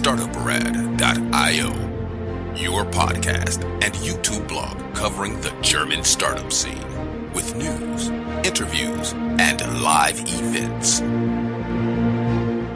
startuprad.io, 0.00 1.68
your 2.56 2.86
podcast 2.86 3.62
and 3.84 3.92
YouTube 3.96 4.48
blog 4.48 4.78
covering 4.94 5.38
the 5.42 5.54
German 5.60 6.02
startup 6.04 6.50
scene 6.50 6.86
with 7.34 7.54
news, 7.54 8.08
interviews, 8.42 9.12
and 9.12 9.60
live 9.82 10.18
events. 10.20 11.00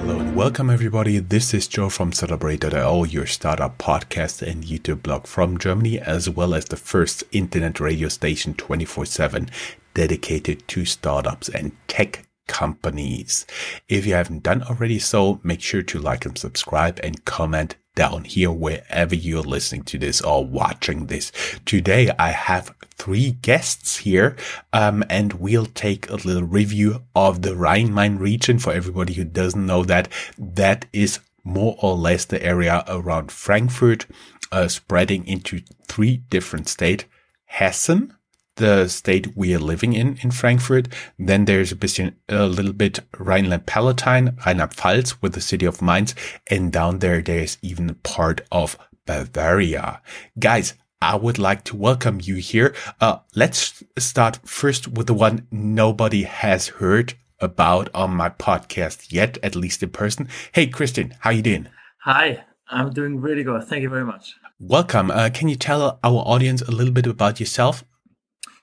Hello 0.03 0.19
and 0.19 0.37
welcome 0.37 0.69
everybody. 0.69 1.19
This 1.19 1.55
is 1.55 1.67
Joe 1.67 1.89
from 1.89 2.11
Startuprad.io, 2.11 3.05
your 3.05 3.25
startup 3.25 3.79
podcast 3.79 4.47
and 4.47 4.63
YouTube 4.63 5.03
blog 5.03 5.27
from 5.27 5.57
Germany, 5.57 5.99
as 5.99 6.29
well 6.29 6.53
as 6.53 6.67
the 6.67 6.77
first 6.77 7.25
internet 7.33 7.81
radio 7.81 8.09
station 8.09 8.53
24 8.53 9.07
7 9.07 9.49
dedicated 9.95 10.69
to 10.69 10.85
startups 10.85 11.49
and 11.49 11.73
tech 11.89 12.27
companies. 12.47 13.47
If 13.89 14.07
you 14.07 14.15
haven't 14.15 14.43
done 14.43 14.63
already 14.63 14.99
so, 14.99 15.41
make 15.43 15.61
sure 15.61 15.83
to 15.83 15.99
like 15.99 16.25
and 16.25 16.37
subscribe 16.37 17.01
and 17.03 17.25
comment 17.25 17.77
down 17.95 18.25
here 18.25 18.51
wherever 18.51 19.15
you're 19.15 19.43
listening 19.43 19.85
to 19.85 19.99
this 19.99 20.21
or 20.21 20.45
watching 20.45 21.07
this. 21.07 21.31
Today 21.65 22.11
I 22.19 22.31
have 22.31 22.75
three 22.97 23.33
guests 23.33 23.99
here, 23.99 24.37
um, 24.73 25.05
and 25.09 25.35
we'll 25.35 25.67
take 25.67 26.11
a 26.11 26.17
little 26.17 26.43
review 26.43 27.03
of 27.15 27.43
the 27.43 27.55
Rhine-Main 27.55 28.17
region 28.17 28.59
for 28.59 28.73
everybody 28.73 29.15
who 29.15 29.25
doesn't 29.25 29.67
know 29.67 29.85
that. 29.85 30.09
That 30.37 30.87
is 30.93 31.21
more 31.45 31.77
or 31.81 31.95
less 31.95 32.25
the 32.25 32.43
area 32.43 32.83
around 32.89 33.31
Frankfurt, 33.31 34.07
uh, 34.51 34.69
spreading 34.69 35.27
into 35.27 35.61
three 35.87 36.17
different 36.17 36.69
states. 36.69 37.05
Hessen, 37.45 38.15
the 38.57 38.89
state 38.89 39.37
we 39.37 39.55
are 39.55 39.59
living 39.59 39.93
in, 39.93 40.19
in 40.23 40.31
Frankfurt. 40.31 40.89
Then 41.19 41.45
there's 41.45 41.73
a 41.73 41.77
bit, 41.77 41.99
a 42.29 42.47
little 42.47 42.73
bit 42.73 43.01
Rhineland-Palatine, 43.19 44.37
Rheinland-Pfalz 44.47 45.17
with 45.21 45.35
the 45.35 45.41
city 45.41 45.67
of 45.67 45.83
Mainz. 45.83 46.15
And 46.49 46.73
down 46.73 47.01
there, 47.01 47.21
there's 47.21 47.59
even 47.63 47.95
part 48.03 48.43
of 48.53 48.79
Bavaria. 49.07 50.01
Guys, 50.39 50.75
I 51.03 51.17
would 51.17 51.39
like 51.39 51.65
to 51.65 51.77
welcome 51.77 52.21
you 52.23 52.37
here. 52.37 52.75
Uh, 53.01 53.19
let's 53.35 53.83
start 53.99 54.39
first 54.45 54.89
with 54.89 55.07
the 55.07 55.15
one 55.15 55.47
nobody 55.51 56.23
has 56.23 56.69
heard 56.69 57.15
about 57.41 57.91
on 57.93 58.15
my 58.15 58.31
podcast 58.31 59.13
yet, 59.13 59.37
at 59.43 59.55
least 59.55 59.83
in 59.83 59.91
person. 59.91 60.29
Hey, 60.53 60.67
Christian, 60.67 61.15
how 61.21 61.31
you 61.31 61.43
doing? 61.43 61.69
Hi, 62.05 62.45
I'm 62.69 62.91
doing 62.91 63.21
really 63.21 63.43
good. 63.43 63.65
Thank 63.65 63.83
you 63.83 63.91
very 63.91 64.05
much. 64.05 64.35
Welcome. 64.59 65.11
Uh, 65.11 65.29
can 65.35 65.49
you 65.49 65.57
tell 65.57 65.99
our 66.03 66.23
audience 66.25 66.63
a 66.63 66.71
little 66.71 66.93
bit 66.93 67.07
about 67.07 67.41
yourself? 67.41 67.85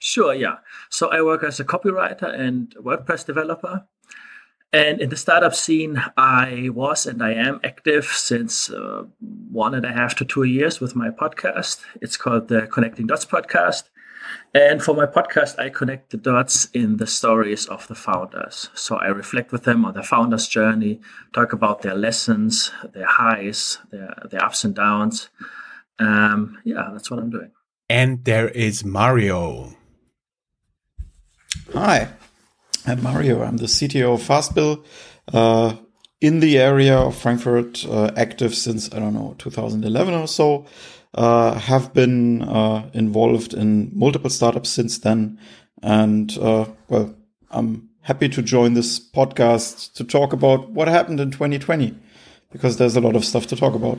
Sure, 0.04 0.34
yeah. 0.34 0.56
So 0.90 1.10
I 1.10 1.22
work 1.22 1.44
as 1.44 1.60
a 1.60 1.64
copywriter 1.64 2.34
and 2.34 2.74
WordPress 2.76 3.24
developer. 3.24 3.86
And 4.74 5.00
in 5.00 5.10
the 5.10 5.16
startup 5.16 5.54
scene, 5.54 6.02
I 6.18 6.70
was 6.74 7.06
and 7.06 7.22
I 7.22 7.34
am 7.34 7.60
active 7.64 8.06
since 8.06 8.72
uh, 8.72 9.04
one 9.52 9.76
and 9.76 9.86
a 9.86 9.92
half 9.92 10.16
to 10.16 10.26
two 10.26 10.44
years 10.44 10.80
with 10.80 10.96
my 10.96 11.10
podcast. 11.10 11.82
It's 12.02 12.18
called 12.18 12.48
the 12.48 12.66
Connecting 12.66 13.06
Dots 13.06 13.26
podcast. 13.26 13.84
And 14.56 14.82
for 14.82 14.96
my 14.96 15.06
podcast, 15.06 15.60
I 15.60 15.70
connect 15.70 16.10
the 16.10 16.18
dots 16.18 16.66
in 16.74 16.98
the 16.98 17.06
stories 17.06 17.68
of 17.68 17.88
the 17.88 17.96
founders. 17.96 18.70
So 18.74 18.96
I 18.96 19.08
reflect 19.08 19.52
with 19.52 19.66
them 19.66 19.86
on 19.86 19.94
the 19.94 20.02
founders' 20.02 20.48
journey, 20.48 21.00
talk 21.32 21.54
about 21.54 21.84
their 21.84 21.96
lessons, 21.96 22.72
their 22.92 23.06
highs, 23.06 23.78
their, 23.92 24.16
their 24.32 24.44
ups 24.44 24.64
and 24.64 24.74
downs. 24.74 25.30
Um, 26.00 26.58
yeah, 26.64 26.90
that's 26.92 27.12
what 27.12 27.20
I'm 27.20 27.30
doing. 27.30 27.52
And 27.88 28.26
there 28.26 28.50
is 28.50 28.84
Mario. 28.84 29.76
Hi, 31.74 32.10
I'm 32.86 33.02
Mario. 33.02 33.44
I'm 33.44 33.58
the 33.58 33.66
CTO 33.66 34.14
of 34.16 34.22
Fastbill, 34.22 34.84
uh, 35.34 35.76
in 36.20 36.40
the 36.40 36.60
area 36.60 36.98
of 36.98 37.16
Frankfurt, 37.16 37.86
uh, 37.86 38.12
active 38.16 38.54
since, 38.54 38.94
I 38.94 39.00
don't 39.00 39.14
know, 39.14 39.36
2011 39.38 40.14
or 40.14 40.28
so. 40.28 40.66
Uh, 41.14 41.56
have 41.56 41.94
been 41.94 42.42
uh, 42.44 42.90
involved 42.94 43.54
in 43.54 43.92
multiple 43.94 44.30
startups 44.30 44.70
since 44.70 45.00
then. 45.00 45.40
And, 45.82 46.38
uh, 46.38 46.66
well, 46.88 47.16
I'm 47.50 47.90
happy 48.02 48.30
to 48.30 48.42
join 48.42 48.74
this 48.74 49.00
podcast 49.00 49.94
to 49.94 50.04
talk 50.04 50.32
about 50.32 50.70
what 50.70 50.88
happened 50.88 51.20
in 51.20 51.32
2020 51.32 51.98
because 52.52 52.78
there's 52.78 52.96
a 52.96 53.02
lot 53.02 53.16
of 53.16 53.26
stuff 53.26 53.48
to 53.48 53.56
talk 53.56 53.74
about. 53.74 53.98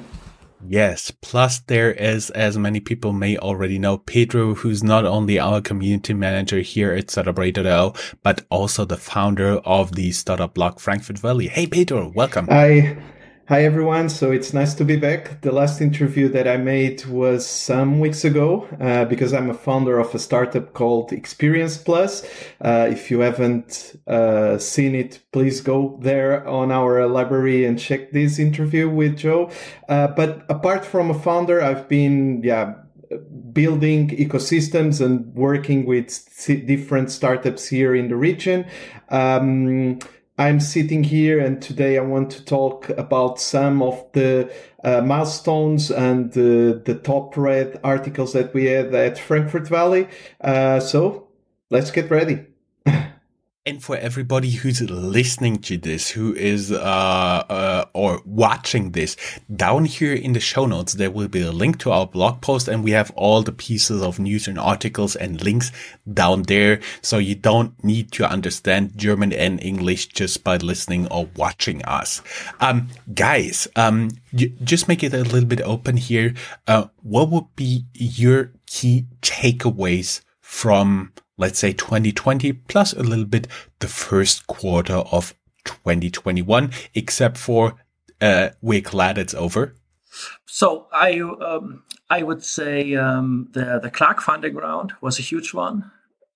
Yes. 0.67 1.11
Plus, 1.11 1.61
there 1.61 1.93
is, 1.93 2.31
as 2.31 2.56
many 2.56 2.81
people 2.81 3.12
may 3.12 3.37
already 3.37 3.78
know, 3.78 3.99
Pedro, 3.99 4.55
who's 4.55 4.83
not 4.83 5.05
only 5.05 5.39
our 5.39 5.61
community 5.61 6.15
manager 6.15 6.61
here 6.61 6.93
at 6.93 7.09
Startuprad.io, 7.09 7.95
but 8.23 8.45
also 8.50 8.84
the 8.84 8.97
founder 8.97 9.59
of 9.65 9.95
the 9.95 10.12
startup 10.12 10.55
blog 10.55 10.78
Frankfurt 10.81 11.19
Valley. 11.19 11.49
Hey, 11.49 11.67
Pedro, 11.67 12.12
welcome. 12.15 12.47
Hi. 12.49 12.97
Hi, 13.52 13.64
everyone. 13.64 14.08
So 14.08 14.30
it's 14.30 14.54
nice 14.54 14.72
to 14.76 14.82
be 14.82 14.96
back. 14.96 15.42
The 15.42 15.52
last 15.52 15.82
interview 15.82 16.26
that 16.30 16.48
I 16.48 16.56
made 16.56 17.04
was 17.04 17.46
some 17.46 18.00
weeks 18.00 18.24
ago 18.24 18.66
uh, 18.80 19.04
because 19.04 19.34
I'm 19.34 19.50
a 19.50 19.54
founder 19.68 19.98
of 19.98 20.14
a 20.14 20.18
startup 20.18 20.72
called 20.72 21.12
Experience 21.12 21.76
Plus. 21.76 22.24
Uh, 22.62 22.88
if 22.90 23.10
you 23.10 23.20
haven't 23.20 24.00
uh, 24.06 24.56
seen 24.56 24.94
it, 24.94 25.20
please 25.32 25.60
go 25.60 25.98
there 26.00 26.48
on 26.48 26.72
our 26.72 27.06
library 27.06 27.66
and 27.66 27.78
check 27.78 28.12
this 28.12 28.38
interview 28.38 28.88
with 28.88 29.18
Joe. 29.18 29.50
Uh, 29.86 30.06
but 30.06 30.46
apart 30.48 30.82
from 30.82 31.10
a 31.10 31.14
founder, 31.20 31.60
I've 31.62 31.90
been, 31.90 32.40
yeah, 32.42 32.76
building 33.52 34.08
ecosystems 34.16 35.04
and 35.04 35.26
working 35.34 35.84
with 35.84 36.08
different 36.66 37.10
startups 37.10 37.69
here 37.69 37.94
in 37.94 38.08
the 38.08 38.16
region. 38.16 38.64
Um, 39.10 39.98
I'm 40.42 40.58
sitting 40.58 41.04
here 41.04 41.38
and 41.38 41.62
today 41.62 41.97
I 41.97 42.00
want 42.00 42.32
to 42.32 42.44
talk 42.44 42.88
about 42.88 43.41
some 43.41 43.80
of 43.80 44.04
the 44.10 44.53
uh, 44.82 45.00
milestones 45.00 45.88
and 45.92 46.32
uh, 46.32 46.82
the 46.82 47.00
top 47.00 47.36
read 47.36 47.78
articles 47.84 48.32
that 48.32 48.52
we 48.52 48.64
had 48.64 48.92
at 48.92 49.20
Frankfurt 49.20 49.69
Valley. 49.69 50.08
Uh, 50.41 50.81
so 50.81 51.28
let's 51.70 51.92
get 51.92 52.10
ready. 52.10 52.44
And 53.65 53.81
for 53.81 53.97
everybody 53.97 54.50
who's 54.50 54.81
listening 54.91 55.59
to 55.59 55.78
this, 55.78 56.11
who 56.11 56.34
is, 56.34 56.73
uh, 56.73 57.45
uh, 57.49 57.84
or 57.93 58.21
watching 58.25 58.91
this, 58.91 59.17
down 59.55 59.84
here 59.84 60.15
in 60.15 60.33
the 60.33 60.41
show 60.41 60.67
notes, 60.67 60.95
there 60.95 61.12
will 61.12 61.28
be 61.28 61.43
a 61.43 61.53
link 61.53 61.78
to 61.78 61.93
our 61.93 62.09
blog 62.09 62.41
post 62.41 62.67
and 62.67 62.83
we 62.83 62.91
have 62.91 63.12
all 63.12 63.45
the 63.45 63.53
pieces 63.53 64.03
of 64.03 64.19
news 64.19 64.49
and 64.49 64.59
articles 64.59 65.15
and 65.15 65.45
links 65.45 65.71
down 66.12 66.43
there. 66.43 66.81
So 67.03 67.19
you 67.19 67.37
don't 67.37 67.73
need 67.84 68.11
to 68.12 68.28
understand 68.28 68.99
German 68.99 69.33
and 69.33 69.62
English 69.62 70.09
just 70.09 70.43
by 70.43 70.56
listening 70.56 71.06
or 71.06 71.29
watching 71.37 71.84
us. 71.84 72.21
Um, 72.59 72.89
guys, 73.15 73.69
um, 73.77 74.11
just 74.34 74.89
make 74.89 75.05
it 75.05 75.15
a 75.15 75.23
little 75.23 75.49
bit 75.49 75.61
open 75.61 75.99
here. 75.99 76.34
Uh, 76.67 76.87
what 77.05 77.31
would 77.31 77.55
be 77.55 77.84
your 77.94 78.50
key 78.67 79.06
takeaways 79.21 80.21
from 80.41 81.12
let's 81.42 81.58
say 81.58 81.72
2020 81.72 82.53
plus 82.53 82.92
a 82.92 83.03
little 83.03 83.25
bit 83.25 83.48
the 83.80 83.88
first 83.88 84.47
quarter 84.47 84.94
of 84.94 85.34
2021, 85.64 86.70
except 86.94 87.36
for 87.36 87.75
uh, 88.20 88.50
we're 88.60 88.80
glad 88.80 89.19
it's 89.19 89.34
over. 89.34 89.75
So 90.47 90.86
I 90.92 91.19
um, 91.20 91.82
I 92.08 92.22
would 92.22 92.44
say 92.44 92.94
um, 92.94 93.48
the 93.52 93.81
the 93.82 93.91
Clark 93.91 94.20
funding 94.20 94.54
round 94.54 94.92
was 95.00 95.19
a 95.19 95.22
huge 95.22 95.52
one. 95.52 95.91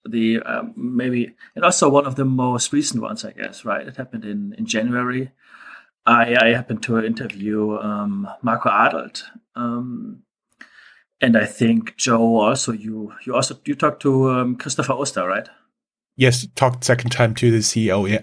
The 0.04 0.40
um, 0.40 0.74
maybe 0.76 1.34
and 1.54 1.64
also 1.64 1.88
one 1.88 2.06
of 2.06 2.16
the 2.16 2.24
most 2.24 2.72
recent 2.72 3.00
ones, 3.00 3.24
I 3.24 3.30
guess. 3.30 3.64
Right, 3.64 3.86
it 3.86 3.96
happened 3.96 4.24
in 4.24 4.54
in 4.58 4.66
January. 4.66 5.30
I, 6.04 6.36
I 6.40 6.48
happened 6.54 6.84
to 6.84 7.04
interview 7.04 7.78
um, 7.78 8.28
Marco 8.40 8.68
Adelt, 8.70 9.24
um, 9.56 10.22
and 11.20 11.36
I 11.36 11.46
think 11.46 11.96
Joe 11.96 12.38
also 12.38 12.72
you 12.72 13.12
you 13.24 13.34
also 13.34 13.58
you 13.64 13.74
talked 13.74 14.02
to 14.02 14.30
um, 14.30 14.56
Christopher 14.56 14.92
Oster, 14.92 15.26
right? 15.26 15.48
Yes, 16.16 16.46
talked 16.54 16.84
second 16.84 17.10
time 17.10 17.34
to 17.36 17.50
the 17.50 17.58
CEO. 17.58 18.08
Yeah. 18.08 18.22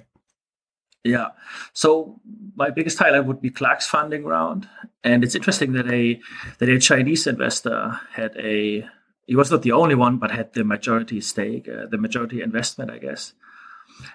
Yeah. 1.04 1.28
So 1.74 2.20
my 2.56 2.70
biggest 2.70 2.98
highlight 2.98 3.26
would 3.26 3.42
be 3.42 3.50
Clark's 3.50 3.88
funding 3.88 4.24
round, 4.24 4.68
and 5.04 5.24
it's 5.24 5.36
interesting 5.36 5.74
that 5.74 5.92
a 5.92 6.20
that 6.60 6.70
a 6.70 6.80
Chinese 6.80 7.28
investor 7.28 8.00
had 8.14 8.36
a 8.38 8.88
he 9.26 9.36
was 9.36 9.52
not 9.52 9.62
the 9.62 9.72
only 9.72 9.96
one, 9.96 10.18
but 10.18 10.32
had 10.32 10.54
the 10.54 10.64
majority 10.64 11.22
stake, 11.22 11.68
uh, 11.68 11.88
the 11.90 11.98
majority 11.98 12.42
investment, 12.42 12.92
I 12.92 13.00
guess. 13.00 13.34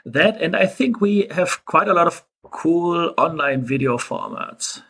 That 0.05 0.41
and 0.41 0.57
I 0.57 0.67
think 0.67 1.01
we 1.01 1.29
have 1.31 1.65
quite 1.67 1.89
a 1.89 1.95
lot 1.95 2.07
of 2.07 2.25
cool 2.43 3.13
online 3.19 3.65
video 3.65 3.99
formats 3.99 4.83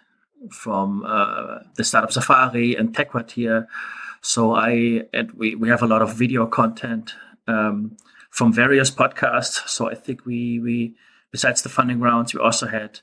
from 0.51 1.05
uh, 1.07 1.61
the 1.77 1.85
startup 1.85 2.13
Safari 2.13 2.75
and 2.75 2.95
TechQuartier. 2.95 3.67
So 4.21 4.55
I 4.55 5.03
and 5.13 5.33
we 5.33 5.55
we 5.55 5.69
have 5.69 5.83
a 5.83 5.87
lot 5.87 6.03
of 6.03 6.15
video 6.15 6.47
content 6.47 7.15
um, 7.47 7.97
from 8.31 8.53
various 8.53 8.91
podcasts. 8.91 9.69
So 9.69 9.91
I 9.91 9.95
think 9.95 10.27
we 10.27 10.59
we 10.59 10.95
besides 11.31 11.63
the 11.63 11.69
funding 11.69 12.01
rounds, 12.01 12.35
we 12.35 12.41
also 12.41 12.67
had 12.67 13.01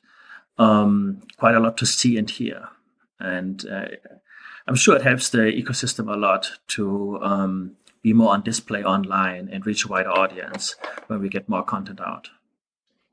um, 0.57 1.21
quite 1.37 1.55
a 1.55 1.59
lot 1.59 1.77
to 1.77 1.85
see 1.85 2.17
and 2.17 2.29
hear, 2.29 2.69
and 3.19 3.65
uh, 3.67 3.88
I'm 4.67 4.75
sure 4.75 4.95
it 4.95 5.03
helps 5.03 5.29
the 5.29 5.51
ecosystem 5.51 6.11
a 6.11 6.17
lot 6.17 6.51
to 6.69 7.19
um, 7.21 7.75
be 8.01 8.13
more 8.13 8.33
on 8.33 8.41
display 8.41 8.83
online 8.83 9.49
and 9.51 9.65
reach 9.65 9.85
a 9.85 9.88
wider 9.88 10.09
audience 10.09 10.75
when 11.07 11.21
we 11.21 11.29
get 11.29 11.49
more 11.49 11.63
content 11.63 11.99
out. 12.01 12.29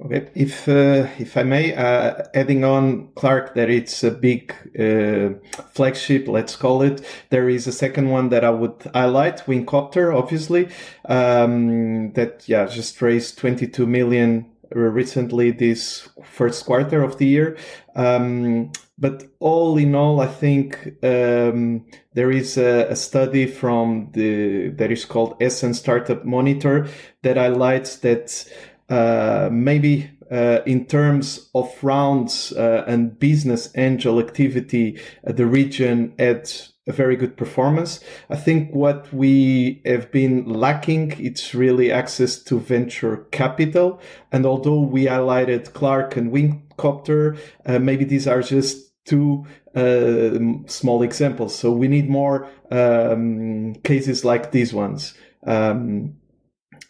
Okay, 0.05 0.29
if 0.35 0.69
uh, 0.69 1.07
if 1.19 1.37
I 1.37 1.45
may, 1.45 1.77
uh, 1.77 2.25
adding 2.35 2.65
on 2.65 3.11
Clark 3.15 3.55
that 3.55 3.71
it's 3.71 4.03
a 4.03 4.11
big 4.11 4.53
uh, 4.77 5.39
flagship, 5.71 6.27
let's 6.27 6.57
call 6.57 6.83
it. 6.83 7.07
There 7.31 7.49
is 7.49 7.69
a 7.69 7.73
second 7.73 8.11
one 8.11 8.31
that 8.31 8.45
I 8.45 8.51
would 8.51 8.83
highlight, 8.93 9.47
Wingcopter, 9.47 10.13
obviously, 10.13 10.69
um, 11.05 12.13
that 12.15 12.49
yeah 12.49 12.67
just 12.67 13.01
raised 13.01 13.39
22 13.39 13.87
million 13.87 14.51
recently 14.75 15.53
this 15.53 16.09
first 16.25 16.67
quarter 16.67 17.03
of 17.05 17.19
the 17.19 17.27
year. 17.27 17.57
Um, 17.95 18.73
but 18.99 19.25
all 19.41 19.77
in 19.77 19.95
all, 19.95 20.21
I 20.21 20.27
think 20.27 20.97
um, 21.03 21.87
there 22.15 22.31
is 22.31 22.57
a, 22.57 22.87
a, 22.89 22.97
study 22.97 23.47
from 23.47 24.11
the 24.13 24.69
that 24.71 24.93
is 24.93 25.05
called 25.05 25.39
Hessen 25.41 25.75
Startup 25.75 26.25
Monitor 26.25 26.87
that 27.23 27.37
highlights 27.37 27.97
that 27.97 28.45
uh, 28.93 29.49
maybe 29.51 30.11
uh, 30.31 30.61
in 30.67 30.85
terms 30.85 31.49
of 31.55 31.73
rounds 31.83 32.53
uh, 32.53 32.85
and 32.87 33.19
business 33.19 33.71
angel 33.75 34.21
activity, 34.21 35.01
the 35.25 35.47
region 35.47 36.13
had 36.19 36.51
a 36.87 36.93
very 36.93 37.17
good 37.17 37.35
performance. 37.37 38.01
I 38.29 38.37
think 38.37 38.71
what 38.75 39.11
we 39.11 39.81
have 39.87 40.13
been 40.13 40.45
lacking, 40.47 41.15
it's 41.19 41.55
really 41.55 41.91
access 41.91 42.39
to 42.45 42.61
venture 42.61 43.27
capital. 43.31 43.99
And 44.31 44.45
although 44.45 44.81
we 44.81 45.07
highlighted 45.07 45.73
Clark 45.73 46.17
and 46.19 46.31
Wingcopter, 46.31 47.39
uh, 47.65 47.79
maybe 47.79 48.05
these 48.05 48.27
are 48.27 48.43
just 48.43 48.93
two 49.07 49.47
uh, 49.75 50.39
small 50.67 51.03
examples. 51.03 51.59
So 51.59 51.73
we 51.73 51.89
need 51.89 52.11
more 52.11 52.47
um, 52.71 53.75
cases 53.85 54.23
like 54.23 54.51
these 54.51 54.75
ones. 54.75 55.15
Um, 55.47 56.17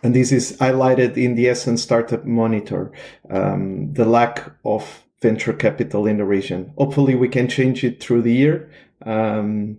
and 0.02 0.14
this 0.14 0.32
is 0.32 0.56
highlighted 0.58 1.16
in 1.16 1.34
the 1.34 1.46
Hessen 1.46 1.78
Startup 1.78 2.24
Monitor, 2.24 2.90
um, 3.30 3.92
the 3.92 4.04
lack 4.04 4.52
of 4.64 5.04
venture 5.20 5.52
capital 5.52 6.06
in 6.06 6.18
the 6.18 6.24
region. 6.24 6.72
Hopefully, 6.76 7.14
we 7.14 7.28
can 7.28 7.48
change 7.48 7.84
it 7.84 8.02
through 8.02 8.22
the 8.22 8.32
year. 8.32 8.70
Um, 9.06 9.78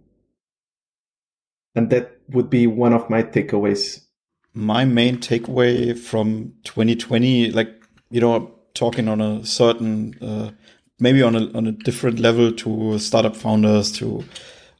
and 1.75 1.89
that 1.89 2.19
would 2.29 2.49
be 2.49 2.67
one 2.67 2.93
of 2.93 3.09
my 3.09 3.23
takeaways. 3.23 4.05
My 4.53 4.85
main 4.85 5.17
takeaway 5.17 5.97
from 5.97 6.53
2020, 6.63 7.51
like, 7.51 7.83
you 8.09 8.21
know, 8.21 8.51
talking 8.73 9.07
on 9.07 9.19
a 9.19 9.45
certain, 9.45 10.15
uh, 10.21 10.51
maybe 10.99 11.21
on 11.21 11.35
a, 11.35 11.51
on 11.53 11.67
a 11.67 11.71
different 11.71 12.19
level 12.19 12.51
to 12.51 12.99
startup 12.99 13.35
founders, 13.35 13.91
to 13.93 14.23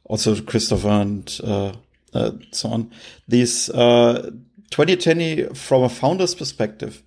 also 0.04 0.40
Christopher 0.42 0.88
and 0.88 1.40
uh, 1.42 1.72
uh, 2.12 2.30
so 2.52 2.68
on. 2.70 2.90
These 3.26 3.70
uh, 3.70 4.30
2020, 4.74 5.54
from 5.54 5.84
a 5.84 5.88
founder's 5.88 6.34
perspective, 6.34 7.00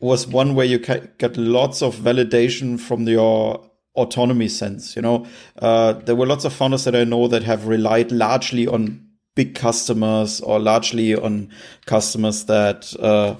was 0.00 0.26
one 0.26 0.56
where 0.56 0.66
you 0.66 0.80
get 0.80 1.36
lots 1.36 1.82
of 1.82 1.94
validation 1.94 2.80
from 2.80 3.06
your 3.06 3.70
autonomy 3.94 4.48
sense. 4.48 4.96
You 4.96 5.02
know, 5.02 5.26
uh, 5.60 5.92
there 5.92 6.16
were 6.16 6.26
lots 6.26 6.44
of 6.44 6.52
founders 6.52 6.82
that 6.82 6.96
I 6.96 7.04
know 7.04 7.28
that 7.28 7.44
have 7.44 7.68
relied 7.68 8.10
largely 8.10 8.66
on 8.66 9.06
big 9.36 9.54
customers 9.54 10.40
or 10.40 10.58
largely 10.58 11.14
on 11.14 11.52
customers 11.86 12.46
that 12.46 12.92
uh, 12.98 13.36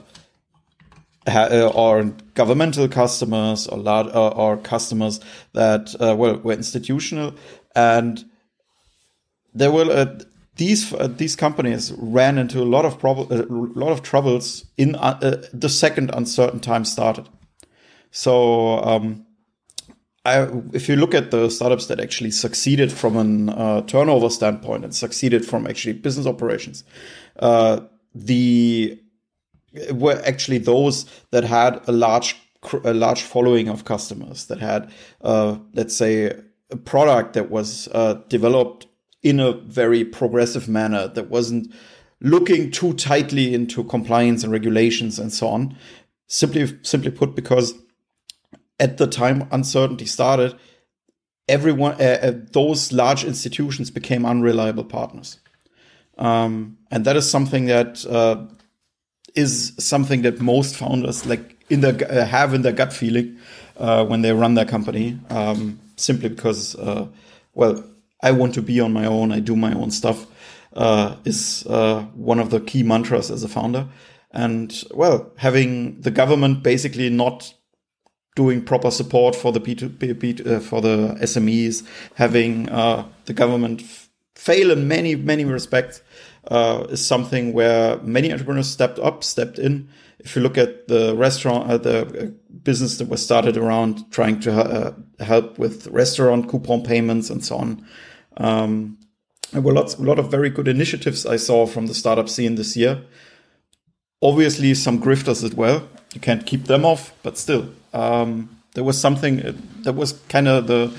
or 1.74 1.98
uh, 1.98 2.10
governmental 2.34 2.86
customers 2.86 3.66
or 3.66 3.78
large, 3.78 4.14
uh, 4.14 4.28
or 4.28 4.58
customers 4.58 5.18
that 5.54 5.92
uh, 6.00 6.14
well 6.16 6.38
were 6.38 6.52
institutional 6.52 7.34
and 7.74 8.24
there 9.54 9.72
were 9.72 9.90
uh, 9.90 10.20
these 10.58 10.92
uh, 10.92 11.06
these 11.06 11.36
companies 11.36 11.92
ran 11.92 12.36
into 12.36 12.60
a 12.60 12.68
lot 12.74 12.84
of 12.84 12.98
prob- 12.98 13.32
a 13.32 13.46
lot 13.48 13.92
of 13.92 14.02
troubles 14.02 14.66
in 14.76 14.96
uh, 14.96 15.18
uh, 15.22 15.36
the 15.52 15.68
second 15.68 16.10
uncertain 16.12 16.60
time 16.60 16.84
started. 16.84 17.28
So, 18.10 18.82
um, 18.82 19.24
I, 20.24 20.48
if 20.72 20.88
you 20.88 20.96
look 20.96 21.14
at 21.14 21.30
the 21.30 21.48
startups 21.48 21.86
that 21.86 22.00
actually 22.00 22.32
succeeded 22.32 22.92
from 22.92 23.48
a 23.48 23.52
uh, 23.52 23.82
turnover 23.82 24.30
standpoint 24.30 24.84
and 24.84 24.94
succeeded 24.94 25.46
from 25.46 25.66
actually 25.66 25.94
business 25.94 26.26
operations, 26.26 26.84
uh, 27.38 27.80
the 28.14 29.00
were 29.92 30.20
actually 30.26 30.58
those 30.58 31.06
that 31.30 31.44
had 31.44 31.80
a 31.86 31.92
large 31.92 32.36
a 32.82 32.92
large 32.92 33.22
following 33.22 33.68
of 33.68 33.84
customers 33.84 34.46
that 34.46 34.58
had, 34.58 34.90
uh, 35.20 35.56
let's 35.72 35.96
say, 35.96 36.36
a 36.70 36.76
product 36.76 37.34
that 37.34 37.48
was 37.48 37.88
developed 38.28 38.87
in 39.22 39.40
a 39.40 39.52
very 39.52 40.04
progressive 40.04 40.68
manner 40.68 41.08
that 41.08 41.28
wasn't 41.28 41.72
looking 42.20 42.70
too 42.70 42.92
tightly 42.94 43.54
into 43.54 43.84
compliance 43.84 44.42
and 44.42 44.52
regulations 44.52 45.18
and 45.18 45.32
so 45.32 45.48
on. 45.48 45.76
Simply, 46.26 46.78
simply 46.82 47.10
put, 47.10 47.34
because 47.34 47.74
at 48.78 48.98
the 48.98 49.06
time 49.06 49.48
uncertainty 49.50 50.04
started, 50.04 50.54
everyone, 51.48 51.94
uh, 51.94 52.18
uh, 52.22 52.32
those 52.52 52.92
large 52.92 53.24
institutions 53.24 53.90
became 53.90 54.26
unreliable 54.26 54.84
partners, 54.84 55.40
um, 56.18 56.76
and 56.90 57.04
that 57.06 57.16
is 57.16 57.30
something 57.30 57.66
that 57.66 58.04
uh, 58.06 58.44
is 59.34 59.72
something 59.78 60.22
that 60.22 60.40
most 60.40 60.76
founders 60.76 61.24
like 61.24 61.56
in 61.70 61.80
their 61.80 61.94
uh, 62.10 62.26
have 62.26 62.52
in 62.52 62.62
their 62.62 62.72
gut 62.72 62.92
feeling 62.92 63.38
uh, 63.78 64.04
when 64.04 64.22
they 64.22 64.32
run 64.32 64.54
their 64.54 64.66
company, 64.66 65.18
um, 65.30 65.80
simply 65.96 66.28
because, 66.28 66.74
uh, 66.76 67.06
well, 67.54 67.82
I 68.22 68.32
want 68.32 68.54
to 68.54 68.62
be 68.62 68.80
on 68.80 68.92
my 68.92 69.06
own. 69.06 69.32
I 69.32 69.40
do 69.40 69.56
my 69.56 69.72
own 69.72 69.90
stuff. 69.90 70.26
Uh, 70.74 71.16
is 71.24 71.66
uh, 71.66 72.02
one 72.14 72.38
of 72.38 72.50
the 72.50 72.60
key 72.60 72.82
mantras 72.82 73.30
as 73.30 73.42
a 73.42 73.48
founder. 73.48 73.88
And 74.30 74.84
well, 74.92 75.32
having 75.36 76.00
the 76.02 76.10
government 76.10 76.62
basically 76.62 77.08
not 77.08 77.54
doing 78.36 78.62
proper 78.62 78.90
support 78.90 79.34
for 79.34 79.50
the 79.50 79.60
P2P, 79.60 80.46
uh, 80.46 80.60
for 80.60 80.80
the 80.80 81.16
SMEs, 81.20 81.84
having 82.14 82.68
uh, 82.68 83.04
the 83.24 83.32
government 83.32 83.82
fail 84.36 84.70
in 84.70 84.86
many 84.86 85.16
many 85.16 85.44
respects 85.44 86.02
uh, 86.48 86.86
is 86.90 87.04
something 87.04 87.52
where 87.52 87.96
many 88.02 88.30
entrepreneurs 88.30 88.68
stepped 88.68 88.98
up, 88.98 89.24
stepped 89.24 89.58
in. 89.58 89.88
If 90.20 90.36
you 90.36 90.42
look 90.42 90.58
at 90.58 90.86
the 90.88 91.16
restaurant, 91.16 91.70
uh, 91.70 91.78
the 91.78 92.34
business 92.62 92.98
that 92.98 93.08
was 93.08 93.24
started 93.24 93.56
around 93.56 94.10
trying 94.12 94.38
to 94.40 94.94
help 95.18 95.58
with 95.58 95.86
restaurant 95.88 96.48
coupon 96.48 96.82
payments 96.84 97.30
and 97.30 97.44
so 97.44 97.56
on, 97.56 97.84
um, 98.38 98.98
there 99.52 99.62
were 99.62 99.72
lots, 99.72 99.94
a 99.94 100.02
lot 100.02 100.18
of 100.18 100.30
very 100.30 100.50
good 100.50 100.68
initiatives 100.68 101.26
I 101.26 101.36
saw 101.36 101.66
from 101.66 101.86
the 101.86 101.94
startup 101.94 102.28
scene 102.28 102.54
this 102.54 102.76
year. 102.76 103.02
Obviously, 104.22 104.74
some 104.74 105.00
grifters 105.00 105.44
as 105.44 105.54
well. 105.54 105.88
You 106.14 106.20
can't 106.20 106.46
keep 106.46 106.64
them 106.64 106.84
off, 106.84 107.12
but 107.22 107.38
still, 107.38 107.68
um, 107.92 108.56
there 108.74 108.84
was 108.84 109.00
something 109.00 109.44
uh, 109.44 109.52
that 109.82 109.94
was 109.94 110.12
kind 110.28 110.48
of 110.48 110.66
the 110.66 110.92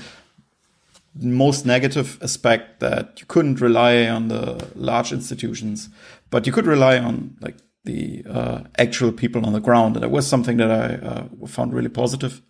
most 1.14 1.66
negative 1.66 2.18
aspect 2.22 2.80
that 2.80 3.20
you 3.20 3.26
couldn't 3.26 3.60
rely 3.60 4.06
on 4.06 4.28
the 4.28 4.68
large 4.74 5.12
institutions, 5.12 5.88
but 6.30 6.46
you 6.46 6.52
could 6.52 6.66
rely 6.66 6.98
on 6.98 7.36
like 7.40 7.56
the 7.84 8.24
uh, 8.28 8.62
actual 8.78 9.12
people 9.12 9.44
on 9.44 9.52
the 9.52 9.60
ground. 9.60 9.96
And 9.96 10.02
that 10.02 10.10
was 10.10 10.26
something 10.26 10.56
that 10.58 10.70
I 10.70 11.06
uh, 11.06 11.46
found 11.46 11.72
really 11.72 11.88
positive. 11.88 12.42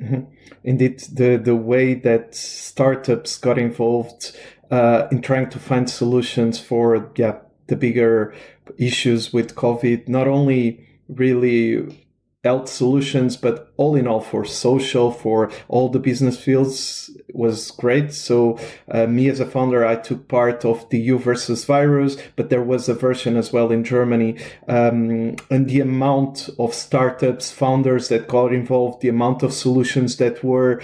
Mm-hmm. 0.00 0.32
Indeed, 0.64 1.00
the 1.12 1.36
the 1.36 1.56
way 1.56 1.94
that 1.94 2.34
startups 2.34 3.36
got 3.36 3.58
involved 3.58 4.36
uh, 4.70 5.08
in 5.10 5.22
trying 5.22 5.50
to 5.50 5.58
find 5.58 5.90
solutions 5.90 6.60
for 6.60 7.10
yeah 7.16 7.38
the 7.66 7.76
bigger 7.76 8.34
issues 8.76 9.32
with 9.32 9.54
COVID, 9.54 10.08
not 10.08 10.28
only 10.28 10.86
really 11.08 12.06
health 12.44 12.68
solutions, 12.68 13.36
but 13.36 13.72
all 13.76 13.96
in 13.96 14.06
all 14.06 14.20
for 14.20 14.44
social, 14.44 15.10
for 15.10 15.50
all 15.66 15.88
the 15.88 15.98
business 15.98 16.38
fields 16.38 17.10
was 17.34 17.72
great. 17.72 18.12
So 18.12 18.58
uh, 18.88 19.06
me 19.06 19.28
as 19.28 19.40
a 19.40 19.46
founder, 19.46 19.84
I 19.84 19.96
took 19.96 20.28
part 20.28 20.64
of 20.64 20.88
the 20.90 21.00
EU 21.00 21.18
versus 21.18 21.64
virus, 21.64 22.16
but 22.36 22.48
there 22.48 22.62
was 22.62 22.88
a 22.88 22.94
version 22.94 23.36
as 23.36 23.52
well 23.52 23.72
in 23.72 23.82
Germany. 23.82 24.38
Um, 24.68 25.36
and 25.50 25.68
the 25.68 25.80
amount 25.80 26.48
of 26.58 26.74
startups, 26.74 27.50
founders 27.50 28.08
that 28.08 28.28
got 28.28 28.52
involved, 28.52 29.02
the 29.02 29.08
amount 29.08 29.42
of 29.42 29.52
solutions 29.52 30.16
that 30.18 30.44
were 30.44 30.80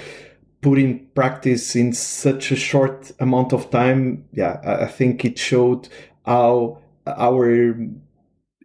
put 0.60 0.78
in 0.78 1.06
practice 1.14 1.76
in 1.76 1.92
such 1.92 2.50
a 2.50 2.56
short 2.56 3.12
amount 3.20 3.52
of 3.52 3.70
time. 3.70 4.24
Yeah, 4.32 4.60
I 4.64 4.86
think 4.86 5.24
it 5.24 5.38
showed 5.38 5.88
how 6.26 6.78
our 7.06 7.76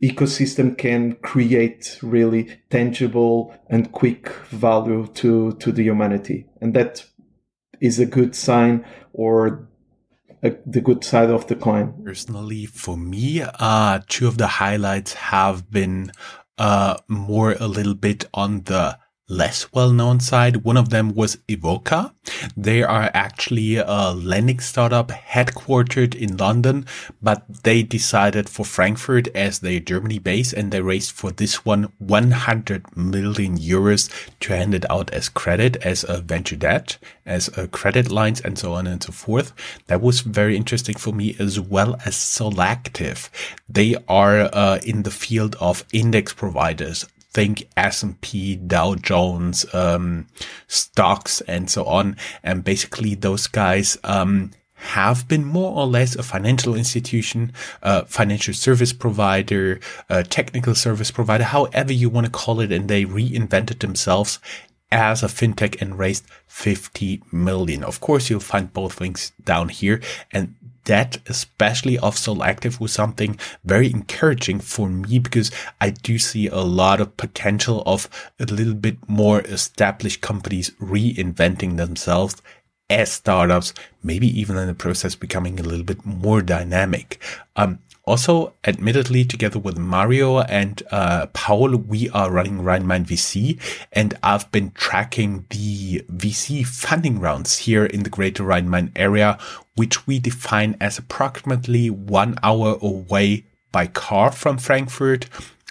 ecosystem 0.01 0.77
can 0.77 1.15
create 1.15 1.99
really 2.01 2.61
tangible 2.69 3.53
and 3.69 3.91
quick 3.91 4.29
value 4.49 5.07
to 5.15 5.53
to 5.53 5.71
the 5.71 5.83
humanity. 5.83 6.45
And 6.61 6.73
that 6.73 7.05
is 7.81 7.99
a 7.99 8.05
good 8.05 8.35
sign 8.35 8.85
or 9.13 9.67
a, 10.43 10.51
the 10.65 10.81
good 10.81 11.03
side 11.03 11.29
of 11.29 11.47
the 11.47 11.55
coin. 11.55 11.93
Personally 12.03 12.65
for 12.65 12.97
me 12.97 13.41
uh 13.41 14.01
two 14.07 14.27
of 14.27 14.37
the 14.37 14.47
highlights 14.47 15.13
have 15.13 15.69
been 15.71 16.11
uh 16.57 16.97
more 17.07 17.55
a 17.59 17.67
little 17.67 17.95
bit 17.95 18.25
on 18.33 18.61
the 18.63 18.98
less 19.29 19.71
well-known 19.71 20.19
side. 20.19 20.63
One 20.63 20.75
of 20.75 20.89
them 20.89 21.13
was 21.13 21.37
iwoca. 21.47 22.13
They 22.57 22.83
are 22.83 23.11
actually 23.13 23.77
a 23.77 24.11
lending 24.11 24.59
startup 24.59 25.09
headquartered 25.09 26.15
in 26.15 26.35
London, 26.37 26.85
but 27.21 27.45
they 27.63 27.83
decided 27.83 28.49
for 28.49 28.65
Frankfurt 28.65 29.27
as 29.35 29.59
their 29.59 29.79
Germany 29.79 30.19
base 30.19 30.51
and 30.51 30.71
they 30.71 30.81
raised 30.81 31.11
for 31.11 31.31
this 31.31 31.63
one 31.63 31.91
100 31.99 32.97
million 32.97 33.57
euros 33.57 34.09
to 34.39 34.55
hand 34.55 34.73
it 34.73 34.89
out 34.89 35.11
as 35.11 35.29
credit, 35.29 35.77
as 35.77 36.03
a 36.07 36.21
venture 36.21 36.55
debt, 36.55 36.97
as 37.25 37.55
a 37.57 37.67
credit 37.67 38.11
lines 38.11 38.41
and 38.41 38.57
so 38.57 38.73
on 38.73 38.87
and 38.87 39.03
so 39.03 39.11
forth. 39.11 39.53
That 39.87 40.01
was 40.01 40.21
very 40.21 40.57
interesting 40.57 40.95
for 40.95 41.13
me 41.13 41.35
as 41.39 41.59
well 41.59 41.95
as 42.05 42.15
Solactive. 42.15 43.29
They 43.67 43.95
are 44.07 44.49
uh, 44.53 44.79
in 44.83 45.03
the 45.03 45.11
field 45.11 45.55
of 45.59 45.85
index 45.93 46.33
providers 46.33 47.05
think 47.31 47.67
S&P, 47.77 48.55
Dow 48.55 48.95
Jones, 48.95 49.65
um, 49.73 50.27
stocks 50.67 51.41
and 51.41 51.69
so 51.69 51.85
on. 51.85 52.15
And 52.43 52.63
basically 52.63 53.15
those 53.15 53.47
guys, 53.47 53.97
um, 54.03 54.51
have 54.79 55.27
been 55.27 55.43
more 55.43 55.75
or 55.75 55.85
less 55.85 56.15
a 56.15 56.23
financial 56.23 56.73
institution, 56.73 57.51
a 57.81 58.05
financial 58.05 58.53
service 58.53 58.93
provider, 58.93 59.79
a 60.09 60.23
technical 60.23 60.73
service 60.73 61.11
provider, 61.11 61.43
however 61.43 61.91
you 61.91 62.09
want 62.09 62.25
to 62.25 62.31
call 62.31 62.61
it. 62.61 62.71
And 62.71 62.87
they 62.87 63.03
reinvented 63.03 63.79
themselves 63.79 64.39
as 64.91 65.23
a 65.23 65.27
fintech 65.27 65.81
and 65.81 65.99
raised 65.99 66.25
50 66.47 67.21
million. 67.31 67.83
Of 67.83 67.99
course, 67.99 68.29
you'll 68.29 68.39
find 68.39 68.73
both 68.73 68.99
links 68.99 69.31
down 69.43 69.69
here. 69.69 70.01
And 70.31 70.55
that, 70.85 71.19
especially 71.27 71.99
of 71.99 72.15
Solactive, 72.15 72.79
was 72.79 72.91
something 72.91 73.37
very 73.63 73.91
encouraging 73.91 74.59
for 74.59 74.89
me 74.89 75.19
because 75.19 75.51
I 75.79 75.91
do 75.91 76.17
see 76.17 76.47
a 76.47 76.61
lot 76.61 76.99
of 76.99 77.17
potential 77.17 77.83
of 77.85 78.09
a 78.39 78.45
little 78.45 78.73
bit 78.73 78.97
more 79.07 79.41
established 79.41 80.21
companies 80.21 80.71
reinventing 80.81 81.77
themselves 81.77 82.41
as 82.89 83.11
startups, 83.11 83.73
maybe 84.01 84.27
even 84.39 84.57
in 84.57 84.67
the 84.67 84.73
process 84.73 85.13
becoming 85.13 85.59
a 85.59 85.63
little 85.63 85.85
bit 85.85 86.03
more 86.05 86.41
dynamic. 86.41 87.21
Um, 87.55 87.79
also, 88.09 88.53
admittedly, 88.65 89.23
together 89.23 89.59
with 89.59 89.77
Mario 89.77 90.39
and 90.39 90.81
uh, 90.89 91.27
Paul, 91.27 91.75
we 91.75 92.09
are 92.09 92.31
running 92.31 92.63
Rheinmain 92.63 93.05
VC, 93.05 93.59
and 93.93 94.17
I've 94.23 94.51
been 94.51 94.71
tracking 94.71 95.45
the 95.51 95.99
VC 96.11 96.65
funding 96.65 97.19
rounds 97.19 97.59
here 97.59 97.85
in 97.85 98.01
the 98.01 98.09
greater 98.09 98.43
Rhine-Main 98.43 98.93
area, 98.95 99.37
which 99.75 100.07
we 100.07 100.17
define 100.17 100.75
as 100.81 100.97
approximately 100.97 101.91
one 101.91 102.33
hour 102.41 102.79
away 102.81 103.45
by 103.71 103.85
car 103.85 104.31
from 104.31 104.57
Frankfurt. 104.57 105.27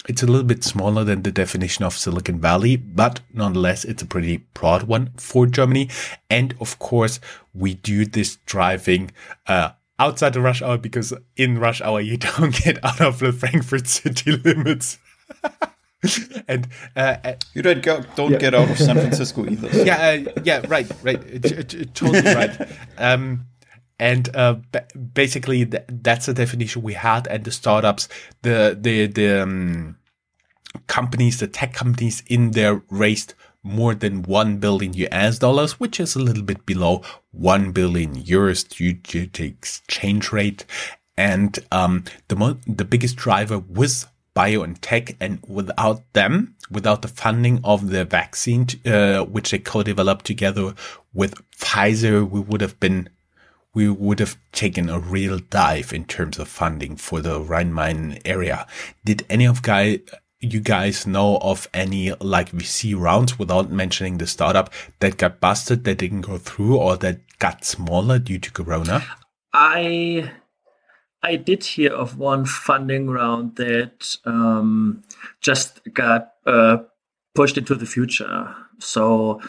It's 0.09 0.23
a 0.23 0.27
little 0.27 0.47
bit 0.47 0.63
smaller 0.63 1.03
than 1.03 1.23
the 1.23 1.33
definition 1.33 1.85
of 1.85 1.99
Silicon 1.99 2.41
Valley, 2.41 2.77
but 2.77 3.19
nonetheless, 3.35 3.85
it's 3.85 4.03
a 4.03 4.07
pretty 4.07 4.37
broad 4.55 4.85
one 4.85 5.11
for 5.17 5.47
Germany. 5.47 5.91
And 6.31 6.55
of 6.61 6.79
course, 6.79 7.19
we 7.53 7.75
do 7.75 8.07
this 8.07 8.37
driving 8.47 9.11
uh, 9.49 9.71
outside 9.99 10.33
the 10.33 10.41
rush 10.41 10.63
hour 10.63 10.79
because 10.79 11.13
in 11.37 11.59
rush 11.59 11.81
hour 11.81 12.01
you 12.01 12.17
don't 12.37 12.55
get 12.55 12.85
out 12.85 13.01
of 13.01 13.19
the 13.19 13.33
Frankfurt 13.33 13.87
city 13.87 14.33
limits. 14.45 14.99
and 16.49 16.69
uh, 16.95 17.17
uh, 17.25 17.33
you 17.55 17.63
don't 17.63 17.83
go, 17.83 18.03
don't 18.15 18.33
yeah. 18.33 18.39
get 18.39 18.55
out 18.55 18.71
of 18.71 18.79
San 18.79 18.97
Francisco 18.97 19.45
either. 19.45 19.73
So. 19.73 19.83
Yeah, 19.83 20.23
uh, 20.27 20.33
yeah, 20.45 20.63
right, 20.69 20.91
right, 21.03 21.43
totally 21.95 22.21
right. 22.21 22.57
Um, 22.97 23.47
and 23.99 24.35
uh, 24.35 24.57
basically, 25.13 25.67
th- 25.67 25.85
that's 25.89 26.27
the 26.27 26.35
definition 26.35 26.83
we 26.83 26.95
had. 26.95 27.27
And 27.27 27.45
the 27.45 27.51
startups, 27.51 28.09
the 28.43 28.79
the 28.81 29.09
the 29.09 29.43
um, 29.43 29.97
companies, 30.87 31.41
the 31.41 31.49
tech 31.49 31.73
companies 31.73 32.23
in 32.29 32.53
there 32.53 32.83
raised 32.91 33.35
more 33.63 33.95
than 33.95 34.23
1 34.23 34.59
billion 34.59 34.93
US 34.95 35.39
dollars, 35.39 35.81
which 35.81 36.01
is 36.01 36.15
a 36.15 36.21
little 36.21 36.43
bit 36.43 36.65
below 36.67 37.03
1 37.33 37.73
billion 37.73 38.15
euros 38.15 38.67
due 38.69 38.95
to 38.95 39.27
the 39.27 39.47
exchange 39.47 40.33
rate. 40.33 40.65
And 41.17 41.59
um, 41.73 42.05
the 42.29 42.37
mo- 42.37 42.59
the 42.67 42.85
biggest 42.85 43.17
driver 43.17 43.59
was 43.59 44.07
BioNTech. 44.37 45.17
And 45.21 45.41
without 45.47 46.03
them, 46.13 46.55
without 46.71 47.03
the 47.03 47.09
funding 47.09 47.61
of 47.65 47.91
the 47.91 48.05
vaccine, 48.05 48.67
uh, 48.87 49.25
which 49.25 49.51
they 49.51 49.59
co-developed 49.59 50.25
together 50.25 50.75
with 51.13 51.35
Pfizer, 51.57 52.29
we 52.29 52.41
would 52.41 52.61
have 52.61 52.79
been 52.79 53.09
we 53.75 53.89
would 53.89 54.19
have 54.19 54.37
taken 54.53 54.89
a 54.89 54.99
real 54.99 55.39
dive 55.39 55.93
in 55.93 56.05
terms 56.05 56.39
of 56.39 56.49
funding 56.49 56.97
for 56.97 57.21
the 57.21 57.39
Rhine-Main 57.41 58.19
area. 58.25 58.67
Did 59.05 59.27
any 59.29 59.45
of 59.47 59.63
guys 59.63 60.01
you 60.41 60.61
guys 60.61 61.07
know 61.07 61.39
of 61.39 61.69
any 61.75 62.13
like 62.21 62.53
VC 62.53 62.99
rounds 62.99 63.39
without 63.39 63.71
mentioning 63.71 64.19
the 64.19 64.27
startup 64.27 64.73
that 65.01 65.17
got 65.17 65.41
busted, 65.41 65.85
that 65.85 65.99
didn't 65.99 66.23
go 66.23 66.39
through, 66.39 66.77
or 66.77 66.97
that 66.97 67.21
got 67.39 67.65
smaller 67.65 68.19
due 68.19 68.39
to 68.39 68.51
Corona? 68.53 69.05
I 69.53 70.31
I 71.23 71.37
did 71.37 71.65
hear 71.65 71.93
of 71.93 72.19
one 72.19 72.45
funding 72.45 73.11
round 73.11 73.57
that 73.57 74.17
um, 74.25 75.03
just 75.41 75.81
got 75.93 76.33
uh, 76.47 76.79
pushed 77.35 77.59
into 77.59 77.75
the 77.75 77.87
future. 77.87 78.55
So 78.79 79.41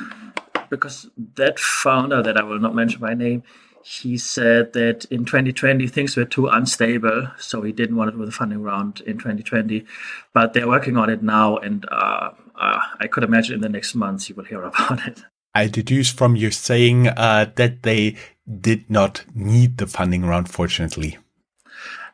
because 0.69 1.09
that 1.35 1.59
founder 1.59 2.21
that 2.23 2.37
I 2.37 2.43
will 2.43 2.59
not 2.59 2.75
mention 2.75 2.99
by 3.01 3.13
name, 3.13 3.43
he 3.83 4.17
said 4.17 4.73
that 4.73 5.05
in 5.05 5.25
2020 5.25 5.87
things 5.87 6.15
were 6.15 6.25
too 6.25 6.47
unstable, 6.47 7.29
so 7.37 7.61
he 7.61 7.71
didn't 7.71 7.95
want 7.95 8.11
to 8.11 8.17
do 8.17 8.25
the 8.25 8.31
funding 8.31 8.61
round 8.61 9.01
in 9.01 9.17
2020. 9.17 9.85
But 10.33 10.53
they're 10.53 10.67
working 10.67 10.97
on 10.97 11.09
it 11.09 11.23
now, 11.23 11.57
and 11.57 11.85
uh, 11.91 12.31
uh, 12.55 12.79
I 12.99 13.07
could 13.07 13.23
imagine 13.23 13.55
in 13.55 13.61
the 13.61 13.69
next 13.69 13.95
months 13.95 14.29
you 14.29 14.35
will 14.35 14.45
hear 14.45 14.63
about 14.71 15.07
it. 15.07 15.23
I 15.55 15.67
deduce 15.67 16.11
from 16.11 16.35
your 16.35 16.51
saying 16.51 17.07
uh, 17.07 17.51
that 17.55 17.83
they 17.83 18.15
did 18.47 18.89
not 18.89 19.25
need 19.33 19.77
the 19.77 19.87
funding 19.87 20.25
round, 20.25 20.49
fortunately. 20.49 21.17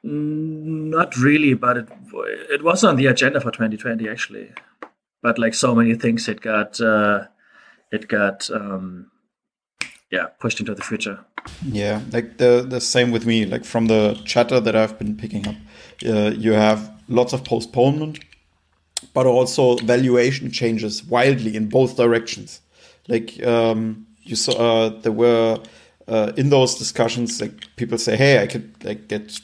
Mm, 0.05 0.89
not 0.89 1.17
really, 1.17 1.55
but 1.55 1.77
it 1.77 1.89
it 2.49 2.63
was 2.63 2.83
on 2.83 2.95
the 2.95 3.07
agenda 3.07 3.41
for 3.41 3.51
2020 3.51 4.07
actually. 4.07 4.53
But 5.21 5.39
like 5.39 5.55
so 5.55 5.73
many 5.73 5.95
things, 5.95 6.27
it 6.27 6.41
got 6.41 6.79
uh, 6.79 7.25
it 7.91 8.07
got 8.07 8.49
um, 8.51 9.11
yeah 10.15 10.27
pushed 10.39 10.59
into 10.59 10.73
the 10.73 10.81
future. 10.81 11.19
Yeah, 11.81 12.01
like 12.11 12.37
the 12.37 12.65
the 12.67 12.81
same 12.81 13.11
with 13.11 13.25
me. 13.25 13.45
Like 13.45 13.65
from 13.65 13.87
the 13.87 14.19
chatter 14.25 14.59
that 14.59 14.75
I've 14.75 14.97
been 14.97 15.15
picking 15.15 15.47
up, 15.47 15.55
uh, 16.05 16.31
you 16.45 16.53
have 16.53 16.91
lots 17.07 17.33
of 17.33 17.43
postponement, 17.43 18.19
but 19.13 19.25
also 19.25 19.75
valuation 19.77 20.51
changes 20.51 21.03
wildly 21.03 21.55
in 21.55 21.69
both 21.69 21.97
directions. 21.97 22.61
Like 23.07 23.45
um, 23.45 24.07
you 24.23 24.35
saw, 24.35 24.53
uh, 24.53 24.89
there 25.01 25.11
were 25.11 25.59
uh, 26.07 26.31
in 26.37 26.49
those 26.49 26.75
discussions, 26.75 27.41
like 27.41 27.75
people 27.75 27.97
say, 27.97 28.15
"Hey, 28.15 28.41
I 28.41 28.47
could 28.47 28.83
like 28.83 29.07
get 29.07 29.39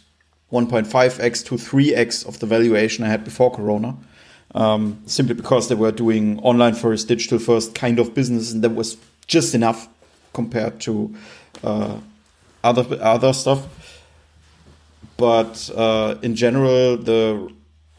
1.5x 0.51 1.45
to 1.45 1.55
3x 1.55 2.27
of 2.27 2.39
the 2.39 2.45
valuation 2.45 3.05
I 3.05 3.09
had 3.09 3.23
before 3.23 3.51
Corona." 3.51 3.95
Um, 4.53 5.01
simply 5.05 5.33
because 5.33 5.69
they 5.69 5.75
were 5.75 5.93
doing 5.93 6.39
online 6.39 6.73
first, 6.73 7.07
digital 7.07 7.39
first 7.39 7.73
kind 7.73 7.99
of 7.99 8.13
business, 8.13 8.51
and 8.51 8.61
that 8.63 8.71
was 8.71 8.97
just 9.27 9.55
enough 9.55 9.87
compared 10.33 10.79
to 10.81 11.15
uh, 11.63 11.97
other 12.63 12.85
other 13.01 13.33
stuff. 13.33 13.67
But 15.17 15.69
uh, 15.75 16.15
in 16.21 16.35
general, 16.35 16.97
the 16.97 17.51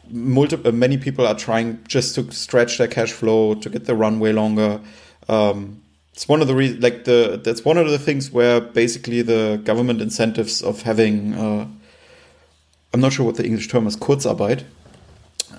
multiple 0.09 0.71
many 0.71 0.97
people 0.97 1.25
are 1.25 1.35
trying 1.35 1.83
just 1.87 2.15
to 2.15 2.31
stretch 2.31 2.77
their 2.77 2.87
cash 2.87 3.11
flow 3.11 3.55
to 3.55 3.69
get 3.69 3.85
the 3.85 3.95
runway 3.95 4.31
longer. 4.31 4.81
Um, 5.29 5.81
it's 6.13 6.27
one 6.27 6.41
of 6.41 6.47
the 6.47 6.55
re- 6.55 6.73
like 6.73 7.05
the 7.05 7.41
that's 7.43 7.65
one 7.65 7.77
of 7.77 7.89
the 7.89 7.97
things 7.97 8.31
where 8.31 8.61
basically 8.61 9.21
the 9.21 9.59
government 9.63 10.01
incentives 10.01 10.61
of 10.61 10.83
having 10.83 11.33
uh, 11.33 11.67
I'm 12.93 12.99
not 13.01 13.13
sure 13.13 13.25
what 13.25 13.35
the 13.35 13.45
English 13.45 13.69
term 13.69 13.87
is 13.87 13.97
Kurzarbeit, 13.97 14.65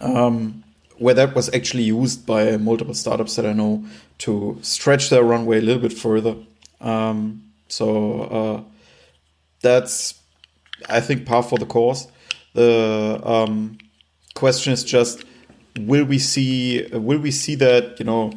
um, 0.01 0.63
where 0.99 1.15
that 1.15 1.35
was 1.35 1.53
actually 1.53 1.83
used 1.83 2.25
by 2.25 2.57
multiple 2.57 2.95
startups 2.95 3.35
that 3.35 3.45
I 3.45 3.53
know 3.53 3.85
to 4.19 4.59
stretch 4.63 5.11
their 5.11 5.25
runway 5.25 5.59
a 5.59 5.61
little 5.61 5.83
bit 5.83 5.93
further. 5.93 6.37
Um, 6.85 7.43
so 7.69 8.23
uh, 8.23 8.63
that's, 9.61 10.21
I 10.89 11.01
think, 11.01 11.27
par 11.27 11.43
for 11.43 11.59
the 11.59 11.67
course. 11.67 12.07
The 12.53 13.21
um, 13.25 13.79
question 14.35 14.73
is 14.73 14.85
just, 14.85 15.25
will 15.81 16.05
we 16.05 16.19
see? 16.19 16.87
Will 16.93 17.19
we 17.19 17.31
see 17.31 17.57
that? 17.57 17.99
You 17.99 18.05
know, 18.05 18.33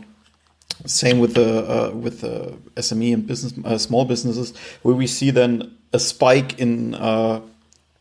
same 0.86 1.20
with 1.20 1.36
the 1.36 1.60
uh, 1.70 1.92
with 1.92 2.22
the 2.22 2.58
SME 2.76 3.14
and 3.14 3.28
business 3.28 3.54
uh, 3.66 3.78
small 3.78 4.06
businesses. 4.06 4.54
Will 4.84 4.96
we 4.96 5.08
see 5.08 5.30
then 5.30 5.78
a 5.94 6.00
spike 6.00 6.60
in 6.60 6.96
uh, 6.96 7.42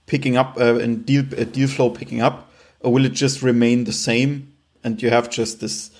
picking 0.07 0.37
up 0.37 0.57
uh, 0.59 0.76
in 0.76 1.03
deal 1.03 1.25
uh, 1.38 1.45
deal 1.45 1.69
flow 1.69 1.91
picking 1.91 2.23
up, 2.23 2.50
or 2.81 2.93
will 2.93 3.05
it 3.05 3.12
just 3.12 3.43
remain 3.43 3.85
the 3.85 3.93
same? 3.93 4.53
And 4.85 5.03
you 5.03 5.11
have 5.11 5.29
just 5.29 5.61
this 5.61 5.91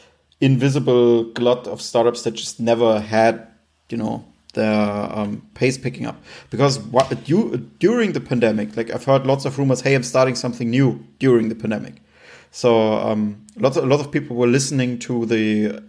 invisible 0.41 1.25
glut 1.33 1.67
of 1.67 1.83
startups 1.83 2.23
that 2.23 2.33
just 2.33 2.61
never 2.61 3.01
had, 3.01 3.49
you 3.89 3.97
know, 3.97 4.25
their 4.57 5.17
um, 5.17 5.43
pace 5.55 5.79
picking 5.79 6.07
up 6.07 6.21
because 6.51 6.81
what, 6.81 7.29
you, 7.29 7.71
during 7.79 8.13
the 8.13 8.21
pandemic, 8.21 8.77
like 8.77 8.91
I've 8.91 9.05
heard 9.05 9.25
lots 9.25 9.45
of 9.45 9.57
rumors, 9.59 9.83
hey, 9.83 9.95
I'm 9.95 10.03
starting 10.03 10.35
something 10.35 10.69
new 10.69 11.07
during 11.21 11.49
the 11.49 11.55
pandemic. 11.55 12.03
So 12.51 12.95
um, 12.95 13.47
lots 13.57 13.77
of, 13.77 13.85
a 13.85 13.87
lot 13.87 14.01
of 14.01 14.11
people 14.11 14.35
were 14.35 14.49
listening 14.49 14.99
to 15.01 15.27
the 15.27 15.83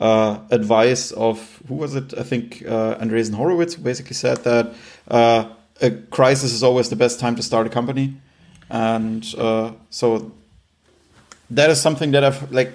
uh, 0.00 0.40
advice 0.50 1.12
of 1.12 1.62
who 1.68 1.74
was 1.74 1.94
it? 1.94 2.18
I 2.18 2.22
think 2.22 2.64
uh, 2.66 2.96
Andreessen 2.96 3.34
Horowitz 3.34 3.76
basically 3.76 4.14
said 4.14 4.38
that 4.38 4.74
uh, 5.08 5.48
a 5.80 5.90
crisis 5.90 6.52
is 6.52 6.62
always 6.62 6.88
the 6.88 6.96
best 6.96 7.20
time 7.20 7.36
to 7.36 7.42
start 7.42 7.66
a 7.66 7.70
company, 7.70 8.16
and 8.68 9.24
uh, 9.38 9.72
so 9.90 10.32
that 11.50 11.70
is 11.70 11.80
something 11.80 12.10
that 12.10 12.24
I've 12.24 12.52
like 12.52 12.72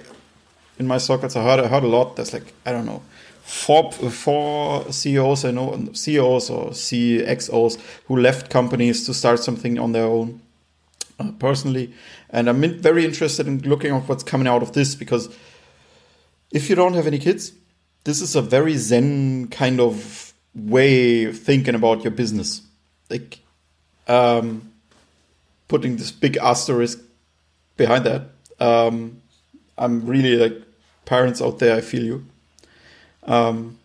in 0.78 0.86
my 0.86 0.98
circles. 0.98 1.36
I 1.36 1.42
heard 1.42 1.60
I 1.60 1.68
heard 1.68 1.84
a 1.84 1.88
lot. 1.88 2.16
that's 2.16 2.32
like 2.32 2.52
I 2.66 2.72
don't 2.72 2.86
know 2.86 3.02
four 3.42 3.92
four 3.92 4.90
CEOs 4.90 5.44
I 5.44 5.50
know 5.50 5.72
and 5.72 5.96
CEOs 5.96 6.50
or 6.50 6.70
CXOs 6.70 7.78
who 8.06 8.16
left 8.16 8.50
companies 8.50 9.04
to 9.06 9.14
start 9.14 9.40
something 9.40 9.78
on 9.78 9.92
their 9.92 10.04
own. 10.04 10.40
Uh, 11.20 11.30
personally, 11.38 11.92
and 12.30 12.48
I'm 12.48 12.80
very 12.80 13.04
interested 13.04 13.46
in 13.46 13.60
looking 13.60 13.94
at 13.94 14.08
what's 14.08 14.24
coming 14.24 14.48
out 14.48 14.62
of 14.62 14.72
this 14.72 14.94
because 14.94 15.28
if 16.50 16.70
you 16.70 16.74
don't 16.74 16.94
have 16.94 17.06
any 17.06 17.18
kids, 17.18 17.52
this 18.04 18.22
is 18.22 18.34
a 18.34 18.42
very 18.42 18.76
zen 18.76 19.48
kind 19.48 19.78
of 19.78 20.32
way 20.54 21.24
of 21.24 21.38
thinking 21.38 21.74
about 21.74 22.02
your 22.02 22.10
business. 22.10 22.62
Like 23.10 23.40
um, 24.08 24.72
putting 25.68 25.96
this 25.96 26.10
big 26.10 26.36
asterisk 26.38 26.98
behind 27.76 28.04
that. 28.04 28.22
Um, 28.58 29.22
I'm 29.76 30.06
really 30.06 30.36
like 30.36 30.62
parents 31.04 31.42
out 31.42 31.58
there. 31.58 31.76
I 31.76 31.80
feel 31.80 32.02
you. 32.02 32.26
Um, 33.22 33.78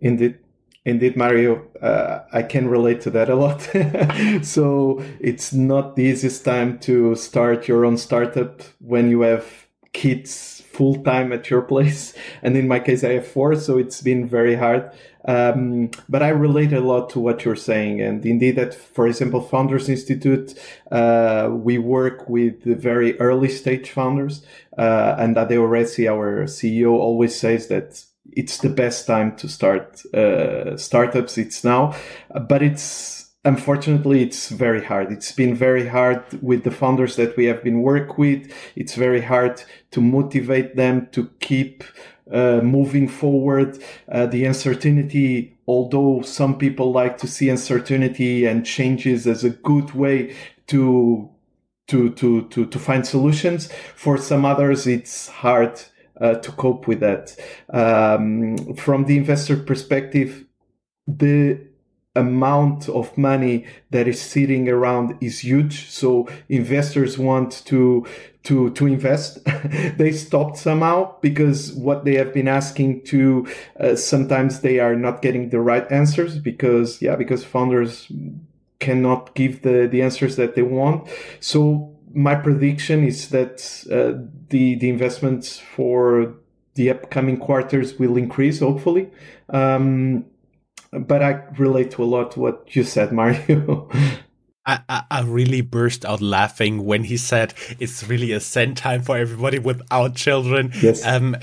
Indeed. 0.00 0.38
Indeed, 0.84 1.18
Mario, 1.18 1.66
uh, 1.82 2.24
I 2.32 2.42
can 2.42 2.66
relate 2.66 3.02
to 3.02 3.10
that 3.10 3.28
a 3.28 3.34
lot. 3.34 3.60
so 4.42 5.04
it's 5.20 5.52
not 5.52 5.96
the 5.96 6.04
easiest 6.04 6.46
time 6.46 6.78
to 6.80 7.14
start 7.14 7.68
your 7.68 7.84
own 7.84 7.98
startup 7.98 8.62
when 8.80 9.10
you 9.10 9.20
have 9.20 9.44
kids 9.92 10.57
full 10.78 11.02
time 11.02 11.32
at 11.32 11.50
your 11.50 11.62
place. 11.62 12.14
And 12.42 12.56
in 12.56 12.68
my 12.68 12.78
case, 12.78 13.02
I 13.02 13.14
have 13.14 13.26
four, 13.26 13.56
so 13.56 13.78
it's 13.78 14.00
been 14.00 14.28
very 14.28 14.54
hard. 14.54 14.90
Um, 15.24 15.90
but 16.08 16.22
I 16.22 16.28
relate 16.28 16.72
a 16.72 16.80
lot 16.80 17.10
to 17.10 17.20
what 17.20 17.44
you're 17.44 17.64
saying. 17.70 18.00
And 18.00 18.24
indeed, 18.24 18.54
that, 18.56 18.74
for 18.74 19.06
example, 19.08 19.40
Founders 19.40 19.88
Institute, 19.88 20.54
uh, 20.92 21.50
we 21.52 21.78
work 21.78 22.28
with 22.28 22.62
the 22.62 22.76
very 22.76 23.18
early 23.18 23.48
stage 23.48 23.90
founders. 23.90 24.46
Uh, 24.78 25.16
and 25.18 25.36
Adeo 25.36 25.66
Ressi, 25.66 26.08
our 26.08 26.44
CEO, 26.44 26.92
always 26.92 27.34
says 27.38 27.66
that 27.66 28.04
it's 28.32 28.58
the 28.58 28.70
best 28.70 29.06
time 29.06 29.36
to 29.36 29.48
start 29.48 30.04
uh, 30.14 30.76
startups. 30.76 31.36
It's 31.38 31.64
now, 31.64 31.94
but 32.48 32.62
it's 32.62 33.17
unfortunately 33.44 34.22
it's 34.22 34.48
very 34.48 34.84
hard. 34.84 35.12
It's 35.12 35.32
been 35.32 35.54
very 35.54 35.86
hard 35.88 36.22
with 36.42 36.64
the 36.64 36.70
founders 36.70 37.16
that 37.16 37.36
we 37.36 37.46
have 37.46 37.62
been 37.62 37.82
work 37.82 38.18
with. 38.18 38.52
It's 38.76 38.94
very 38.94 39.22
hard 39.22 39.62
to 39.92 40.00
motivate 40.00 40.76
them 40.76 41.08
to 41.12 41.30
keep 41.40 41.84
uh, 42.32 42.60
moving 42.62 43.08
forward. 43.08 43.78
Uh, 44.10 44.26
the 44.26 44.44
uncertainty 44.44 45.58
although 45.68 46.22
some 46.22 46.56
people 46.56 46.90
like 46.90 47.18
to 47.18 47.28
see 47.28 47.50
uncertainty 47.50 48.46
and 48.46 48.64
changes 48.64 49.26
as 49.26 49.44
a 49.44 49.50
good 49.50 49.92
way 49.94 50.34
to 50.66 51.30
to 51.86 52.10
to 52.14 52.48
to, 52.48 52.66
to 52.66 52.78
find 52.78 53.06
solutions 53.06 53.70
for 53.94 54.16
some 54.18 54.44
others 54.44 54.86
it's 54.86 55.28
hard 55.28 55.80
uh, 56.20 56.34
to 56.34 56.50
cope 56.52 56.88
with 56.88 57.00
that. 57.00 57.36
Um, 57.72 58.74
from 58.74 59.04
the 59.04 59.16
investor 59.16 59.56
perspective 59.56 60.46
the 61.06 61.67
amount 62.16 62.88
of 62.88 63.16
money 63.16 63.64
that 63.90 64.08
is 64.08 64.20
sitting 64.20 64.68
around 64.68 65.16
is 65.20 65.40
huge. 65.40 65.88
So 65.88 66.28
investors 66.48 67.18
want 67.18 67.62
to 67.66 68.06
to 68.44 68.70
to 68.70 68.86
invest. 68.86 69.44
they 69.98 70.12
stopped 70.12 70.56
somehow 70.56 71.14
because 71.20 71.72
what 71.72 72.04
they 72.04 72.14
have 72.14 72.32
been 72.32 72.48
asking 72.48 73.04
to 73.04 73.46
uh, 73.78 73.94
sometimes 73.94 74.60
they 74.60 74.78
are 74.80 74.96
not 74.96 75.22
getting 75.22 75.50
the 75.50 75.60
right 75.60 75.90
answers 75.92 76.38
because 76.38 77.00
yeah 77.02 77.16
because 77.16 77.44
founders 77.44 78.10
cannot 78.80 79.34
give 79.34 79.62
the 79.62 79.88
the 79.90 80.02
answers 80.02 80.36
that 80.36 80.54
they 80.54 80.62
want. 80.62 81.08
So 81.40 81.94
my 82.14 82.34
prediction 82.34 83.04
is 83.04 83.28
that 83.30 83.84
uh, 83.90 84.24
the 84.48 84.76
the 84.76 84.88
investments 84.88 85.58
for 85.58 86.34
the 86.74 86.90
upcoming 86.90 87.38
quarters 87.38 87.98
will 87.98 88.16
increase 88.16 88.60
hopefully. 88.60 89.10
Um, 89.50 90.24
but 90.92 91.22
I 91.22 91.42
relate 91.58 91.90
to 91.92 92.02
a 92.02 92.06
lot 92.06 92.32
to 92.32 92.40
what 92.40 92.74
you 92.74 92.84
said, 92.84 93.12
Mario. 93.12 93.88
I, 94.68 95.02
I, 95.10 95.22
really 95.22 95.62
burst 95.62 96.04
out 96.04 96.20
laughing 96.20 96.84
when 96.84 97.04
he 97.04 97.16
said 97.16 97.54
it's 97.78 98.06
really 98.06 98.32
a 98.32 98.40
zen 98.40 98.74
time 98.74 99.00
for 99.00 99.16
everybody 99.16 99.58
without 99.58 100.14
children. 100.14 100.72
Yes. 100.82 101.04
Um, 101.06 101.36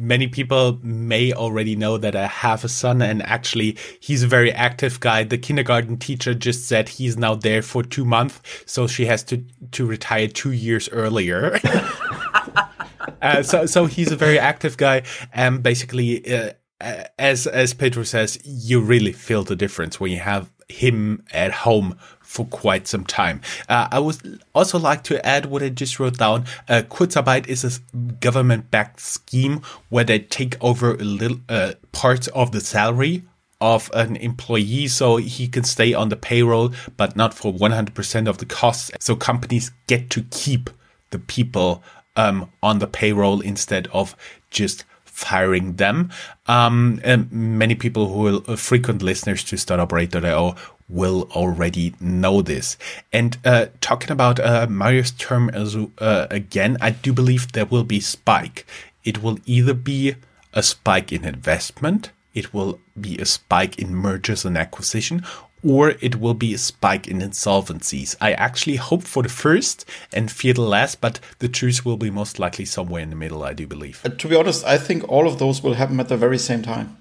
many 0.00 0.28
people 0.28 0.78
may 0.82 1.30
already 1.34 1.76
know 1.76 1.98
that 1.98 2.16
I 2.16 2.26
have 2.26 2.64
a 2.64 2.68
son 2.68 3.02
and 3.02 3.22
actually 3.24 3.76
he's 4.00 4.22
a 4.22 4.26
very 4.26 4.50
active 4.50 4.98
guy. 4.98 5.24
The 5.24 5.36
kindergarten 5.36 5.98
teacher 5.98 6.32
just 6.32 6.68
said 6.68 6.88
he's 6.88 7.18
now 7.18 7.34
there 7.34 7.60
for 7.60 7.82
two 7.82 8.06
months. 8.06 8.40
So 8.64 8.86
she 8.86 9.04
has 9.04 9.22
to, 9.24 9.44
to 9.72 9.84
retire 9.84 10.28
two 10.28 10.52
years 10.52 10.88
earlier. 10.88 11.60
uh, 13.20 13.42
so, 13.42 13.66
so 13.66 13.84
he's 13.84 14.10
a 14.10 14.16
very 14.16 14.38
active 14.38 14.78
guy. 14.78 15.02
And 15.34 15.62
basically, 15.62 16.34
uh, 16.34 16.52
as 16.80 17.46
as 17.46 17.74
Pedro 17.74 18.04
says, 18.04 18.38
you 18.44 18.80
really 18.80 19.12
feel 19.12 19.42
the 19.42 19.56
difference 19.56 20.00
when 20.00 20.12
you 20.12 20.18
have 20.18 20.50
him 20.68 21.24
at 21.32 21.52
home 21.52 21.96
for 22.20 22.46
quite 22.46 22.86
some 22.86 23.04
time. 23.04 23.40
Uh, 23.68 23.88
I 23.90 23.98
would 23.98 24.40
also 24.54 24.78
like 24.78 25.02
to 25.04 25.24
add 25.26 25.46
what 25.46 25.62
I 25.62 25.68
just 25.68 25.98
wrote 25.98 26.18
down. 26.18 26.44
Uh, 26.68 26.82
Kurzarbeit 26.88 27.48
is 27.48 27.64
a 27.64 27.96
government-backed 28.20 29.00
scheme 29.00 29.62
where 29.88 30.04
they 30.04 30.20
take 30.20 30.56
over 30.62 30.94
a 30.94 31.04
little 31.04 31.40
uh, 31.48 31.72
part 31.90 32.28
of 32.28 32.52
the 32.52 32.60
salary 32.60 33.24
of 33.60 33.90
an 33.92 34.16
employee 34.16 34.86
so 34.86 35.16
he 35.16 35.46
can 35.46 35.64
stay 35.64 35.92
on 35.92 36.08
the 36.08 36.16
payroll, 36.16 36.72
but 36.96 37.16
not 37.16 37.34
for 37.34 37.52
100% 37.52 38.28
of 38.28 38.38
the 38.38 38.46
costs. 38.46 38.90
So 39.00 39.16
companies 39.16 39.72
get 39.86 40.08
to 40.10 40.22
keep 40.30 40.70
the 41.10 41.18
people 41.18 41.82
um, 42.16 42.50
on 42.62 42.78
the 42.78 42.86
payroll 42.86 43.40
instead 43.40 43.88
of 43.88 44.16
just 44.50 44.84
firing 45.20 45.74
them. 45.74 46.10
Um, 46.46 47.00
many 47.30 47.74
people 47.74 48.08
who 48.08 48.26
are 48.26 48.42
uh, 48.48 48.56
frequent 48.56 49.02
listeners 49.02 49.44
to 49.44 49.56
startuprad.io 49.56 50.56
will 50.88 51.28
already 51.32 51.94
know 52.00 52.40
this. 52.42 52.78
And 53.12 53.36
uh, 53.44 53.66
talking 53.80 54.10
about 54.10 54.40
uh, 54.40 54.66
Mario's 54.68 55.12
term 55.12 55.50
as 55.50 55.76
uh, 55.76 56.26
again, 56.30 56.78
I 56.80 56.90
do 56.90 57.12
believe 57.12 57.52
there 57.52 57.66
will 57.66 57.84
be 57.84 58.00
spike. 58.00 58.66
It 59.04 59.22
will 59.22 59.38
either 59.44 59.74
be 59.74 60.16
a 60.54 60.62
spike 60.62 61.12
in 61.12 61.24
investment, 61.24 62.10
it 62.34 62.54
will 62.54 62.80
be 62.98 63.18
a 63.18 63.24
spike 63.24 63.78
in 63.78 63.94
mergers 63.94 64.44
and 64.44 64.56
acquisition, 64.56 65.22
or 65.66 65.90
it 66.00 66.16
will 66.16 66.34
be 66.34 66.54
a 66.54 66.58
spike 66.58 67.06
in 67.08 67.18
insolvencies. 67.18 68.16
I 68.20 68.32
actually 68.32 68.76
hope 68.76 69.02
for 69.02 69.22
the 69.22 69.28
first 69.28 69.84
and 70.12 70.30
fear 70.30 70.54
the 70.54 70.62
last, 70.62 71.00
but 71.00 71.20
the 71.38 71.48
truth 71.48 71.84
will 71.84 71.96
be 71.96 72.10
most 72.10 72.38
likely 72.38 72.64
somewhere 72.64 73.02
in 73.02 73.10
the 73.10 73.16
middle, 73.16 73.42
I 73.42 73.52
do 73.52 73.66
believe. 73.66 74.00
Uh, 74.04 74.08
to 74.10 74.28
be 74.28 74.36
honest, 74.36 74.64
I 74.64 74.78
think 74.78 75.08
all 75.08 75.26
of 75.26 75.38
those 75.38 75.62
will 75.62 75.74
happen 75.74 76.00
at 76.00 76.08
the 76.08 76.16
very 76.16 76.38
same 76.38 76.62
time. 76.62 76.96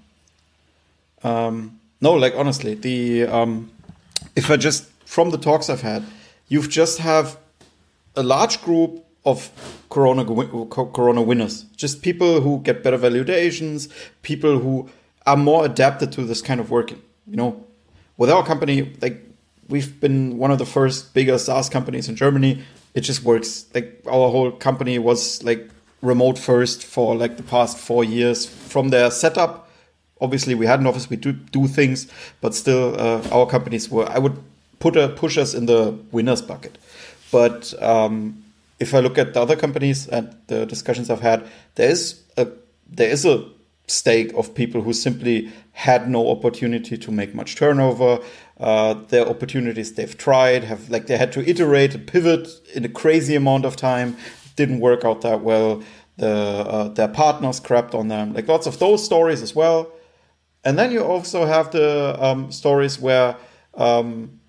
Um, 1.24 1.80
no, 2.02 2.13
like 2.13 2.34
honestly, 2.36 2.76
the 2.76 3.26
um, 3.28 3.72
if 4.36 4.50
I 4.50 4.58
just 4.58 4.86
from 5.06 5.32
the 5.32 5.38
talks 5.38 5.69
I've 5.69 5.82
had, 5.82 6.04
you've 6.48 6.69
just 6.69 7.00
have 7.00 7.38
a 8.15 8.24
large 8.24 8.62
group 8.62 9.06
of 9.26 9.52
corona 9.89 10.24
corona 10.24 11.22
winners, 11.22 11.63
just 11.76 12.02
people 12.02 12.41
who 12.41 12.60
get 12.62 12.84
better 12.84 12.98
valuations, 12.98 13.89
people 14.22 14.60
who 14.60 14.89
are 15.26 15.38
more 15.38 15.65
adapted 15.65 16.12
to 16.13 16.24
this 16.24 16.41
kind 16.41 16.60
of 16.60 16.72
working. 16.72 17.02
You 17.28 17.36
know, 17.36 17.65
with 18.19 18.29
our 18.29 18.45
company, 18.45 18.93
like 19.01 19.25
we've 19.69 19.99
been 19.99 20.38
one 20.38 20.51
of 20.51 20.60
the 20.60 20.65
first 20.65 21.13
bigger 21.13 21.38
SaaS 21.39 21.69
companies 21.69 22.10
in 22.10 22.15
Germany. 22.15 22.62
It 22.93 23.01
just 23.01 23.23
works. 23.23 23.65
Like 23.73 24.03
our 24.05 24.29
whole 24.29 24.51
company 24.51 24.99
was 24.99 25.41
like 25.43 25.69
remote 26.01 26.38
first 26.38 26.84
for 26.84 27.15
like 27.15 27.38
the 27.38 27.43
past 27.43 27.77
four 27.77 28.03
years. 28.03 28.45
From 28.45 28.89
their 28.89 29.10
setup, 29.10 29.69
obviously 30.19 30.53
we 30.53 30.65
had 30.65 30.82
an 30.82 30.86
office, 30.86 31.10
we 31.10 31.15
do 31.15 31.32
do 31.32 31.67
things, 31.67 32.08
but 32.41 32.53
still 32.53 32.99
uh, 32.99 33.21
our 33.32 33.47
companies 33.47 33.89
were. 33.89 34.08
I 34.08 34.19
would 34.19 34.38
put 34.79 34.97
a 34.97 35.08
push 35.08 35.38
us 35.38 35.53
in 35.53 35.65
the 35.65 35.97
winners 36.12 36.41
bucket. 36.41 36.77
But 37.32 37.73
um, 37.82 38.43
if 38.79 38.93
I 38.93 38.99
look 38.99 39.17
at 39.17 39.34
the 39.34 39.41
other 39.41 39.55
companies 39.55 40.10
and 40.10 40.36
the 40.47 40.65
discussions 40.65 41.10
I've 41.10 41.21
had, 41.21 41.47
there 41.75 41.89
is 41.89 42.21
a 42.36 42.47
there 42.91 43.10
is 43.10 43.25
a 43.25 43.45
stake 43.89 44.34
of 44.34 44.54
people 44.54 44.82
who 44.82 44.93
simply 44.93 45.52
had 45.71 46.10
no 46.10 46.30
opportunity 46.30 46.97
to 46.97 47.12
make 47.12 47.34
much 47.34 47.56
turnover. 47.56 48.19
Uh, 48.60 48.93
their 49.08 49.28
opportunities 49.28 49.93
they've 49.93 50.17
tried 50.17 50.63
have 50.63 50.89
like 50.89 51.08
they 51.08 51.17
had 51.17 51.32
to 51.32 51.49
iterate 51.49 51.95
and 51.95 52.06
pivot 52.06 52.47
in 52.75 52.86
a 52.86 52.89
crazy 52.89 53.36
amount 53.36 53.65
of 53.65 53.75
time. 53.75 54.15
Didn't 54.56 54.80
work 54.80 55.06
out 55.06 55.21
that 55.21 55.41
well. 55.41 55.82
The 56.17 56.28
uh, 56.28 56.88
their 56.89 57.08
partners 57.08 57.60
crapped 57.60 57.95
on 57.95 58.10
them. 58.10 58.34
Like 58.34 58.47
lots 58.47 58.67
of 58.67 58.80
those 58.80 59.04
stories 59.04 59.41
as 59.41 59.56
well. 59.56 59.91
And 60.63 60.78
then 60.78 60.91
you 60.91 61.02
also 61.02 61.45
have 61.45 61.71
the 61.71 62.17
um, 62.19 62.52
stories 62.52 62.99
where 62.99 63.38
um, 63.75 64.39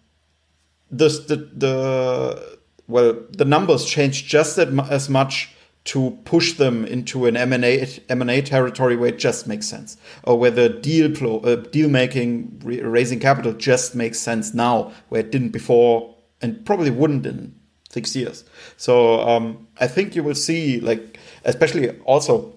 the, 0.90 1.08
the 1.08 1.36
the 1.56 2.58
well 2.88 3.16
the 3.30 3.44
numbers 3.44 3.84
change 3.84 4.26
just 4.26 4.58
as 4.58 5.08
much 5.08 5.54
to 5.90 6.16
push 6.24 6.52
them 6.52 6.84
into 6.84 7.26
an 7.26 7.36
M&A 7.36 7.84
M&A 8.08 8.42
territory 8.42 8.94
where 8.94 9.08
it 9.08 9.18
just 9.18 9.48
makes 9.48 9.66
sense, 9.66 9.96
or 10.22 10.38
where 10.38 10.52
the 10.52 10.68
deal 10.68 11.10
uh, 11.44 11.56
deal 11.56 11.88
making, 11.88 12.60
raising 12.62 13.18
capital 13.18 13.52
just 13.52 13.96
makes 13.96 14.20
sense 14.20 14.54
now, 14.54 14.92
where 15.08 15.22
it 15.22 15.32
didn't 15.32 15.48
before, 15.48 16.14
and 16.40 16.64
probably 16.64 16.90
wouldn't 16.90 17.26
in 17.26 17.56
six 17.88 18.14
years. 18.14 18.44
So 18.76 19.18
um, 19.28 19.66
I 19.80 19.88
think 19.88 20.14
you 20.14 20.22
will 20.22 20.36
see, 20.36 20.78
like, 20.78 21.18
especially 21.44 21.90
also, 22.04 22.54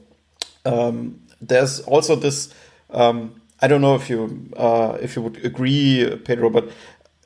um, 0.64 1.20
there's 1.42 1.80
also 1.80 2.16
this. 2.16 2.54
Um, 2.92 3.42
I 3.60 3.68
don't 3.68 3.82
know 3.82 3.96
if 3.96 4.12
you 4.12 4.48
uh, 4.56 5.00
if 5.02 5.16
you 5.16 5.24
would 5.24 5.44
agree, 5.44 6.20
Pedro, 6.24 6.52
but 6.52 6.72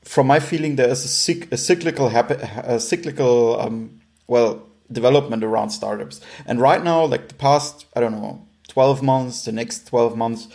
from 0.05 0.27
my 0.27 0.39
feeling, 0.39 0.77
there 0.77 0.87
is 0.87 1.03
a, 1.03 1.09
cyc- 1.09 1.51
a 1.51 1.57
cyclical 1.57 2.07
a 2.07 2.79
cyclical 2.79 3.59
um, 3.59 3.99
well 4.27 4.66
development 4.91 5.43
around 5.43 5.69
startups. 5.69 6.21
And 6.45 6.61
right 6.61 6.83
now, 6.83 7.05
like 7.05 7.27
the 7.27 7.35
past, 7.35 7.85
I 7.95 7.99
don't 7.99 8.13
know, 8.13 8.45
12 8.69 9.01
months, 9.01 9.45
the 9.45 9.51
next 9.51 9.87
12 9.87 10.15
months 10.17 10.47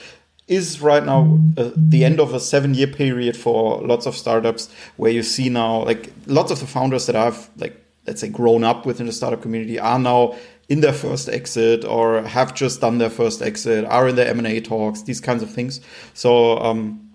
is 0.48 0.80
right 0.80 1.04
now 1.04 1.38
uh, 1.56 1.70
the 1.76 2.04
end 2.04 2.20
of 2.20 2.34
a 2.34 2.40
seven 2.40 2.74
year 2.74 2.86
period 2.86 3.36
for 3.36 3.80
lots 3.82 4.06
of 4.06 4.16
startups 4.16 4.68
where 4.96 5.10
you 5.10 5.22
see 5.22 5.48
now 5.48 5.84
like 5.84 6.12
lots 6.26 6.50
of 6.50 6.58
the 6.60 6.66
founders 6.66 7.06
that 7.06 7.16
I've 7.16 7.48
like 7.56 7.82
let's 8.06 8.20
say 8.20 8.28
grown 8.28 8.64
up 8.64 8.84
within 8.84 9.06
the 9.06 9.12
startup 9.12 9.40
community 9.40 9.78
are 9.78 9.98
now 9.98 10.34
in 10.68 10.80
their 10.80 10.92
first 10.92 11.28
exit 11.28 11.84
or 11.84 12.22
have 12.22 12.54
just 12.54 12.80
done 12.80 12.98
their 12.98 13.10
first 13.10 13.40
exit 13.40 13.84
are 13.84 14.08
in 14.08 14.16
their 14.16 14.28
m&a 14.28 14.60
talks 14.60 15.02
these 15.02 15.20
kinds 15.20 15.42
of 15.42 15.50
things 15.50 15.80
so 16.12 16.58
um, 16.58 17.10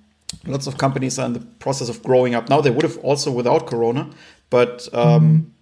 lots 0.45 0.67
of 0.67 0.77
companies 0.77 1.19
are 1.19 1.25
in 1.25 1.34
the 1.34 1.39
process 1.60 1.89
of 1.89 2.01
growing 2.03 2.34
up 2.34 2.49
now 2.49 2.62
they 2.62 2.71
would 2.71 2.84
have 2.84 2.97
also 2.99 3.30
without 3.30 3.67
corona 3.67 4.10
but 4.49 4.88
um, 4.93 5.53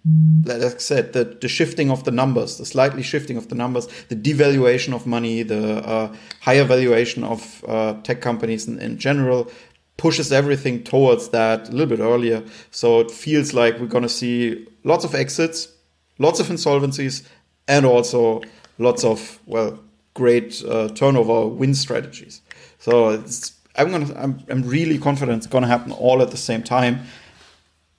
like 0.44 0.62
I 0.62 0.78
said, 0.78 1.12
the, 1.12 1.24
the 1.24 1.48
shifting 1.48 1.90
of 1.90 2.04
the 2.04 2.12
numbers, 2.12 2.58
the 2.58 2.66
slightly 2.66 3.02
shifting 3.02 3.36
of 3.36 3.48
the 3.48 3.54
numbers, 3.54 3.88
the 4.08 4.16
devaluation 4.16 4.94
of 4.94 5.06
money, 5.06 5.42
the 5.42 5.84
uh, 5.84 6.14
higher 6.40 6.64
valuation 6.64 7.24
of 7.24 7.64
uh, 7.66 7.94
tech 8.02 8.20
companies 8.20 8.68
in, 8.68 8.78
in 8.78 8.98
general 8.98 9.50
pushes 9.96 10.30
everything 10.30 10.84
towards 10.84 11.30
that 11.30 11.68
a 11.68 11.72
little 11.72 11.96
bit 11.96 12.00
earlier. 12.00 12.44
So 12.70 13.00
it 13.00 13.10
feels 13.10 13.54
like 13.54 13.80
we're 13.80 13.86
going 13.86 14.02
to 14.02 14.08
see 14.08 14.66
lots 14.84 15.04
of 15.04 15.14
exits, 15.14 15.68
lots 16.18 16.38
of 16.38 16.46
insolvencies, 16.46 17.26
and 17.66 17.84
also 17.84 18.42
lots 18.78 19.04
of 19.04 19.40
well, 19.46 19.80
great 20.14 20.62
uh, 20.68 20.88
turnover 20.88 21.46
win 21.46 21.74
strategies. 21.74 22.42
So 22.78 23.24
I'm 23.76 23.90
gonna, 23.90 24.14
I'm, 24.16 24.38
I'm 24.48 24.62
really 24.62 24.98
confident 24.98 25.38
it's 25.38 25.46
going 25.46 25.62
to 25.62 25.68
happen 25.68 25.92
all 25.92 26.22
at 26.22 26.30
the 26.30 26.36
same 26.36 26.62
time. 26.62 27.00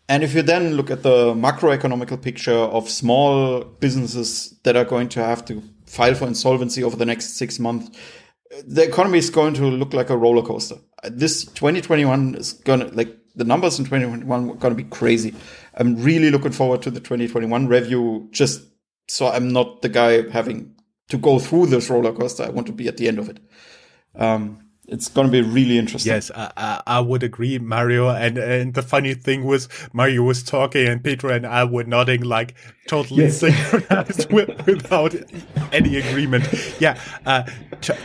And 0.09 0.23
if 0.23 0.33
you 0.33 0.41
then 0.41 0.75
look 0.75 0.89
at 0.89 1.03
the 1.03 1.33
macroeconomical 1.33 2.21
picture 2.21 2.53
of 2.53 2.89
small 2.89 3.63
businesses 3.63 4.57
that 4.63 4.77
are 4.77 4.85
going 4.85 5.09
to 5.09 5.23
have 5.23 5.43
to 5.45 5.61
file 5.85 6.15
for 6.15 6.27
insolvency 6.27 6.83
over 6.83 6.95
the 6.95 7.05
next 7.05 7.37
six 7.37 7.59
months, 7.59 7.97
the 8.65 8.83
economy 8.83 9.19
is 9.19 9.29
going 9.29 9.53
to 9.55 9.65
look 9.65 9.93
like 9.93 10.09
a 10.09 10.17
roller 10.17 10.41
coaster. 10.41 10.77
This 11.03 11.43
2021 11.45 12.35
is 12.35 12.53
going 12.53 12.79
to, 12.79 12.87
like, 12.87 13.17
the 13.35 13.43
numbers 13.43 13.77
in 13.77 13.85
2021 13.85 14.49
are 14.49 14.53
going 14.55 14.75
to 14.75 14.83
be 14.83 14.89
crazy. 14.89 15.35
I'm 15.75 16.01
really 16.01 16.31
looking 16.31 16.51
forward 16.51 16.81
to 16.83 16.91
the 16.91 16.99
2021 16.99 17.67
review, 17.67 18.29
just 18.31 18.61
so 19.09 19.27
I'm 19.27 19.49
not 19.51 19.81
the 19.81 19.89
guy 19.89 20.29
having 20.29 20.73
to 21.09 21.17
go 21.17 21.37
through 21.37 21.67
this 21.67 21.89
roller 21.89 22.13
coaster. 22.13 22.43
I 22.43 22.49
want 22.49 22.67
to 22.67 22.73
be 22.73 22.87
at 22.87 22.97
the 22.97 23.07
end 23.07 23.19
of 23.19 23.29
it. 23.29 23.39
Um, 24.15 24.66
it's 24.87 25.09
going 25.09 25.27
to 25.27 25.31
be 25.31 25.41
really 25.41 25.77
interesting. 25.77 26.13
Yes, 26.13 26.31
I, 26.33 26.81
I, 26.87 26.99
would 27.01 27.21
agree, 27.21 27.59
Mario. 27.59 28.07
And 28.07 28.37
and 28.37 28.73
the 28.73 28.81
funny 28.81 29.13
thing 29.13 29.43
was, 29.43 29.67
Mario 29.91 30.23
was 30.23 30.43
talking, 30.43 30.87
and 30.87 31.03
Pedro 31.03 31.31
and 31.31 31.45
I 31.45 31.65
were 31.65 31.83
nodding 31.83 32.23
like 32.23 32.55
totally 32.87 33.23
yes. 33.23 33.39
synchronized 33.39 34.31
with, 34.31 34.65
without 34.65 35.13
any 35.73 35.97
agreement. 35.97 36.47
Yeah, 36.79 36.99
uh, 37.25 37.43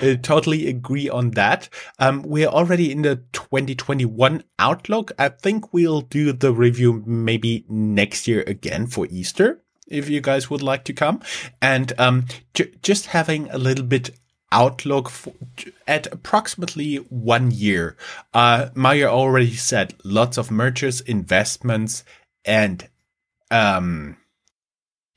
uh, 0.03 0.17
totally 0.23 0.69
agree 0.69 1.09
on 1.09 1.31
that. 1.33 1.69
Um, 2.01 2.23
we're 2.23 2.49
already 2.49 2.91
in 2.91 3.03
the 3.03 3.23
2021 3.33 4.43
outlook. 4.59 5.13
I 5.19 5.29
think 5.29 5.73
we'll 5.73 6.01
do 6.01 6.33
the 6.33 6.53
review 6.53 7.05
maybe 7.07 7.65
next 7.69 8.27
year 8.27 8.43
again 8.47 8.89
for 8.89 9.07
Easter 9.09 9.63
if 9.87 10.09
you 10.09 10.21
guys 10.21 10.49
would 10.49 10.63
like 10.63 10.85
to 10.85 10.93
come. 10.93 11.21
And 11.61 11.93
um, 11.99 12.27
j- 12.55 12.73
just 12.83 13.07
having 13.07 13.51
a 13.51 13.59
little 13.59 13.85
bit 13.85 14.11
outlook 14.53 15.09
for, 15.09 15.33
at 15.89 16.07
approximately 16.13 16.97
one 16.97 17.51
year. 17.51 17.97
Uh, 18.33 18.69
Mario 18.75 19.09
already 19.09 19.55
said 19.55 19.95
lots 20.05 20.37
of 20.39 20.51
mergers, 20.51 21.01
investments, 21.01 22.05
and 22.45 22.89
um, 23.51 24.17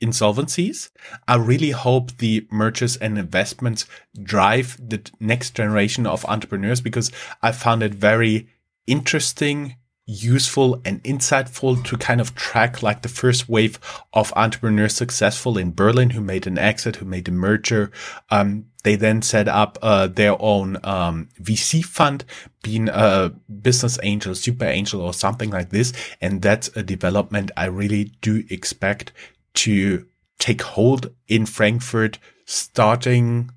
insolvencies. 0.02 0.90
I 1.28 1.36
really 1.36 1.70
hope 1.70 2.16
the 2.18 2.46
mergers 2.50 2.96
and 2.96 3.18
investments 3.18 3.86
drive 4.20 4.76
the 4.82 5.08
next 5.20 5.54
generation 5.54 6.06
of 6.06 6.24
entrepreneurs 6.24 6.80
because 6.80 7.12
I 7.42 7.52
found 7.52 7.82
it 7.82 7.94
very 7.94 8.48
interesting 8.86 9.76
useful 10.06 10.80
and 10.84 11.02
insightful 11.02 11.82
to 11.84 11.96
kind 11.96 12.20
of 12.20 12.34
track 12.36 12.82
like 12.82 13.02
the 13.02 13.08
first 13.08 13.48
wave 13.48 13.78
of 14.12 14.32
entrepreneurs 14.36 14.94
successful 14.94 15.58
in 15.58 15.72
Berlin 15.72 16.10
who 16.10 16.20
made 16.20 16.46
an 16.46 16.58
exit, 16.58 16.96
who 16.96 17.04
made 17.04 17.26
a 17.26 17.32
merger. 17.32 17.90
Um, 18.30 18.66
they 18.84 18.94
then 18.94 19.20
set 19.20 19.48
up 19.48 19.78
uh, 19.82 20.06
their 20.06 20.40
own 20.40 20.78
um, 20.84 21.28
VC 21.42 21.84
fund, 21.84 22.24
being 22.62 22.88
a 22.88 23.32
business 23.60 23.98
angel, 24.04 24.36
super 24.36 24.64
angel, 24.64 25.00
or 25.00 25.12
something 25.12 25.50
like 25.50 25.70
this. 25.70 25.92
And 26.20 26.40
that's 26.40 26.68
a 26.76 26.84
development 26.84 27.50
I 27.56 27.66
really 27.66 28.12
do 28.20 28.44
expect 28.48 29.12
to 29.54 30.06
take 30.38 30.62
hold 30.62 31.12
in 31.26 31.46
Frankfurt 31.46 32.18
starting 32.44 33.50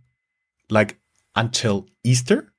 like 0.69 0.97
until 1.35 1.87
Easter 2.03 2.51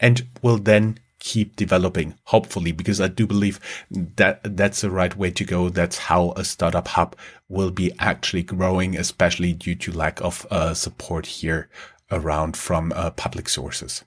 and 0.00 0.26
will 0.42 0.58
then 0.58 0.98
keep 1.20 1.56
developing, 1.56 2.14
hopefully, 2.24 2.72
because 2.72 3.00
I 3.00 3.08
do 3.08 3.26
believe 3.26 3.60
that 3.90 4.40
that's 4.56 4.80
the 4.80 4.90
right 4.90 5.16
way 5.16 5.30
to 5.32 5.44
go. 5.44 5.68
That's 5.68 5.98
how 5.98 6.32
a 6.36 6.44
startup 6.44 6.88
hub 6.88 7.16
will 7.48 7.70
be 7.70 7.92
actually 7.98 8.42
growing, 8.42 8.96
especially 8.96 9.52
due 9.52 9.74
to 9.76 9.92
lack 9.92 10.20
of 10.20 10.46
uh, 10.50 10.74
support 10.74 11.26
here 11.26 11.68
around 12.10 12.56
from 12.56 12.92
uh, 12.94 13.10
public 13.10 13.48
sources. 13.48 14.04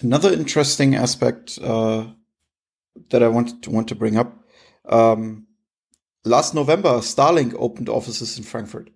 Another 0.00 0.32
interesting 0.32 0.94
aspect 0.94 1.58
uh, 1.62 2.06
that 3.10 3.22
I 3.22 3.28
wanted 3.28 3.62
to 3.64 3.70
want 3.70 3.88
to 3.88 3.94
bring 3.94 4.16
up. 4.16 4.38
Um, 4.88 5.46
last 6.24 6.54
November, 6.54 6.98
Starlink 6.98 7.54
opened 7.58 7.88
offices 7.88 8.38
in 8.38 8.44
Frankfurt. 8.44 8.90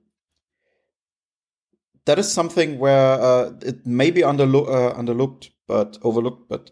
That 2.05 2.19
is 2.19 2.33
something 2.33 2.79
where 2.79 3.21
uh, 3.21 3.53
it 3.63 3.87
may 3.87 4.11
be 4.11 4.23
underlo- 4.23 4.69
uh, 4.69 4.95
underlooked, 5.01 5.51
but 5.69 5.99
overlooked, 6.03 6.49
but 6.49 6.71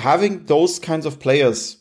having 0.00 0.46
those 0.46 0.78
kinds 0.78 1.06
of 1.06 1.20
players 1.20 1.78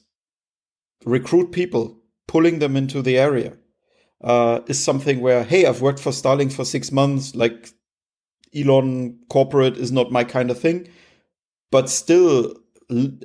recruit 1.05 1.51
people, 1.51 1.99
pulling 2.27 2.59
them 2.59 2.75
into 2.75 3.01
the 3.01 3.17
area, 3.17 3.57
uh, 4.21 4.59
is 4.67 4.83
something 4.83 5.21
where, 5.21 5.43
hey, 5.43 5.65
I've 5.65 5.81
worked 5.81 5.99
for 5.99 6.11
Starlink 6.11 6.51
for 6.51 6.65
six 6.65 6.91
months, 6.91 7.35
like 7.35 7.69
Elon 8.55 9.19
corporate 9.29 9.77
is 9.77 9.91
not 9.91 10.11
my 10.11 10.23
kind 10.23 10.51
of 10.51 10.59
thing, 10.59 10.87
but 11.71 11.89
still 11.89 12.53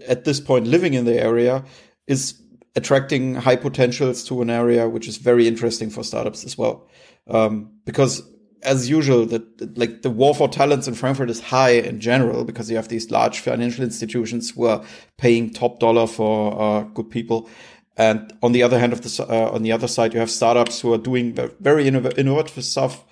at 0.07 0.25
this 0.25 0.41
point 0.41 0.67
living 0.67 0.95
in 0.95 1.05
the 1.05 1.19
area 1.19 1.65
is 2.07 2.41
attracting 2.77 3.35
high 3.35 3.57
potentials 3.57 4.25
to 4.25 4.43
an 4.43 4.51
area 4.51 4.89
which 4.89 5.09
is 5.09 5.17
very 5.17 5.49
interesting 5.49 5.89
for 5.89 6.05
startups 6.05 6.45
as 6.45 6.59
well. 6.59 6.87
Um, 7.29 7.73
because 7.87 8.23
as 8.63 8.89
usual, 8.89 9.27
that 9.27 9.77
like 9.79 10.03
the 10.03 10.11
war 10.11 10.35
for 10.35 10.49
talents 10.49 10.89
in 10.89 10.95
Frankfurt 10.95 11.31
is 11.31 11.41
high 11.41 11.73
in 11.73 12.01
general 12.01 12.45
because 12.45 12.71
you 12.71 12.77
have 12.77 12.89
these 12.89 13.11
large 13.11 13.41
financial 13.41 13.85
institutions 13.85 14.51
who 14.51 14.67
are 14.67 14.83
paying 15.19 15.51
top 15.51 15.81
dollar 15.81 16.07
for 16.07 16.61
uh, 16.61 16.83
good 16.83 17.11
people. 17.11 17.49
And 17.97 18.33
on 18.43 18.53
the 18.53 18.63
other 18.63 18.79
hand 18.79 18.93
of 18.93 19.03
the 19.03 19.27
uh, 19.29 19.51
on 19.51 19.63
the 19.63 19.73
other 19.73 19.87
side, 19.87 20.15
you 20.15 20.21
have 20.21 20.31
startups 20.31 20.81
who 20.81 20.93
are 20.93 20.99
doing 20.99 21.39
very 21.61 21.87
innovative 21.87 22.65
stuff, 22.65 23.05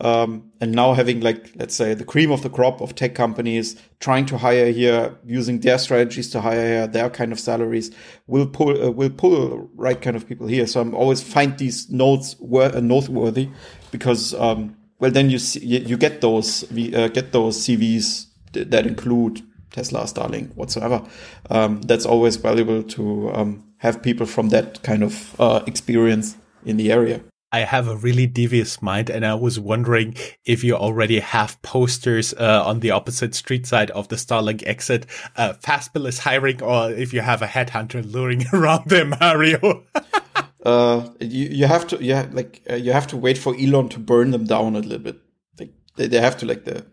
um, 0.00 0.52
and 0.60 0.70
now 0.70 0.94
having 0.94 1.20
like 1.20 1.50
let's 1.56 1.74
say 1.74 1.92
the 1.94 2.04
cream 2.04 2.30
of 2.30 2.42
the 2.42 2.50
crop 2.50 2.80
of 2.80 2.94
tech 2.94 3.16
companies 3.16 3.74
trying 3.98 4.26
to 4.26 4.38
hire 4.38 4.70
here 4.70 5.18
using 5.26 5.58
their 5.58 5.76
strategies 5.76 6.30
to 6.30 6.40
hire 6.40 6.66
here, 6.66 6.86
their 6.86 7.10
kind 7.10 7.32
of 7.32 7.40
salaries 7.40 7.90
will 8.28 8.46
pull 8.46 8.80
uh, 8.80 8.92
will 8.92 9.10
pull 9.10 9.68
right 9.74 10.00
kind 10.00 10.14
of 10.14 10.28
people 10.28 10.46
here. 10.46 10.68
So 10.68 10.80
I'm 10.80 10.94
always 10.94 11.20
find 11.20 11.58
these 11.58 11.90
notes 11.90 12.36
were 12.38 12.70
uh, 12.72 12.78
noteworthy 12.78 13.48
because 13.90 14.34
um, 14.34 14.76
well, 14.98 15.10
then 15.10 15.30
you 15.30 15.38
see, 15.38 15.64
you 15.64 15.96
get 15.96 16.20
those 16.20 16.64
uh, 16.64 17.08
get 17.08 17.32
those 17.32 17.58
CVs 17.58 18.26
that 18.52 18.86
include 18.86 19.42
Tesla, 19.70 20.04
Starlink, 20.04 20.54
whatsoever. 20.54 21.04
Um, 21.50 21.82
that's 21.82 22.06
always 22.06 22.36
valuable 22.36 22.82
to 22.82 23.32
um, 23.32 23.64
have 23.78 24.02
people 24.02 24.26
from 24.26 24.48
that 24.48 24.82
kind 24.82 25.02
of 25.02 25.40
uh, 25.40 25.62
experience 25.66 26.36
in 26.64 26.76
the 26.76 26.90
area. 26.90 27.20
I 27.50 27.60
have 27.60 27.88
a 27.88 27.96
really 27.96 28.26
devious 28.26 28.82
mind, 28.82 29.08
and 29.08 29.24
I 29.24 29.34
was 29.34 29.58
wondering 29.58 30.14
if 30.44 30.62
you 30.62 30.74
already 30.76 31.20
have 31.20 31.60
posters 31.62 32.34
uh, 32.34 32.62
on 32.66 32.80
the 32.80 32.90
opposite 32.90 33.34
street 33.34 33.66
side 33.66 33.90
of 33.92 34.08
the 34.08 34.16
Starlink 34.16 34.62
exit. 34.66 35.06
Uh, 35.34 35.54
Fastbill 35.54 36.06
is 36.06 36.18
hiring, 36.18 36.62
or 36.62 36.90
if 36.90 37.14
you 37.14 37.22
have 37.22 37.40
a 37.40 37.46
headhunter 37.46 38.04
luring 38.12 38.44
around 38.52 38.90
there, 38.90 39.06
Mario. 39.06 39.84
uh, 40.64 41.08
you 41.20 41.46
you 41.48 41.66
have 41.66 41.86
to 41.88 42.02
yeah 42.02 42.28
like 42.32 42.62
uh, 42.70 42.74
you 42.74 42.92
have 42.92 43.06
to 43.08 43.16
wait 43.16 43.38
for 43.38 43.54
Elon 43.56 43.88
to 43.90 43.98
burn 43.98 44.30
them 44.30 44.44
down 44.44 44.76
a 44.76 44.80
little 44.80 44.98
bit. 44.98 45.20
Like 45.58 45.72
they, 45.96 46.08
they 46.08 46.20
have 46.20 46.36
to 46.38 46.46
like 46.46 46.64
the, 46.64 46.84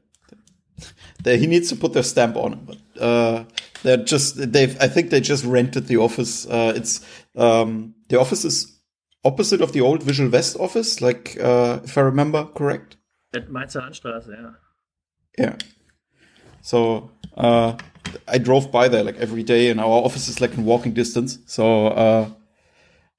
the 1.24 1.38
he 1.38 1.48
needs 1.48 1.70
to 1.70 1.76
put 1.76 1.94
their 1.94 2.04
stamp 2.04 2.36
on 2.36 2.54
it. 2.54 2.66
But 2.66 3.02
uh, 3.02 3.44
they're 3.84 3.98
just 3.98 4.52
they've 4.52 4.80
I 4.82 4.88
think 4.88 5.10
they 5.10 5.22
just 5.22 5.46
rented 5.46 5.88
the 5.88 5.98
office. 5.98 6.46
Uh, 6.46 6.74
it's 6.76 7.02
um, 7.36 7.96
the 8.10 8.20
office 8.20 8.46
is 8.46 8.80
opposite 9.24 9.62
of 9.62 9.72
the 9.72 9.82
old 9.82 10.04
Visual 10.04 10.30
West 10.30 10.56
office, 10.60 11.02
like 11.02 11.38
uh, 11.42 11.80
if 11.84 11.98
I 11.98 12.02
remember 12.02 12.46
correct. 12.46 12.98
At 13.36 13.50
Mainzer 13.50 13.82
Landstraße, 13.82 14.30
yeah. 14.30 14.52
Yeah. 15.38 15.56
So 16.62 17.12
uh, 17.36 17.78
I 18.28 18.38
drove 18.38 18.72
by 18.72 18.88
there 18.88 19.04
like 19.04 19.18
every 19.18 19.44
day, 19.44 19.70
and 19.70 19.80
our 19.80 19.88
office 19.88 20.28
is 20.28 20.40
like 20.40 20.54
in 20.54 20.66
walking 20.66 20.94
distance. 20.94 21.40
So 21.46 21.88
uh, 21.88 22.30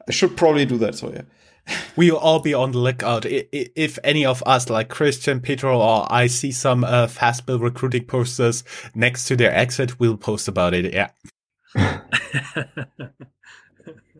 I 0.08 0.12
should 0.12 0.36
probably 0.36 0.66
do 0.66 0.78
that. 0.78 0.94
So 0.94 1.12
yeah. 1.12 1.22
We'll 1.96 2.16
all 2.16 2.40
be 2.40 2.54
on 2.54 2.72
the 2.72 2.78
lookout. 2.78 3.26
If 3.26 3.98
any 4.04 4.24
of 4.24 4.42
us, 4.46 4.70
like 4.70 4.88
Christian, 4.88 5.40
Pedro, 5.40 5.80
or 5.80 6.06
I 6.12 6.28
see 6.28 6.52
some 6.52 6.84
uh, 6.84 7.06
Fastbill 7.06 7.60
recruiting 7.60 8.04
posters 8.04 8.62
next 8.94 9.26
to 9.26 9.36
their 9.36 9.52
exit, 9.52 9.98
we'll 9.98 10.16
post 10.16 10.46
about 10.46 10.74
it. 10.74 10.92
Yeah. 10.94 11.10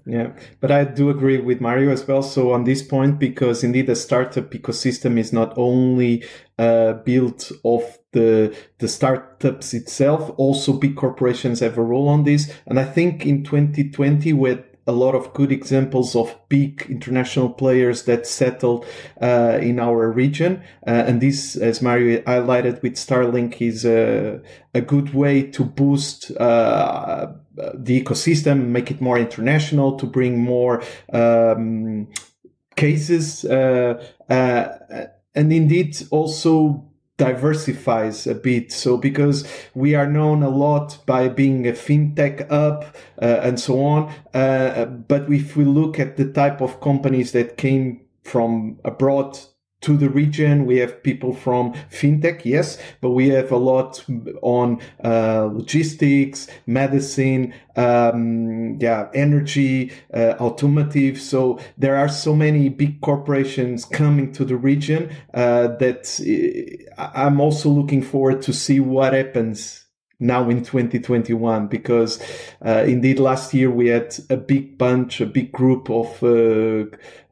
Yeah, 0.09 0.35
but 0.61 0.70
I 0.70 0.85
do 0.85 1.11
agree 1.11 1.38
with 1.38 1.61
Mario 1.61 1.90
as 1.90 2.07
well. 2.07 2.22
So 2.22 2.53
on 2.53 2.62
this 2.62 2.81
point, 2.81 3.18
because 3.18 3.64
indeed 3.64 3.88
the 3.88 3.96
startup 3.96 4.53
ecosystem 4.53 5.18
is 5.18 5.33
not 5.33 5.53
only 5.59 6.25
uh, 6.61 6.92
built 7.05 7.51
of 7.64 7.99
the 8.12 8.57
the 8.79 8.87
startups 8.87 9.75
itself, 9.75 10.31
also 10.37 10.75
big 10.75 10.94
corporations 10.94 11.59
have 11.59 11.77
a 11.77 11.83
role 11.83 12.09
on 12.09 12.22
this. 12.22 12.53
And 12.66 12.79
I 12.79 12.85
think 12.85 13.27
in 13.27 13.42
2020, 13.42 14.33
with 14.33 14.61
a 14.87 14.92
lot 14.92 15.14
of 15.14 15.33
good 15.35 15.51
examples 15.51 16.14
of 16.14 16.37
big 16.49 16.87
international 16.88 17.51
players 17.51 18.05
that 18.05 18.27
settled 18.27 18.87
uh, 19.20 19.59
in 19.61 19.81
our 19.81 20.11
region. 20.11 20.62
Uh, 20.87 20.90
and 20.90 21.20
this, 21.20 21.57
as 21.57 21.83
Mario 21.83 22.20
highlighted 22.22 22.83
with 22.83 22.94
Starlink, 22.94 23.61
is 23.61 23.85
a, 23.85 24.40
a 24.75 24.81
good 24.81 25.12
way 25.12 25.42
to 25.42 25.64
boost 25.64 26.31
uh, 26.37 27.33
the 27.75 28.01
ecosystem, 28.01 28.68
make 28.68 28.90
it 28.90 29.01
more 29.01 29.18
international, 29.18 29.96
to 29.96 30.07
bring 30.07 30.38
more 30.38 30.83
um, 31.12 32.09
cases, 32.77 33.44
uh, 33.44 34.03
uh, 34.29 34.68
and 35.35 35.53
indeed 35.53 35.96
also 36.11 36.90
diversifies 37.16 38.26
a 38.26 38.35
bit. 38.35 38.72
So 38.72 38.96
because 38.96 39.48
we 39.74 39.94
are 39.94 40.07
known 40.07 40.42
a 40.42 40.48
lot 40.48 40.98
by 41.07 41.29
being 41.29 41.66
a 41.66 41.72
fintech 41.72 42.48
hub 42.50 42.85
uh, 43.20 43.40
and 43.42 43.59
so 43.59 43.83
on, 43.83 44.12
uh, 44.35 44.85
but 44.85 45.33
if 45.33 45.57
we 45.57 45.64
look 45.64 45.98
at 45.98 46.16
the 46.16 46.31
type 46.31 46.61
of 46.61 46.81
companies 46.81 47.33
that 47.33 47.57
came 47.57 48.02
from 48.22 48.79
abroad 48.85 49.38
to 49.83 49.97
the 49.97 50.09
region. 50.09 50.67
We 50.67 50.79
have 50.79 51.03
people 51.03 51.35
from 51.35 51.75
fintech, 51.91 52.45
yes, 52.45 52.79
but 53.01 53.11
we 53.11 53.29
have 53.29 53.53
a 53.53 53.57
lot 53.57 54.05
on 54.43 54.81
uh, 55.05 55.49
logistics, 55.53 56.49
medicine, 56.67 57.55
um, 57.77 58.79
yeah, 58.81 59.09
energy, 59.15 59.93
uh, 60.12 60.35
automotive. 60.41 61.21
So 61.21 61.59
there 61.77 61.97
are 61.97 62.09
so 62.09 62.35
many 62.35 62.69
big 62.69 63.01
corporations 63.01 63.85
coming 63.85 64.33
to 64.33 64.45
the 64.45 64.57
region 64.57 65.15
uh, 65.35 65.69
that 65.79 66.87
uh, 66.99 67.03
I'm 67.17 67.41
also 67.41 67.69
looking 67.69 68.03
forward 68.03 68.43
to 68.43 68.53
see 68.53 68.81
what 68.81 69.12
happens 69.12 69.87
now 70.19 70.49
in 70.49 70.65
2021 70.65 71.67
because 71.67 72.23
uh, 72.65 72.85
indeed 72.87 73.19
last 73.19 73.53
year 73.53 73.71
we 73.71 73.89
had 73.89 74.15
a 74.31 74.37
big 74.37 74.79
bunch 74.79 75.21
a 75.21 75.27
big 75.27 75.53
group 75.53 75.91
of 75.91 76.23
uh, 76.23 76.87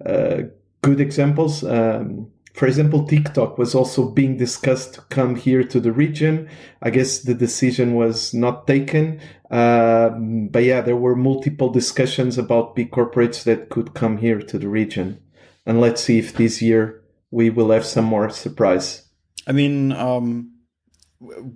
uh, 0.06 0.42
good 0.82 1.00
examples 1.00 1.64
um, 1.64 2.30
for 2.54 2.68
example, 2.68 3.04
TikTok 3.04 3.58
was 3.58 3.74
also 3.74 4.08
being 4.08 4.36
discussed 4.36 4.94
to 4.94 5.00
come 5.02 5.34
here 5.34 5.64
to 5.64 5.80
the 5.80 5.90
region. 5.90 6.48
I 6.80 6.90
guess 6.90 7.18
the 7.18 7.34
decision 7.34 7.94
was 7.94 8.32
not 8.32 8.68
taken. 8.68 9.20
Um, 9.50 10.48
but 10.48 10.62
yeah, 10.62 10.80
there 10.80 10.96
were 10.96 11.16
multiple 11.16 11.68
discussions 11.68 12.38
about 12.38 12.76
big 12.76 12.92
corporates 12.92 13.42
that 13.42 13.70
could 13.70 13.94
come 13.94 14.18
here 14.18 14.40
to 14.40 14.56
the 14.56 14.68
region. 14.68 15.20
And 15.66 15.80
let's 15.80 16.04
see 16.04 16.18
if 16.18 16.34
this 16.34 16.62
year 16.62 17.02
we 17.32 17.50
will 17.50 17.72
have 17.72 17.84
some 17.84 18.04
more 18.04 18.30
surprise. 18.30 19.02
I 19.48 19.52
mean, 19.52 19.90
um, 19.90 20.52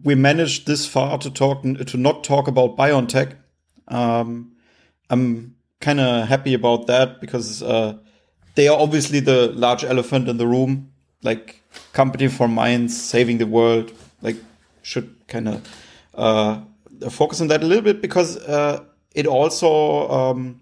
we 0.02 0.16
managed 0.16 0.66
this 0.66 0.84
far 0.84 1.16
to 1.18 1.30
talk 1.30 1.62
to 1.62 1.96
not 1.96 2.24
talk 2.24 2.48
about 2.48 2.76
biotech. 2.76 3.37
Um, 3.87 4.56
I'm 5.11 5.54
kind 5.80 6.00
of 6.00 6.26
happy 6.26 6.54
about 6.54 6.88
that 6.88 7.20
because 7.20 7.62
uh, 7.62 7.98
they 8.58 8.66
are 8.66 8.76
obviously 8.76 9.20
the 9.20 9.52
large 9.52 9.84
elephant 9.84 10.28
in 10.28 10.36
the 10.36 10.46
room. 10.46 10.90
Like 11.22 11.62
company 11.92 12.26
for 12.26 12.48
Mainz, 12.48 13.00
saving 13.00 13.38
the 13.38 13.46
world. 13.46 13.92
Like 14.20 14.34
should 14.82 15.14
kind 15.28 15.48
of 15.48 15.68
uh, 16.14 16.62
focus 17.08 17.40
on 17.40 17.46
that 17.48 17.62
a 17.62 17.66
little 17.66 17.84
bit 17.84 18.02
because 18.02 18.36
uh, 18.36 18.82
it 19.14 19.28
also 19.28 20.08
um, 20.10 20.60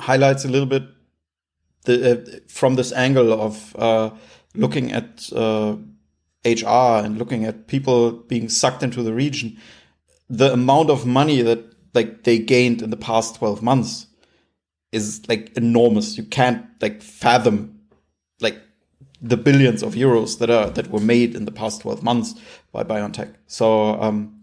highlights 0.00 0.46
a 0.46 0.48
little 0.48 0.66
bit 0.66 0.84
the 1.84 1.94
uh, 2.10 2.38
from 2.48 2.76
this 2.76 2.90
angle 2.92 3.38
of 3.38 3.76
uh, 3.76 4.08
looking 4.54 4.90
at 4.90 5.28
HR 5.30 6.66
uh, 6.66 7.02
and 7.04 7.18
looking 7.18 7.44
at 7.44 7.66
people 7.66 8.12
being 8.12 8.48
sucked 8.48 8.82
into 8.82 9.02
the 9.02 9.12
region. 9.12 9.58
The 10.30 10.54
amount 10.54 10.88
of 10.88 11.04
money 11.04 11.42
that 11.42 11.60
like 11.92 12.24
they 12.24 12.38
gained 12.38 12.80
in 12.80 12.88
the 12.88 12.96
past 12.96 13.34
12 13.34 13.62
months 13.62 14.06
is 14.94 15.22
like 15.28 15.56
enormous. 15.56 16.16
You 16.16 16.24
can't 16.24 16.64
like 16.80 17.02
fathom 17.02 17.80
like 18.40 18.60
the 19.20 19.36
billions 19.36 19.82
of 19.82 19.94
euros 19.94 20.38
that 20.38 20.50
are 20.50 20.70
that 20.70 20.90
were 20.90 21.00
made 21.00 21.34
in 21.34 21.44
the 21.44 21.52
past 21.52 21.82
12 21.82 22.02
months 22.02 22.34
by 22.72 22.84
BioNTech. 22.84 23.34
So 23.46 24.00
um, 24.00 24.42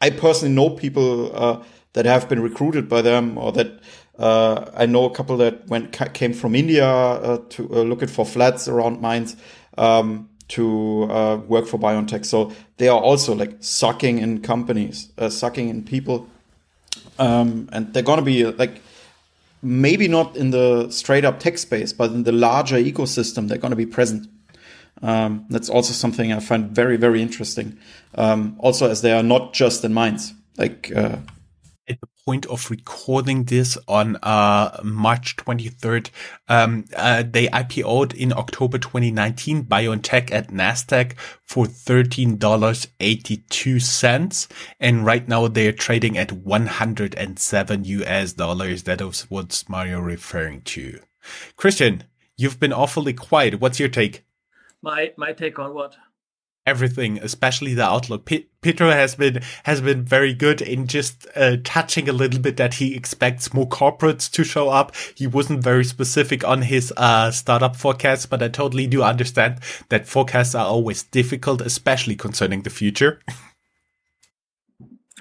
I 0.00 0.10
personally 0.10 0.54
know 0.54 0.70
people 0.70 1.30
uh, 1.34 1.62
that 1.92 2.06
have 2.06 2.28
been 2.28 2.42
recruited 2.42 2.88
by 2.88 3.02
them, 3.02 3.38
or 3.38 3.52
that 3.52 3.80
uh, 4.18 4.70
I 4.74 4.86
know 4.86 5.04
a 5.04 5.10
couple 5.10 5.36
that 5.38 5.66
went 5.68 5.92
came 6.14 6.32
from 6.32 6.54
India 6.54 6.88
uh, 6.88 7.38
to 7.50 7.68
uh, 7.72 7.82
looking 7.82 8.08
for 8.08 8.24
flats 8.24 8.68
around 8.68 9.00
Mainz 9.00 9.36
um, 9.78 10.28
to 10.48 11.04
uh, 11.10 11.36
work 11.36 11.66
for 11.66 11.78
BioNTech. 11.78 12.24
So 12.24 12.52
they 12.78 12.88
are 12.88 13.00
also 13.00 13.34
like 13.34 13.56
sucking 13.60 14.18
in 14.18 14.42
companies, 14.42 15.12
uh, 15.18 15.28
sucking 15.30 15.68
in 15.68 15.84
people, 15.84 16.28
um, 17.18 17.68
and 17.72 17.92
they're 17.92 18.02
gonna 18.02 18.22
be 18.22 18.44
like 18.44 18.82
maybe 19.62 20.08
not 20.08 20.36
in 20.36 20.50
the 20.50 20.90
straight 20.90 21.24
up 21.24 21.38
tech 21.38 21.58
space, 21.58 21.92
but 21.92 22.10
in 22.12 22.24
the 22.24 22.32
larger 22.32 22.76
ecosystem, 22.76 23.48
they're 23.48 23.58
going 23.58 23.70
to 23.70 23.76
be 23.76 23.86
present. 23.86 24.28
Um, 25.02 25.46
that's 25.48 25.70
also 25.70 25.92
something 25.92 26.32
I 26.32 26.40
find 26.40 26.70
very, 26.70 26.96
very 26.96 27.22
interesting. 27.22 27.78
Um, 28.14 28.56
also, 28.58 28.90
as 28.90 29.02
they 29.02 29.12
are 29.12 29.22
not 29.22 29.52
just 29.52 29.84
in 29.84 29.94
Mainz. 29.94 30.34
Like 30.56 30.92
uh, 30.94 31.16
at 31.90 32.00
the 32.00 32.08
point 32.24 32.46
of 32.46 32.70
recording 32.70 33.44
this 33.44 33.76
on 33.88 34.16
uh, 34.22 34.80
March 34.84 35.34
23rd, 35.36 36.08
um, 36.48 36.86
uh, 36.96 37.24
they 37.28 37.48
IPO'd 37.48 38.14
in 38.14 38.32
October 38.32 38.78
2019, 38.78 39.64
BioNTech 39.64 40.32
at 40.32 40.48
Nasdaq 40.48 41.18
for 41.42 41.66
$13.82. 41.66 44.48
And 44.78 45.04
right 45.04 45.28
now 45.28 45.48
they're 45.48 45.72
trading 45.72 46.16
at 46.16 46.32
107 46.32 47.84
US 47.84 48.32
dollars. 48.32 48.84
That 48.84 49.02
was 49.02 49.22
what 49.22 49.64
Mario 49.68 49.98
referring 50.00 50.62
to. 50.62 51.00
Christian, 51.56 52.04
you've 52.36 52.60
been 52.60 52.72
awfully 52.72 53.12
quiet. 53.12 53.60
What's 53.60 53.80
your 53.80 53.88
take? 53.88 54.24
My, 54.80 55.12
my 55.16 55.32
take 55.32 55.58
on 55.58 55.74
what? 55.74 55.96
Everything, 56.70 57.18
especially 57.18 57.74
the 57.74 57.84
outlook. 57.84 58.24
P- 58.24 58.48
Pedro 58.62 58.90
has 58.90 59.16
been 59.16 59.42
has 59.64 59.80
been 59.80 60.04
very 60.04 60.32
good 60.32 60.62
in 60.62 60.86
just 60.86 61.26
uh, 61.34 61.56
touching 61.64 62.08
a 62.08 62.12
little 62.12 62.40
bit 62.40 62.56
that 62.56 62.74
he 62.74 62.94
expects 62.94 63.52
more 63.52 63.68
corporates 63.68 64.30
to 64.30 64.44
show 64.44 64.68
up. 64.68 64.94
He 65.14 65.26
wasn't 65.26 65.64
very 65.64 65.84
specific 65.84 66.44
on 66.44 66.62
his 66.62 66.92
uh, 66.96 67.30
startup 67.32 67.76
forecasts, 67.76 68.26
but 68.26 68.42
I 68.42 68.48
totally 68.48 68.86
do 68.86 69.02
understand 69.02 69.58
that 69.88 70.06
forecasts 70.06 70.54
are 70.54 70.66
always 70.66 71.02
difficult, 71.02 71.60
especially 71.60 72.16
concerning 72.16 72.62
the 72.62 72.70
future. 72.70 73.20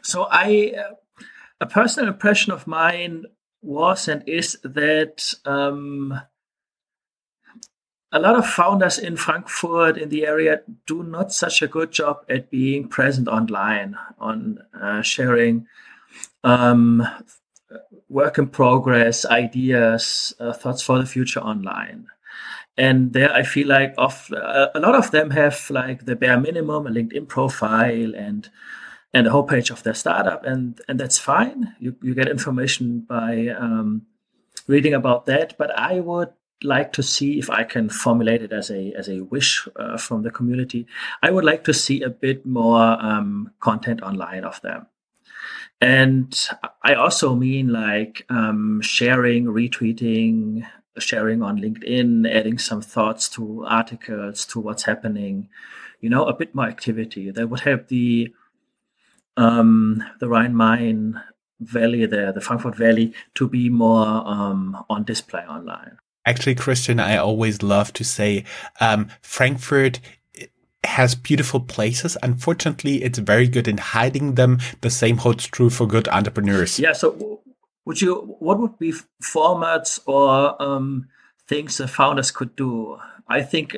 So 0.04 0.28
I, 0.32 0.74
uh, 0.78 0.96
a 1.60 1.66
personal 1.66 2.14
impression 2.14 2.54
of 2.54 2.68
mine 2.68 3.26
was 3.62 4.08
and 4.08 4.24
is 4.28 4.58
that. 4.64 5.34
Um, 5.46 6.22
a 8.12 8.20
lot 8.20 8.36
of 8.36 8.48
founders 8.48 8.98
in 8.98 9.16
Frankfurt 9.16 9.98
in 9.98 10.10
the 10.10 10.26
area 10.26 10.62
do 10.88 11.04
not 11.04 11.32
such 11.32 11.62
a 11.62 11.68
good 11.68 11.92
job 11.92 12.26
at 12.30 12.50
being 12.50 12.88
present 12.88 13.28
online 13.28 13.96
on 14.20 14.60
uh, 14.80 15.02
sharing 15.02 15.68
um, 16.44 17.08
work 18.08 18.38
in 18.38 18.48
progress, 18.48 19.26
ideas, 19.26 20.34
uh, 20.40 20.54
thoughts 20.54 20.82
for 20.82 20.98
the 20.98 21.06
future 21.06 21.40
online. 21.40 22.08
And 22.76 23.14
there, 23.14 23.32
I 23.32 23.44
feel 23.44 23.68
like 23.68 23.94
of 23.98 24.32
uh, 24.34 24.68
a 24.74 24.80
lot 24.80 24.96
of 24.96 25.12
them 25.12 25.32
have 25.32 25.70
like 25.70 26.06
the 26.06 26.16
bare 26.16 26.40
minimum, 26.40 26.88
a 26.88 26.90
LinkedIn 26.90 27.28
profile, 27.28 28.16
and 28.16 28.50
and 29.14 29.28
a 29.28 29.32
homepage 29.32 29.70
of 29.70 29.84
their 29.84 29.94
startup, 29.94 30.46
and 30.46 30.80
and 30.88 31.00
that's 31.00 31.20
fine. 31.20 31.76
You 31.80 31.98
you 32.02 32.16
get 32.16 32.30
information 32.30 33.02
by 33.02 33.50
um, 33.50 34.04
reading 34.66 34.94
about 34.94 35.26
that. 35.26 35.58
But 35.58 35.78
I 35.78 36.00
would 36.00 36.30
like 36.64 36.94
to 36.94 37.04
see 37.04 37.40
if 37.40 37.50
I 37.50 37.64
can 37.64 37.90
formulate 37.90 38.42
it 38.42 38.52
as 38.52 38.70
a 38.70 38.94
as 38.94 39.08
a 39.08 39.22
wish 39.22 39.68
uh, 39.76 39.98
from 39.98 40.24
the 40.24 40.32
community. 40.32 40.88
I 41.24 41.32
would 41.32 41.46
like 41.46 41.64
to 41.66 41.74
see 41.74 42.02
a 42.02 42.10
bit 42.10 42.46
more 42.46 42.98
um, 43.02 43.52
content 43.60 44.02
online 44.02 44.44
of 44.44 44.62
them. 44.62 44.88
And 45.82 46.38
I 46.84 46.94
also 46.96 47.36
mean 47.36 47.70
like 47.70 48.26
um, 48.30 48.82
sharing, 48.82 49.46
retweeting, 49.46 50.68
sharing 50.98 51.42
on 51.42 51.58
LinkedIn, 51.58 52.30
adding 52.30 52.58
some 52.58 52.82
thoughts 52.82 53.30
to 53.30 53.66
articles, 53.66 54.46
to 54.48 54.60
what's 54.60 54.84
happening, 54.84 55.48
you 56.02 56.10
know, 56.10 56.26
a 56.26 56.34
bit 56.34 56.54
more 56.54 56.68
activity. 56.68 57.32
That 57.32 57.50
would 57.50 57.62
help 57.62 57.88
the 57.88 58.34
um, 59.38 60.04
the 60.20 60.28
Rhine 60.28 60.56
Main 60.56 61.22
Valley 61.62 62.06
there, 62.06 62.34
the 62.34 62.42
Frankfurt 62.42 62.76
Valley, 62.76 63.14
to 63.36 63.48
be 63.48 63.70
more 63.70 64.06
um, 64.06 64.84
on 64.90 65.06
display 65.06 65.44
online. 65.44 65.98
Actually, 66.26 66.56
Christian, 66.56 67.00
I 67.00 67.18
always 67.18 67.64
love 67.64 67.94
to 67.94 68.04
say 68.04 68.44
um, 68.80 69.10
Frankfurt 69.22 70.00
has 70.84 71.16
beautiful 71.16 71.60
places. 71.60 72.18
Unfortunately, 72.24 73.04
it's 73.04 73.20
very 73.20 73.48
good 73.48 73.68
in 73.68 73.78
hiding 73.78 74.36
them. 74.36 74.60
The 74.82 74.90
same 74.90 75.18
holds 75.18 75.48
true 75.48 75.70
for 75.70 75.88
good 75.88 76.08
entrepreneurs. 76.08 76.80
Yeah. 76.80 76.94
So, 76.94 77.42
would 77.86 78.02
you? 78.02 78.36
What 78.40 78.60
would 78.60 78.78
be 78.80 78.94
formats 79.24 80.00
or 80.06 80.62
um, 80.62 81.08
things 81.48 81.78
that 81.78 81.90
founders 81.90 82.32
could 82.32 82.56
do? 82.56 82.98
I 83.28 83.42
think 83.42 83.76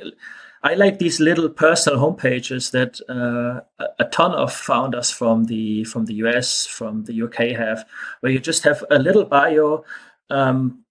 I 0.63 0.75
like 0.75 0.99
these 0.99 1.19
little 1.19 1.49
personal 1.49 1.99
homepages 1.99 2.71
that 2.71 2.99
uh, 3.09 3.61
a 3.99 4.05
ton 4.05 4.31
of 4.33 4.53
founders 4.53 5.09
from 5.09 5.45
the 5.45 5.83
from 5.85 6.05
the 6.05 6.15
US, 6.25 6.67
from 6.67 7.05
the 7.05 7.23
UK 7.23 7.57
have, 7.57 7.85
where 8.19 8.31
you 8.31 8.39
just 8.39 8.63
have 8.63 8.83
a 8.91 8.99
little 8.99 9.25
bio. 9.25 9.83
Um, 10.29 10.85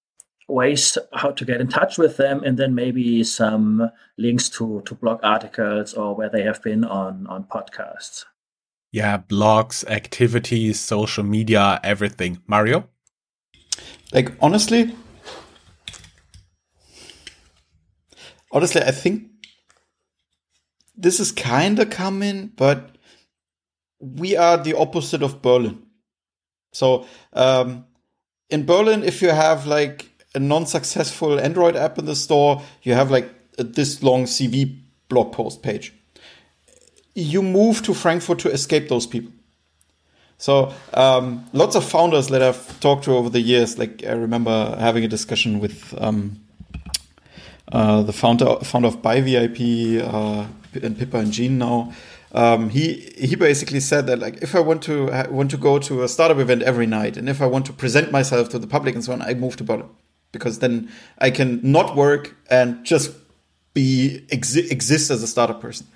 ways 0.51 0.99
how 1.13 1.31
to 1.31 1.45
get 1.45 1.61
in 1.61 1.69
touch 1.69 1.99
with 1.99 2.17
them 2.17 2.43
and 2.45 2.59
then 2.59 2.75
maybe 2.75 3.25
some 3.25 3.91
links 4.19 4.49
to 4.51 4.83
to 4.87 4.95
blog 4.95 5.21
articles 5.23 5.95
or 5.95 6.15
where 6.15 6.29
they 6.29 6.43
have 6.43 6.63
been 6.63 6.85
on 6.85 7.27
on 7.27 7.45
podcasts. 7.45 8.25
Yeah 8.93 9.19
blogs 9.19 9.85
activities 9.89 10.81
social 10.81 11.25
media 11.25 11.81
everything. 11.85 12.39
Mario? 12.47 12.89
Like 14.13 14.33
honestly 14.41 14.95
honestly 18.53 18.83
i 18.83 18.91
think 18.91 19.29
this 20.97 21.21
is 21.21 21.33
kind 21.33 21.79
of 21.79 21.91
coming 21.91 22.49
but 22.57 22.97
we 24.01 24.37
are 24.37 24.57
the 24.57 24.77
opposite 24.77 25.23
of 25.23 25.43
berlin. 25.43 25.83
So 26.73 27.07
um 27.33 27.87
in 28.49 28.65
berlin 28.67 29.05
if 29.05 29.23
you 29.23 29.31
have 29.31 29.67
like 29.67 30.10
a 30.35 30.39
non-successful 30.39 31.41
Android 31.41 31.77
app 31.77 31.99
in 31.99 32.05
the 32.05 32.15
store, 32.15 32.63
you 32.83 32.95
have 32.95 33.11
like 33.11 33.29
a, 33.59 33.65
this 33.65 34.03
long 34.03 34.25
CV 34.25 34.79
blog 35.09 35.33
post 35.33 35.63
page. 35.63 35.93
You 37.15 37.43
move 37.43 37.83
to 37.83 37.95
Frankfurt 37.95 38.39
to 38.41 38.51
escape 38.51 38.89
those 38.89 39.07
people. 39.07 39.33
So 40.39 40.73
um, 40.95 41.45
lots 41.53 41.77
of 41.77 41.85
founders 41.85 42.29
that 42.29 42.43
I've 42.43 42.81
talked 42.81 43.05
to 43.05 43.13
over 43.15 43.29
the 43.29 43.41
years, 43.41 43.79
like 43.79 44.05
I 44.07 44.13
remember 44.13 44.75
having 44.79 45.05
a 45.05 45.09
discussion 45.09 45.61
with 45.61 45.93
um, 46.01 46.41
uh, 47.71 48.03
the 48.03 48.13
founder 48.13 48.57
founder 48.63 48.89
of 48.89 49.03
BuyVIP 49.03 50.01
uh, 50.03 50.47
and 50.83 50.99
Pippa 50.99 51.19
and 51.19 51.33
Jean 51.33 51.59
now. 51.59 51.93
Um, 52.33 52.71
he 52.71 53.13
he 53.19 53.35
basically 53.35 53.81
said 53.81 54.07
that 54.07 54.21
like 54.21 54.41
if 54.41 54.55
I 54.55 54.61
want 54.61 54.83
to 54.85 55.11
want 55.31 55.51
to 55.51 55.59
go 55.59 55.79
to 55.81 56.05
a 56.05 56.09
startup 56.09 56.39
event 56.39 56.63
every 56.63 56.87
night 56.87 57.17
and 57.17 57.29
if 57.29 57.43
I 57.43 57.47
want 57.47 57.67
to 57.67 57.73
present 57.73 58.11
myself 58.11 58.49
to 58.51 58.59
the 58.59 58.69
public 58.69 58.95
and 58.95 59.05
so 59.05 59.13
on, 59.13 59.21
I 59.21 59.35
move 59.35 59.57
to 59.57 59.65
Berlin 59.65 59.91
because 60.33 60.59
then 60.61 60.91
I 61.19 61.31
can 61.31 61.61
not 61.63 61.97
work 61.97 62.37
and 62.51 62.85
just 62.85 63.13
be 63.75 64.25
exi- 64.29 64.71
exist 64.71 65.11
as 65.11 65.23
a 65.23 65.27
startup 65.27 65.61
person. 65.61 65.87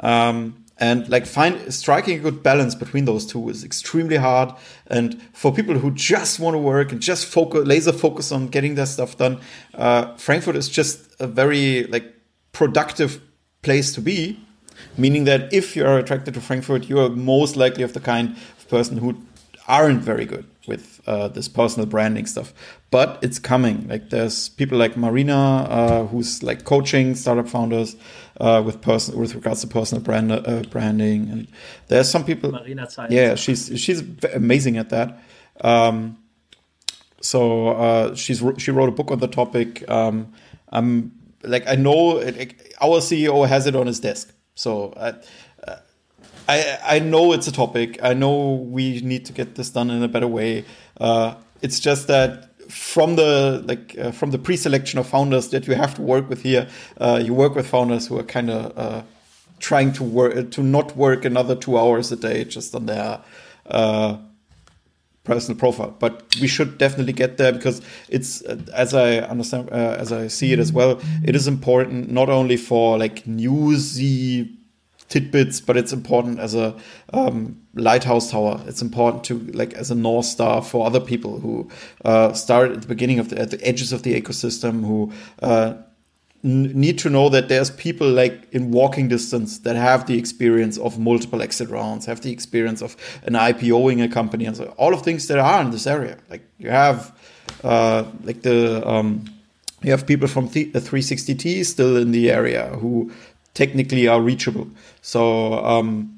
Um, 0.00 0.64
and 0.80 1.08
like 1.08 1.26
find 1.26 1.74
striking 1.74 2.18
a 2.18 2.22
good 2.22 2.42
balance 2.42 2.74
between 2.76 3.04
those 3.04 3.26
two 3.26 3.48
is 3.48 3.64
extremely 3.64 4.16
hard. 4.16 4.54
And 4.86 5.20
for 5.32 5.52
people 5.52 5.74
who 5.74 5.90
just 5.90 6.38
want 6.38 6.54
to 6.54 6.58
work 6.58 6.92
and 6.92 7.00
just 7.00 7.26
focus, 7.26 7.66
laser 7.66 7.92
focus 7.92 8.30
on 8.30 8.46
getting 8.46 8.76
their 8.76 8.86
stuff 8.86 9.16
done, 9.16 9.40
uh, 9.74 10.14
Frankfurt 10.16 10.54
is 10.54 10.68
just 10.68 11.00
a 11.18 11.26
very 11.26 11.84
like 11.84 12.14
productive 12.52 13.20
place 13.62 13.92
to 13.94 14.00
be. 14.00 14.38
Meaning 14.96 15.24
that 15.24 15.52
if 15.52 15.74
you 15.74 15.84
are 15.84 15.98
attracted 15.98 16.34
to 16.34 16.40
Frankfurt, 16.40 16.88
you 16.88 17.00
are 17.00 17.08
most 17.08 17.56
likely 17.56 17.82
of 17.82 17.92
the 17.92 18.00
kind 18.00 18.36
of 18.36 18.68
person 18.68 18.98
who 18.98 19.20
aren't 19.66 20.02
very 20.02 20.24
good 20.24 20.46
with 20.68 21.00
uh, 21.06 21.28
this 21.28 21.48
personal 21.48 21.86
branding 21.86 22.26
stuff. 22.26 22.52
But 22.90 23.18
it's 23.22 23.38
coming. 23.38 23.88
Like 23.88 24.10
there's 24.10 24.50
people 24.50 24.78
like 24.78 24.96
Marina, 24.96 25.66
uh, 25.68 26.06
who's 26.06 26.42
like 26.42 26.64
coaching 26.64 27.14
startup 27.14 27.48
founders 27.48 27.96
uh, 28.40 28.62
with 28.64 28.80
person 28.80 29.18
with 29.18 29.34
regards 29.34 29.62
to 29.62 29.66
personal 29.66 30.04
brand 30.04 30.30
uh, 30.30 30.62
branding, 30.70 31.28
and 31.30 31.48
there's 31.88 32.08
some 32.08 32.24
people. 32.24 32.52
Marina 32.52 32.86
Yeah, 33.10 33.34
she's 33.34 33.80
she's 33.80 34.02
amazing 34.34 34.76
at 34.76 34.90
that. 34.90 35.18
Um, 35.62 36.18
so 37.20 37.68
uh, 37.68 38.14
she's 38.14 38.42
she 38.58 38.70
wrote 38.70 38.88
a 38.88 38.92
book 38.92 39.10
on 39.10 39.18
the 39.18 39.28
topic. 39.28 39.88
Um, 39.90 40.32
I'm 40.68 41.12
like 41.42 41.66
I 41.66 41.74
know 41.74 42.18
it, 42.18 42.76
our 42.80 43.00
CEO 43.00 43.48
has 43.48 43.66
it 43.66 43.74
on 43.74 43.86
his 43.86 44.00
desk, 44.00 44.32
so. 44.54 44.92
I, 46.48 46.78
I, 46.82 46.98
know 46.98 47.34
it's 47.34 47.46
a 47.46 47.52
topic. 47.52 47.98
I 48.02 48.14
know 48.14 48.54
we 48.54 49.02
need 49.02 49.26
to 49.26 49.34
get 49.34 49.54
this 49.54 49.68
done 49.68 49.90
in 49.90 50.02
a 50.02 50.08
better 50.08 50.26
way. 50.26 50.64
Uh, 50.98 51.34
it's 51.60 51.78
just 51.78 52.06
that 52.06 52.48
from 52.70 53.16
the 53.16 53.62
like 53.66 53.96
uh, 53.98 54.10
from 54.12 54.30
the 54.30 54.38
pre-selection 54.38 54.98
of 54.98 55.06
founders 55.06 55.48
that 55.50 55.66
you 55.66 55.74
have 55.74 55.94
to 55.96 56.02
work 56.02 56.28
with 56.28 56.42
here, 56.42 56.68
uh, 56.98 57.20
you 57.22 57.34
work 57.34 57.54
with 57.54 57.66
founders 57.66 58.06
who 58.06 58.18
are 58.18 58.22
kind 58.22 58.50
of 58.50 58.78
uh, 58.78 59.02
trying 59.58 59.92
to 59.92 60.04
work 60.04 60.50
to 60.52 60.62
not 60.62 60.96
work 60.96 61.24
another 61.26 61.54
two 61.54 61.78
hours 61.78 62.10
a 62.12 62.16
day 62.16 62.44
just 62.44 62.74
on 62.74 62.86
their 62.86 63.20
uh, 63.66 64.16
personal 65.24 65.58
profile. 65.58 65.94
But 65.98 66.34
we 66.40 66.46
should 66.46 66.78
definitely 66.78 67.12
get 67.12 67.36
there 67.36 67.52
because 67.52 67.82
it's 68.08 68.42
uh, 68.44 68.58
as 68.74 68.94
I 68.94 69.18
understand 69.18 69.68
as 69.70 70.12
I 70.12 70.28
see 70.28 70.54
it 70.54 70.58
as 70.58 70.72
well. 70.72 70.98
It 71.24 71.36
is 71.36 71.46
important 71.46 72.10
not 72.10 72.30
only 72.30 72.56
for 72.56 72.98
like 72.98 73.26
newsy 73.26 74.57
tidbits, 75.08 75.60
but 75.60 75.76
it's 75.76 75.92
important 75.92 76.38
as 76.38 76.54
a 76.54 76.76
um, 77.12 77.60
lighthouse 77.74 78.30
tower. 78.30 78.62
It's 78.66 78.82
important 78.82 79.24
to 79.24 79.38
like 79.52 79.72
as 79.74 79.90
a 79.90 79.94
north 79.94 80.26
star 80.26 80.62
for 80.62 80.86
other 80.86 81.00
people 81.00 81.40
who 81.40 81.68
uh, 82.04 82.32
start 82.32 82.72
at 82.72 82.82
the 82.82 82.88
beginning 82.88 83.18
of 83.18 83.30
the 83.30 83.38
at 83.40 83.50
the 83.50 83.66
edges 83.66 83.92
of 83.92 84.02
the 84.02 84.20
ecosystem 84.20 84.84
who. 84.84 85.12
Uh, 85.42 85.74
need 86.44 86.96
to 87.00 87.10
know 87.10 87.28
that 87.28 87.48
there's 87.48 87.68
people 87.68 88.08
like 88.08 88.46
in 88.52 88.70
walking 88.70 89.08
distance 89.08 89.58
that 89.58 89.74
have 89.74 90.06
the 90.06 90.16
experience 90.16 90.78
of 90.78 90.96
multiple 90.96 91.42
exit 91.42 91.68
rounds, 91.68 92.06
have 92.06 92.20
the 92.20 92.30
experience 92.30 92.80
of 92.80 92.96
an 93.24 93.32
IPOing 93.32 94.04
a 94.04 94.08
company, 94.08 94.44
and 94.44 94.56
so 94.56 94.66
all 94.76 94.94
of 94.94 95.02
things 95.02 95.26
that 95.26 95.40
are 95.40 95.60
in 95.60 95.72
this 95.72 95.84
area. 95.84 96.16
Like 96.30 96.42
you 96.58 96.70
have, 96.70 97.12
uh, 97.64 98.04
like 98.22 98.42
the 98.42 98.88
um, 98.88 99.24
you 99.82 99.90
have 99.90 100.06
people 100.06 100.28
from 100.28 100.48
the 100.48 100.70
360T 100.70 101.64
still 101.64 101.96
in 101.96 102.12
the 102.12 102.30
area 102.30 102.68
who 102.80 103.10
technically 103.58 104.06
are 104.06 104.20
reachable. 104.22 104.68
So 105.02 105.54
um, 105.64 106.16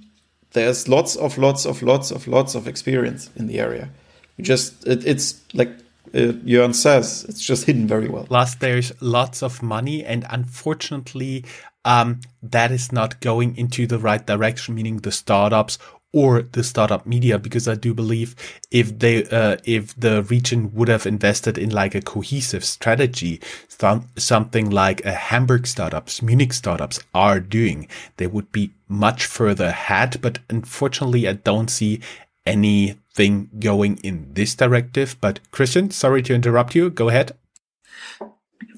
there's 0.53 0.89
lots 0.89 1.17
of 1.17 1.39
lots 1.39 1.65
of 1.65 1.83
lots 1.83 2.11
of 2.11 2.29
lots 2.29 2.55
of 2.55 2.69
experience 2.69 3.31
in 3.35 3.47
the 3.47 3.59
area. 3.59 3.89
You 4.37 4.45
just 4.45 4.87
it, 4.87 5.07
it's 5.07 5.41
like 5.55 5.71
uh, 6.15 6.37
Jörn 6.45 6.75
says, 6.75 7.25
it's 7.29 7.41
just 7.41 7.65
hidden 7.65 7.87
very 7.87 8.09
well. 8.09 8.25
Plus, 8.25 8.57
there's 8.57 8.93
lots 9.01 9.43
of 9.43 9.63
money, 9.63 10.05
and 10.05 10.27
unfortunately, 10.29 11.45
um, 11.87 12.21
that 12.43 12.71
is 12.73 12.93
not 12.93 13.21
going 13.21 13.57
into 13.57 13.87
the 13.87 13.99
right 13.99 14.27
direction. 14.27 14.75
Meaning 14.75 14.99
the 14.99 15.13
startups 15.13 15.79
or 16.13 16.43
the 16.43 16.65
startup 16.65 17.07
media 17.07 17.39
because 17.39 17.69
I 17.69 17.75
do 17.75 17.95
believe 17.95 18.35
if 18.71 18.99
they 18.99 19.25
uh, 19.25 19.57
if 19.65 19.99
the 19.99 20.23
region 20.25 20.73
would 20.75 20.89
have 20.89 21.07
invested 21.07 21.57
in 21.57 21.71
like 21.71 21.95
a 21.95 22.01
cohesive 22.01 22.65
strategy, 22.65 23.41
some, 23.69 24.09
something 24.17 24.71
like 24.71 25.05
a 25.05 25.13
Hamburg 25.13 25.67
startups, 25.67 26.23
Munich 26.23 26.53
startups 26.53 27.01
are 27.15 27.41
doing, 27.41 27.87
they 28.17 28.27
would 28.27 28.51
be 28.51 28.73
much 28.89 29.27
further 29.27 29.67
ahead. 29.67 30.21
But 30.21 30.41
unfortunately, 30.49 31.29
I 31.29 31.35
don't 31.35 31.71
see 31.71 32.01
anything 32.45 33.51
going 33.59 33.99
in 33.99 34.35
this 34.35 34.55
directive. 34.55 35.17
But 35.21 35.41
Christian, 35.53 35.91
sorry 35.91 36.23
to 36.23 36.35
interrupt 36.35 36.75
you. 36.75 36.91
Go 36.91 37.09
ahead. 37.09 37.33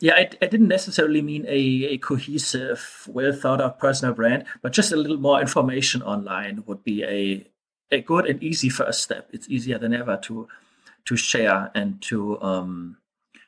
Yeah, 0.01 0.15
I, 0.15 0.31
I, 0.41 0.47
didn't 0.47 0.69
necessarily 0.69 1.23
mean 1.23 1.45
a, 1.47 1.95
a 1.95 1.99
cohesive, 1.99 3.09
well 3.09 3.33
thought 3.33 3.61
out 3.61 3.79
personal 3.79 4.15
brand, 4.15 4.45
but 4.61 4.73
just 4.73 4.93
a 4.93 4.97
little 4.97 5.17
more 5.17 5.41
information 5.41 6.03
online 6.03 6.63
would 6.67 6.85
be 6.85 7.03
a 7.05 7.47
a 7.91 8.01
good 8.01 8.27
and 8.27 8.43
easy 8.43 8.69
first 8.69 9.03
step. 9.03 9.29
It's 9.33 9.49
easier 9.49 9.79
than 9.79 9.95
ever 9.95 10.17
to 10.25 10.49
to 11.05 11.17
share 11.17 11.71
and 11.75 12.01
to 12.03 12.41
um, 12.41 12.97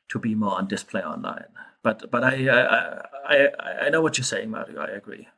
to 0.09 0.19
be 0.19 0.35
more 0.35 0.57
on 0.57 0.67
display 0.67 1.03
online. 1.03 1.47
But 1.83 2.11
but 2.11 2.25
I 2.25 2.49
I, 2.49 3.01
I 3.27 3.87
I 3.87 3.89
know 3.91 4.03
what 4.03 4.19
you're 4.19 4.25
saying, 4.25 4.51
Mario. 4.51 4.81
I 4.81 4.89
agree. 4.89 5.29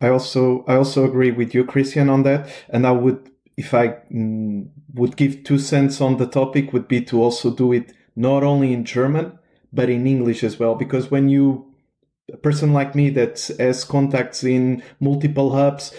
I 0.00 0.08
also 0.08 0.64
I 0.66 0.76
also 0.76 1.04
agree 1.04 1.30
with 1.30 1.54
you, 1.54 1.64
Christian, 1.64 2.08
on 2.08 2.22
that. 2.24 2.48
And 2.68 2.86
I 2.86 2.92
would, 2.92 3.30
if 3.56 3.74
I 3.74 3.88
mm, 4.12 4.68
would 4.94 5.16
give 5.16 5.44
two 5.44 5.58
cents 5.58 6.00
on 6.00 6.16
the 6.16 6.26
topic, 6.26 6.72
would 6.72 6.88
be 6.88 7.02
to 7.02 7.22
also 7.22 7.50
do 7.50 7.72
it 7.72 7.92
not 8.16 8.42
only 8.42 8.72
in 8.72 8.84
German, 8.84 9.38
but 9.72 9.90
in 9.90 10.06
English 10.06 10.42
as 10.44 10.58
well. 10.58 10.74
Because 10.74 11.10
when 11.10 11.28
you, 11.28 11.72
a 12.32 12.36
person 12.36 12.72
like 12.72 12.94
me 12.94 13.10
that 13.10 13.50
has 13.58 13.84
contacts 13.84 14.44
in 14.44 14.82
multiple 15.00 15.52
hubs, 15.52 15.94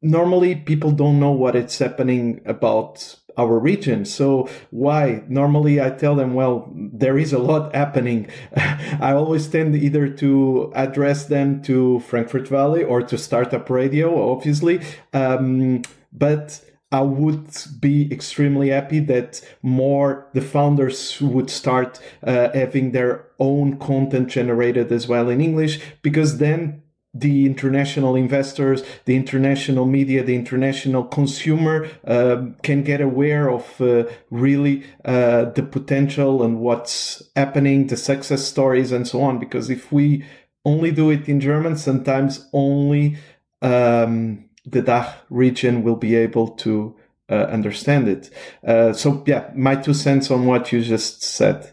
normally 0.00 0.56
people 0.56 0.90
don't 0.90 1.20
know 1.20 1.30
what 1.30 1.56
it's 1.56 1.78
happening 1.78 2.40
about 2.44 3.16
our 3.38 3.58
region. 3.58 4.04
So 4.04 4.48
why? 4.70 5.22
Normally 5.28 5.80
I 5.80 5.90
tell 5.90 6.14
them, 6.14 6.34
well, 6.34 6.70
there 6.74 7.16
is 7.16 7.32
a 7.32 7.38
lot 7.38 7.74
happening. 7.74 8.28
I 8.56 9.12
always 9.12 9.46
tend 9.48 9.74
either 9.74 10.08
to 10.08 10.72
address 10.74 11.26
them 11.26 11.62
to 11.62 12.00
Frankfurt 12.00 12.48
Valley 12.48 12.84
or 12.84 13.02
to 13.02 13.16
Startup 13.16 13.68
Radio, 13.70 14.30
obviously. 14.32 14.82
Um, 15.12 15.82
but 16.12 16.60
I 16.92 17.00
would 17.00 17.48
be 17.80 18.12
extremely 18.12 18.68
happy 18.68 19.00
that 19.00 19.40
more 19.62 20.26
the 20.34 20.42
founders 20.42 21.20
would 21.20 21.50
start 21.50 21.98
uh, 22.22 22.50
having 22.52 22.92
their 22.92 23.24
own 23.38 23.78
content 23.78 24.28
generated 24.28 24.92
as 24.92 25.08
well 25.08 25.30
in 25.30 25.40
English, 25.40 25.80
because 26.02 26.38
then 26.38 26.82
the 27.14 27.44
international 27.44 28.14
investors, 28.16 28.82
the 29.04 29.16
international 29.16 29.86
media, 29.86 30.22
the 30.22 30.34
international 30.34 31.04
consumer 31.04 31.88
uh, 32.06 32.46
can 32.62 32.82
get 32.82 33.00
aware 33.00 33.50
of 33.50 33.80
uh, 33.80 34.04
really 34.30 34.82
uh, 35.04 35.44
the 35.44 35.62
potential 35.62 36.42
and 36.42 36.60
what's 36.60 37.22
happening, 37.36 37.86
the 37.88 37.96
success 37.96 38.44
stories, 38.44 38.92
and 38.92 39.06
so 39.06 39.20
on. 39.20 39.38
Because 39.38 39.68
if 39.68 39.92
we 39.92 40.24
only 40.64 40.90
do 40.90 41.10
it 41.10 41.28
in 41.28 41.38
German, 41.40 41.76
sometimes 41.76 42.48
only 42.52 43.16
um, 43.60 44.48
the 44.64 44.82
DACH 44.82 45.16
region 45.30 45.82
will 45.82 45.96
be 45.96 46.14
able 46.14 46.48
to 46.48 46.94
uh, 47.28 47.46
understand 47.46 48.08
it. 48.08 48.30
Uh, 48.66 48.92
so 48.92 49.22
yeah, 49.26 49.50
my 49.54 49.76
two 49.76 49.94
cents 49.94 50.30
on 50.30 50.46
what 50.46 50.72
you 50.72 50.82
just 50.82 51.22
said. 51.22 51.72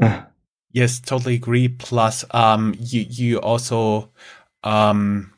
yes, 0.72 1.00
totally 1.00 1.34
agree. 1.34 1.68
Plus, 1.68 2.24
um, 2.32 2.74
you 2.78 3.06
you 3.08 3.38
also 3.38 4.10
um, 4.64 5.32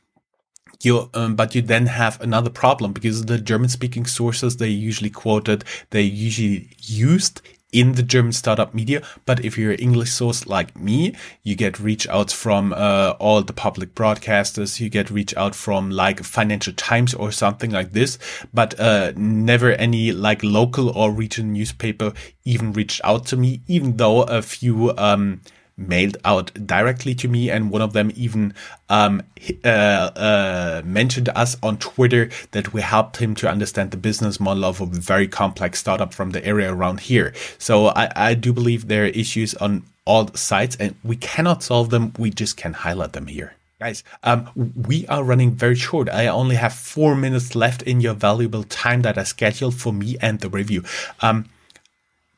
you 0.82 1.11
um, 1.14 1.36
but 1.36 1.55
you 1.55 1.62
then 1.62 1.86
have 1.86 2.20
another 2.20 2.51
problem 2.51 2.93
because 2.93 3.26
the 3.26 3.38
German 3.38 3.68
speaking 3.68 4.07
sources 4.07 4.57
they 4.57 4.68
usually 4.68 5.11
quoted 5.11 5.64
they 5.91 6.03
usually 6.03 6.70
used 6.78 7.43
in 7.73 7.93
the 7.93 8.03
German 8.03 8.33
startup 8.33 8.75
media. 8.75 9.03
But 9.27 9.45
if 9.45 9.57
you're 9.57 9.77
English 9.79 10.12
source 10.12 10.47
like 10.47 10.79
me, 10.79 11.14
you 11.43 11.55
get 11.57 11.81
reach 11.81 12.09
outs 12.09 12.33
from 12.33 12.73
uh, 12.73 13.14
all 13.18 13.43
the 13.43 13.53
public 13.53 13.95
broadcasters. 13.95 14.81
You 14.81 14.89
get 14.89 15.11
reach 15.11 15.37
out 15.37 15.55
from 15.55 15.91
like 15.91 16.23
Financial 16.23 16.73
Times 16.73 17.14
or 17.14 17.33
something 17.33 17.71
like 17.71 17.93
this, 17.93 18.18
but 18.53 18.79
uh, 18.79 19.12
never 19.16 19.73
any 19.73 20.12
like 20.12 20.43
local 20.43 20.91
or 20.91 21.12
regional 21.12 21.53
newspaper 21.53 22.12
even 22.45 22.73
reached 22.73 23.01
out 23.05 23.27
to 23.27 23.37
me, 23.37 23.62
even 23.66 23.97
though 23.97 24.23
a 24.23 24.43
few 24.43 24.97
um, 24.97 25.41
mailed 25.81 26.18
out 26.24 26.53
directly 26.66 27.14
to 27.16 27.28
me, 27.28 27.51
and 27.51 27.70
one 27.70 27.83
of 27.83 27.93
them 27.93 28.12
even 28.14 28.55
um, 28.89 29.22
uh, 29.64 29.68
uh, 29.68 30.83
mentioned 30.85 31.28
us 31.31 31.57
on 31.62 31.78
Twitter 31.78 32.31
that 32.53 32.72
we 32.72 32.83
helped 32.83 33.16
him 33.16 33.35
to 33.37 33.49
understand 33.49 33.91
the 33.91 33.97
business 33.97 34.39
model 34.39 34.64
of 34.64 34.81
a 34.81 34.87
very 34.87 35.26
complex 35.26 35.81
startup 35.81 36.12
from 36.12 36.31
the 36.31 36.45
area 36.45 36.72
around 36.72 37.01
here. 37.01 37.33
So 37.59 37.87
I, 37.89 38.11
I 38.14 38.35
do 38.35 38.53
believe 38.53 38.89
there 38.89 39.05
are 39.05 39.07
issues 39.07 39.55
on 39.55 39.85
all 40.05 40.28
sides, 40.35 40.76
and 40.76 40.95
we 41.03 41.16
cannot 41.16 41.62
solve 41.62 41.91
them. 41.91 42.12
We 42.18 42.31
just 42.31 42.57
can 42.57 42.72
highlight 42.72 43.12
them 43.12 43.26
here. 43.26 43.55
Guys, 43.78 44.05
um, 44.24 44.51
we 44.76 45.07
are 45.07 45.24
running 45.24 45.53
very 45.53 45.74
short. 45.74 46.11
I 46.11 46.26
only 46.26 46.57
have 46.57 46.74
four 46.74 47.14
minutes 47.14 47.55
left 47.55 47.81
in 47.83 48.03
your 48.03 48.12
valuable 48.12 48.64
time 48.64 49.01
that 49.03 49.16
I 49.16 49.22
scheduled 49.22 49.74
for 49.74 49.91
me 49.91 50.18
and 50.20 50.39
the 50.41 50.51
review. 50.51 50.85
Um, 51.22 51.47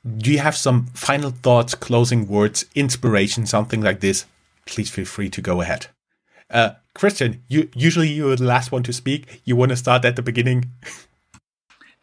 do 0.05 0.33
you 0.33 0.39
have 0.39 0.57
some 0.57 0.87
final 0.95 1.31
thoughts, 1.31 1.75
closing 1.75 2.27
words, 2.27 2.65
inspiration, 2.75 3.47
something 3.47 3.81
like 3.81 4.01
this? 4.01 4.27
Please 4.67 4.91
feel 4.91 5.05
free 5.05 5.31
to 5.31 5.41
go 5.41 5.61
ahead. 5.61 5.87
Uh, 6.51 6.71
Christian, 6.95 7.43
you 7.49 7.69
usually 7.75 8.09
you're 8.09 8.37
the 8.37 8.45
last 8.45 8.73
one 8.73 8.83
to 8.83 8.93
speak. 8.93 9.41
You 9.45 9.57
want 9.57 9.71
to 9.71 9.77
start 9.77 10.05
at 10.05 10.17
the 10.17 10.23
beginning? 10.23 10.71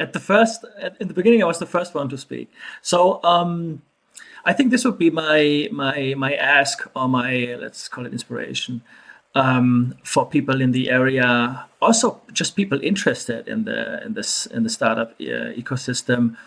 At 0.01 0.13
the 0.13 0.19
first, 0.21 0.63
at, 0.81 0.95
in 1.01 1.09
the 1.09 1.13
beginning, 1.13 1.43
I 1.43 1.45
was 1.45 1.59
the 1.59 1.65
first 1.65 1.93
one 1.93 2.07
to 2.07 2.17
speak. 2.17 2.49
So 2.81 3.21
um, 3.21 3.81
I 4.45 4.53
think 4.53 4.71
this 4.71 4.85
would 4.85 4.97
be 4.97 5.09
my 5.09 5.67
my 5.73 6.13
my 6.15 6.35
ask 6.35 6.89
or 6.95 7.09
my 7.09 7.57
let's 7.59 7.89
call 7.89 8.05
it 8.05 8.13
inspiration 8.13 8.81
um, 9.35 9.95
for 10.05 10.25
people 10.25 10.61
in 10.61 10.71
the 10.71 10.89
area. 10.89 11.65
Also, 11.81 12.21
just 12.31 12.55
people 12.55 12.79
interested 12.81 13.45
in 13.49 13.65
the 13.65 14.01
in 14.05 14.13
this 14.13 14.45
in 14.45 14.63
the 14.63 14.69
startup 14.69 15.11
uh, 15.19 15.51
ecosystem 15.59 16.37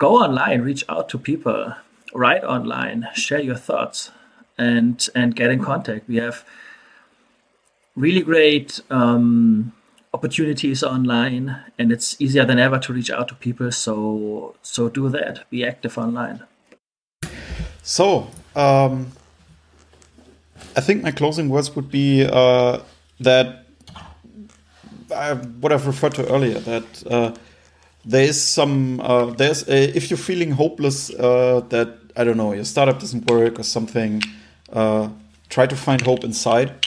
go 0.00 0.16
online, 0.16 0.62
reach 0.62 0.82
out 0.88 1.08
to 1.10 1.18
people, 1.18 1.74
write 2.14 2.42
online, 2.42 3.06
share 3.14 3.40
your 3.40 3.54
thoughts, 3.54 4.10
and 4.58 5.08
and 5.14 5.36
get 5.36 5.50
in 5.52 5.62
contact. 5.62 6.08
We 6.08 6.16
have 6.16 6.44
really 7.94 8.22
great 8.22 8.80
um, 8.90 9.72
opportunities 10.12 10.82
online, 10.82 11.56
and 11.78 11.92
it's 11.92 12.16
easier 12.18 12.44
than 12.44 12.58
ever 12.58 12.78
to 12.80 12.92
reach 12.92 13.10
out 13.10 13.28
to 13.28 13.34
people. 13.34 13.70
So 13.70 14.56
so 14.62 14.88
do 14.88 15.08
that. 15.10 15.48
Be 15.50 15.64
active 15.64 15.96
online. 15.98 16.42
So 17.82 18.28
um, 18.56 19.12
I 20.76 20.80
think 20.80 21.02
my 21.02 21.12
closing 21.12 21.48
words 21.48 21.76
would 21.76 21.90
be 21.90 22.26
uh, 22.26 22.80
that 23.20 23.66
I, 25.14 25.34
what 25.34 25.72
I've 25.72 25.86
referred 25.86 26.14
to 26.14 26.32
earlier 26.34 26.58
that. 26.60 27.06
Uh, 27.06 27.34
there 28.04 28.24
is 28.24 28.42
some 28.42 29.00
uh, 29.00 29.26
there's 29.26 29.68
a, 29.68 29.72
uh, 29.72 29.92
if 29.94 30.10
you're 30.10 30.18
feeling 30.18 30.52
hopeless 30.52 31.10
uh, 31.10 31.60
that 31.68 31.98
I 32.16 32.24
don't 32.24 32.36
know 32.36 32.52
your 32.52 32.64
startup 32.64 32.98
doesn't 32.98 33.30
work 33.30 33.58
or 33.58 33.62
something, 33.62 34.22
uh, 34.72 35.08
try 35.48 35.66
to 35.66 35.76
find 35.76 36.00
hope 36.00 36.24
inside. 36.24 36.86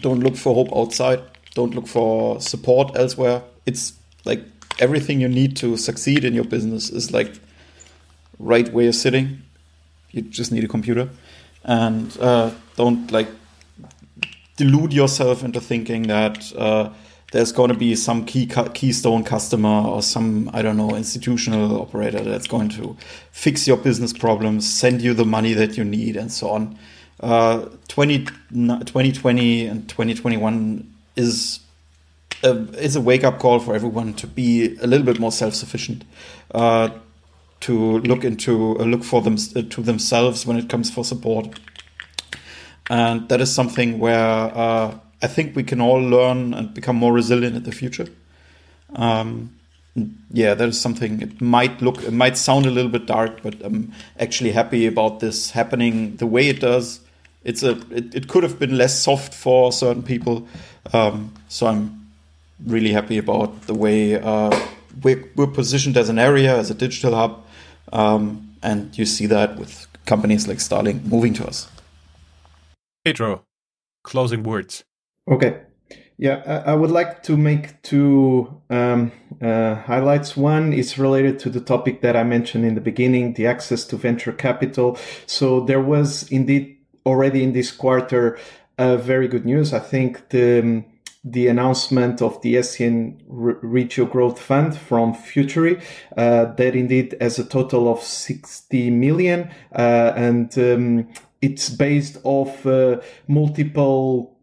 Don't 0.00 0.20
look 0.20 0.36
for 0.36 0.54
hope 0.54 0.76
outside. 0.76 1.20
Don't 1.54 1.74
look 1.74 1.86
for 1.86 2.40
support 2.40 2.96
elsewhere. 2.96 3.42
It's 3.66 3.92
like 4.24 4.44
everything 4.80 5.20
you 5.20 5.28
need 5.28 5.56
to 5.58 5.76
succeed 5.76 6.24
in 6.24 6.34
your 6.34 6.44
business 6.44 6.90
is 6.90 7.12
like 7.12 7.32
right 8.38 8.72
where 8.72 8.84
you're 8.84 8.92
sitting. 8.92 9.42
You 10.10 10.22
just 10.22 10.52
need 10.52 10.64
a 10.64 10.68
computer, 10.68 11.08
and 11.64 12.16
uh, 12.18 12.50
don't 12.76 13.10
like 13.10 13.28
delude 14.56 14.92
yourself 14.92 15.42
into 15.42 15.60
thinking 15.60 16.04
that 16.04 16.52
uh, 16.56 16.90
there's 17.32 17.52
going 17.52 17.70
to 17.70 17.76
be 17.76 17.96
some 17.96 18.24
key 18.24 18.46
keystone 18.74 19.24
customer 19.24 19.88
or 19.88 20.02
some 20.02 20.50
I 20.52 20.62
don't 20.62 20.76
know 20.76 20.94
institutional 20.94 21.80
operator 21.80 22.22
that's 22.22 22.46
going 22.46 22.68
to 22.70 22.96
fix 23.32 23.66
your 23.66 23.76
business 23.76 24.12
problems, 24.12 24.70
send 24.70 25.02
you 25.02 25.14
the 25.14 25.24
money 25.24 25.52
that 25.54 25.76
you 25.76 25.84
need, 25.84 26.16
and 26.16 26.30
so 26.30 26.50
on. 26.50 26.78
Uh, 27.20 27.68
20, 27.88 28.24
2020 28.24 29.66
and 29.66 29.88
2021 29.88 30.92
is 31.16 31.60
a, 32.42 32.50
is 32.78 32.96
a 32.96 33.00
wake 33.00 33.24
up 33.24 33.38
call 33.38 33.58
for 33.58 33.74
everyone 33.74 34.14
to 34.14 34.26
be 34.26 34.76
a 34.78 34.86
little 34.86 35.06
bit 35.06 35.18
more 35.18 35.32
self 35.32 35.54
sufficient. 35.54 36.04
Uh, 36.50 36.90
to 37.60 37.98
look 38.00 38.24
into 38.24 38.78
uh, 38.78 38.84
look 38.84 39.02
for 39.02 39.22
them 39.22 39.38
uh, 39.56 39.62
to 39.70 39.80
themselves 39.80 40.44
when 40.46 40.58
it 40.58 40.68
comes 40.68 40.90
for 40.90 41.02
support, 41.02 41.58
and 42.90 43.26
that 43.30 43.40
is 43.40 43.54
something 43.54 43.98
where 43.98 44.52
uh, 44.54 44.98
I 45.24 45.26
think 45.26 45.56
we 45.56 45.64
can 45.64 45.80
all 45.80 46.02
learn 46.02 46.52
and 46.52 46.74
become 46.74 46.96
more 46.96 47.14
resilient 47.14 47.56
in 47.56 47.62
the 47.62 47.72
future. 47.72 48.08
Um, 48.94 49.56
yeah, 50.30 50.52
that 50.52 50.68
is 50.68 50.78
something. 50.78 51.22
It 51.22 51.40
might 51.40 51.80
look, 51.80 52.02
it 52.02 52.12
might 52.12 52.36
sound 52.36 52.66
a 52.66 52.70
little 52.70 52.90
bit 52.90 53.06
dark, 53.06 53.42
but 53.42 53.54
I'm 53.62 53.94
actually 54.20 54.52
happy 54.52 54.86
about 54.86 55.20
this 55.20 55.52
happening 55.52 56.16
the 56.16 56.26
way 56.26 56.48
it 56.48 56.60
does. 56.60 57.00
It's 57.42 57.62
a, 57.62 57.70
it, 57.90 58.14
it 58.14 58.28
could 58.28 58.42
have 58.42 58.58
been 58.58 58.76
less 58.76 58.98
soft 58.98 59.32
for 59.32 59.72
certain 59.72 60.02
people, 60.02 60.46
um, 60.92 61.32
so 61.48 61.68
I'm 61.68 62.06
really 62.66 62.92
happy 62.92 63.16
about 63.16 63.62
the 63.62 63.74
way 63.74 64.20
uh, 64.20 64.54
we're, 65.02 65.24
we're, 65.36 65.46
positioned 65.46 65.96
as 65.96 66.10
an 66.10 66.18
area, 66.18 66.54
as 66.54 66.70
a 66.70 66.74
digital 66.74 67.14
hub, 67.14 67.42
um, 67.94 68.54
and 68.62 68.96
you 68.98 69.06
see 69.06 69.24
that 69.26 69.56
with 69.56 69.86
companies 70.04 70.46
like 70.46 70.60
Starling 70.60 71.00
moving 71.08 71.32
to 71.34 71.46
us. 71.46 71.68
Pedro, 73.04 73.44
closing 74.02 74.42
words. 74.42 74.84
Okay. 75.28 75.60
Yeah, 76.16 76.62
I 76.64 76.74
would 76.74 76.92
like 76.92 77.24
to 77.24 77.36
make 77.36 77.82
two 77.82 78.62
um, 78.70 79.10
uh, 79.42 79.74
highlights. 79.74 80.36
One 80.36 80.72
is 80.72 80.96
related 80.96 81.40
to 81.40 81.50
the 81.50 81.60
topic 81.60 82.02
that 82.02 82.16
I 82.16 82.22
mentioned 82.22 82.64
in 82.64 82.76
the 82.76 82.80
beginning, 82.80 83.32
the 83.32 83.48
access 83.48 83.84
to 83.86 83.96
venture 83.96 84.32
capital. 84.32 84.96
So 85.26 85.60
there 85.60 85.80
was 85.80 86.30
indeed 86.30 86.78
already 87.04 87.42
in 87.42 87.52
this 87.52 87.72
quarter 87.72 88.38
uh, 88.78 88.96
very 88.96 89.26
good 89.26 89.44
news. 89.44 89.72
I 89.72 89.80
think 89.80 90.28
the 90.28 90.60
um, 90.60 90.84
the 91.24 91.48
announcement 91.48 92.20
of 92.20 92.40
the 92.42 92.56
SCN 92.56 93.18
Regio 93.26 94.04
Growth 94.04 94.38
Fund 94.38 94.76
from 94.76 95.14
Futury 95.14 95.80
uh, 96.18 96.44
that 96.56 96.76
indeed 96.76 97.16
has 97.18 97.38
a 97.38 97.44
total 97.44 97.90
of 97.90 98.02
60 98.02 98.90
million 98.90 99.50
uh, 99.74 100.12
and 100.14 100.56
um, 100.58 101.08
it's 101.40 101.70
based 101.70 102.18
off 102.24 102.66
uh, 102.66 103.00
multiple 103.26 104.33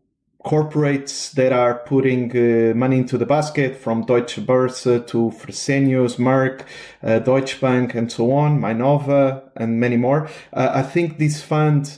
corporates 0.44 1.32
that 1.34 1.54
are 1.54 1.76
putting 1.86 2.32
uh, 2.32 2.74
money 2.74 2.98
into 2.98 3.18
the 3.18 3.26
basket 3.26 3.76
from 3.76 4.06
Deutsche 4.06 4.40
Börse 4.40 5.06
to 5.08 5.32
Fresenius, 5.32 6.18
Merck, 6.18 6.66
uh, 7.04 7.20
Deutsche 7.20 7.62
Bank, 7.62 7.94
and 7.94 8.12
so 8.12 8.32
on, 8.32 8.60
Mainova, 8.60 9.44
and 9.56 9.80
many 9.80 9.98
more. 9.98 10.28
Uh, 10.52 10.72
I 10.74 10.82
think 10.82 11.20
this 11.20 11.42
fund 11.42 11.98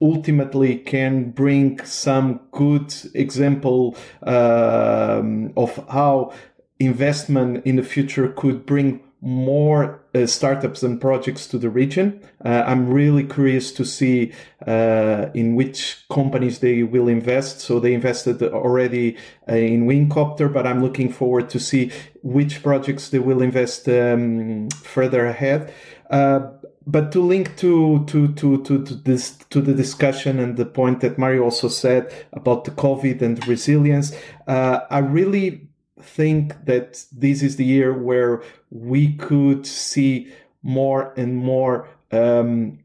ultimately 0.00 0.78
can 0.78 1.30
bring 1.30 1.84
some 1.84 2.40
good 2.50 2.92
example 3.14 3.96
um, 4.22 5.52
of 5.56 5.76
how 5.88 6.32
investment 6.80 7.64
in 7.64 7.76
the 7.76 7.82
future 7.82 8.28
could 8.28 8.66
bring 8.66 9.00
more 9.24 10.04
uh, 10.16 10.26
startups 10.26 10.82
and 10.82 11.00
projects 11.00 11.46
to 11.46 11.56
the 11.56 11.70
region. 11.70 12.20
Uh, 12.44 12.64
I'm 12.66 12.88
really 12.88 13.22
curious 13.22 13.70
to 13.72 13.84
see 13.84 14.32
uh, 14.66 15.26
in 15.32 15.54
which 15.54 16.04
companies 16.10 16.58
they 16.58 16.82
will 16.82 17.06
invest. 17.06 17.60
So 17.60 17.78
they 17.78 17.94
invested 17.94 18.42
already 18.42 19.16
uh, 19.48 19.54
in 19.54 19.86
Wingcopter, 19.86 20.52
but 20.52 20.66
I'm 20.66 20.82
looking 20.82 21.10
forward 21.10 21.48
to 21.50 21.60
see 21.60 21.92
which 22.22 22.64
projects 22.64 23.10
they 23.10 23.20
will 23.20 23.40
invest 23.40 23.88
um, 23.88 24.68
further 24.70 25.26
ahead. 25.26 25.72
Uh, 26.10 26.50
but 26.84 27.12
to 27.12 27.20
link 27.20 27.56
to, 27.58 28.04
to 28.06 28.32
to 28.34 28.60
to 28.64 28.84
to 28.84 28.94
this 28.94 29.36
to 29.50 29.60
the 29.60 29.72
discussion 29.72 30.40
and 30.40 30.56
the 30.56 30.66
point 30.66 31.00
that 31.00 31.16
Mario 31.16 31.44
also 31.44 31.68
said 31.68 32.12
about 32.32 32.64
the 32.64 32.72
COVID 32.72 33.22
and 33.22 33.46
resilience, 33.46 34.12
uh, 34.48 34.80
I 34.90 34.98
really 34.98 35.68
think 36.02 36.64
that 36.64 37.04
this 37.12 37.42
is 37.42 37.56
the 37.56 37.64
year 37.64 37.92
where 37.92 38.42
we 38.70 39.14
could 39.14 39.66
see 39.66 40.32
more 40.62 41.12
and 41.16 41.36
more 41.36 41.88
um, 42.10 42.78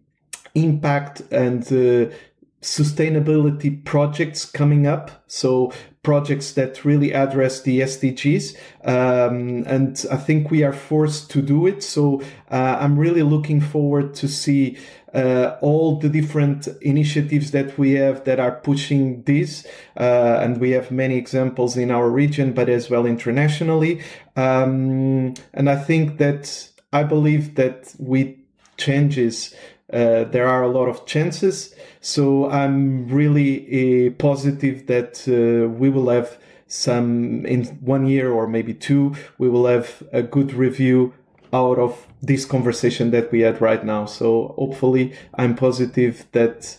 impact 0.56 1.22
and 1.32 1.64
uh, 1.68 2.14
sustainability 2.62 3.84
projects 3.86 4.46
coming 4.46 4.88
up. 4.88 5.24
So 5.28 5.72
projects 6.04 6.54
that 6.54 6.86
really 6.86 7.14
address 7.14 7.62
the 7.62 7.82
SDGs. 7.82 8.56
Um, 8.86 9.66
and 9.68 10.06
I 10.10 10.16
think 10.16 10.50
we 10.50 10.64
are 10.64 10.74
forced 10.74 11.30
to 11.32 11.42
do 11.42 11.68
it. 11.68 11.84
So 11.84 12.22
uh, 12.50 12.78
I'm 12.80 12.98
really 12.98 13.24
looking 13.24 13.62
forward 13.62 14.14
to 14.16 14.28
see 14.28 14.78
uh, 15.14 15.58
all 15.62 15.98
the 15.98 16.10
different 16.10 16.68
initiatives 16.82 17.52
that 17.52 17.78
we 17.78 17.94
have 17.94 18.26
that 18.26 18.40
are 18.40 18.52
pushing 18.52 19.24
this. 19.24 19.66
Uh, 19.96 20.40
and 20.42 20.60
we 20.60 20.72
have 20.72 20.92
many 20.92 21.16
examples 21.16 21.78
in 21.78 21.92
our 21.92 22.10
region, 22.10 22.54
but 22.54 22.70
as 22.70 22.90
well 22.90 23.06
internationally. 23.06 24.02
Um, 24.36 25.34
and 25.54 25.70
I 25.70 25.76
think 25.76 26.18
that 26.18 26.70
I 26.92 27.04
believe 27.04 27.56
that 27.56 27.96
with 28.00 28.36
changes, 28.78 29.56
uh, 29.92 30.26
there 30.26 30.48
are 30.48 30.64
a 30.64 30.68
lot 30.68 30.88
of 30.88 31.06
chances. 31.06 31.74
So 32.02 32.50
I'm 32.50 33.08
really 33.08 34.08
uh, 34.08 34.12
positive 34.18 34.88
that 34.88 35.28
uh, 35.28 35.70
we 35.70 35.90
will 35.90 36.10
have 36.10 36.38
some 36.68 37.46
in 37.46 37.64
one 37.80 38.06
year 38.06 38.32
or 38.32 38.46
maybe 38.46 38.74
two, 38.74 39.16
we 39.38 39.50
will 39.50 39.68
have 39.68 40.04
a 40.12 40.22
good 40.22 40.54
review 40.54 41.14
out 41.54 41.80
of 41.80 42.08
this 42.22 42.46
conversation 42.46 43.12
that 43.12 43.32
we 43.32 43.42
had 43.42 43.62
right 43.62 43.84
now. 43.84 44.06
So 44.06 44.54
hopefully, 44.58 45.14
I'm 45.34 45.56
positive 45.56 46.26
that 46.32 46.78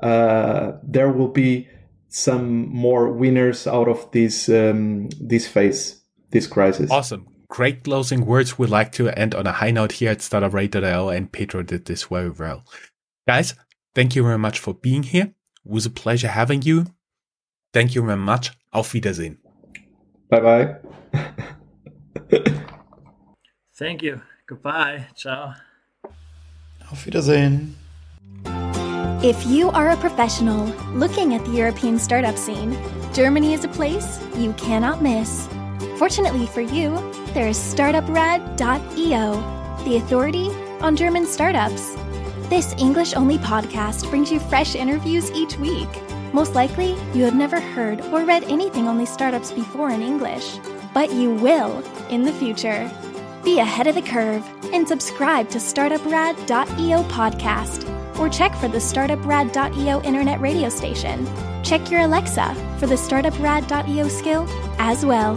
uh, 0.00 0.72
there 0.82 1.10
will 1.10 1.28
be 1.28 1.68
some 2.08 2.68
more 2.68 3.10
winners 3.10 3.66
out 3.66 3.88
of 3.88 4.10
this 4.12 4.48
um, 4.48 5.08
this 5.20 5.46
phase, 5.46 6.02
this 6.30 6.46
crisis. 6.46 6.90
Awesome. 6.90 7.26
Great 7.48 7.84
closing 7.84 8.26
words. 8.26 8.58
We 8.58 8.66
like 8.66 8.92
to 8.92 9.08
end 9.10 9.34
on 9.34 9.46
a 9.46 9.52
high 9.52 9.70
note 9.70 9.92
here 9.92 10.10
at 10.10 10.18
StartupRad.io, 10.18 11.08
and 11.08 11.30
Pedro 11.30 11.62
did 11.62 11.84
this 11.84 12.04
very 12.04 12.30
well. 12.30 12.64
Guys, 13.26 13.54
thank 13.94 14.16
you 14.16 14.22
very 14.22 14.38
much 14.38 14.58
for 14.58 14.74
being 14.74 15.04
here. 15.04 15.32
It 15.64 15.70
was 15.70 15.86
a 15.86 15.90
pleasure 15.90 16.28
having 16.28 16.62
you. 16.62 16.86
Thank 17.72 17.94
you 17.94 18.02
very 18.02 18.16
much. 18.16 18.52
Auf 18.72 18.92
Wiedersehen. 18.92 19.38
Bye 20.30 20.40
bye. 20.40 20.76
Thank 23.76 24.02
you. 24.02 24.20
Goodbye. 24.46 25.06
Ciao. 25.14 25.54
Auf 26.90 27.04
Wiedersehen. 27.04 27.76
If 29.22 29.44
you 29.46 29.70
are 29.70 29.90
a 29.90 29.96
professional 29.96 30.66
looking 30.94 31.34
at 31.34 31.44
the 31.44 31.50
European 31.50 31.98
startup 31.98 32.38
scene, 32.38 32.76
Germany 33.12 33.54
is 33.54 33.64
a 33.64 33.68
place 33.68 34.20
you 34.36 34.52
cannot 34.54 35.02
miss. 35.02 35.48
Fortunately 35.98 36.46
for 36.46 36.60
you, 36.60 36.94
there 37.34 37.48
is 37.48 37.58
startuprad.io, 37.58 39.84
the 39.84 39.96
authority 39.96 40.50
on 40.80 40.96
German 40.96 41.26
startups. 41.26 41.96
This 42.48 42.74
English 42.78 43.14
only 43.14 43.38
podcast 43.38 44.08
brings 44.08 44.30
you 44.30 44.38
fresh 44.38 44.74
interviews 44.74 45.30
each 45.32 45.58
week. 45.58 45.88
Most 46.32 46.54
likely, 46.54 46.90
you 47.14 47.24
have 47.24 47.34
never 47.34 47.60
heard 47.60 48.00
or 48.12 48.24
read 48.24 48.44
anything 48.44 48.86
on 48.86 48.98
these 48.98 49.12
startups 49.12 49.50
before 49.50 49.90
in 49.90 50.02
English, 50.02 50.58
but 50.94 51.12
you 51.12 51.34
will 51.34 51.82
in 52.10 52.22
the 52.22 52.32
future. 52.32 52.90
Be 53.46 53.60
ahead 53.60 53.86
of 53.86 53.94
the 53.94 54.02
curve 54.02 54.44
and 54.72 54.88
subscribe 54.88 55.48
to 55.50 55.58
startuprad.io 55.58 57.02
podcast 57.04 58.18
or 58.18 58.28
check 58.28 58.52
for 58.56 58.66
the 58.66 58.78
startuprad.io 58.78 60.02
internet 60.02 60.40
radio 60.40 60.68
station. 60.68 61.24
Check 61.62 61.88
your 61.88 62.00
Alexa 62.00 62.56
for 62.80 62.88
the 62.88 62.96
startuprad.io 62.96 64.08
skill 64.08 64.48
as 64.80 65.06
well. 65.06 65.36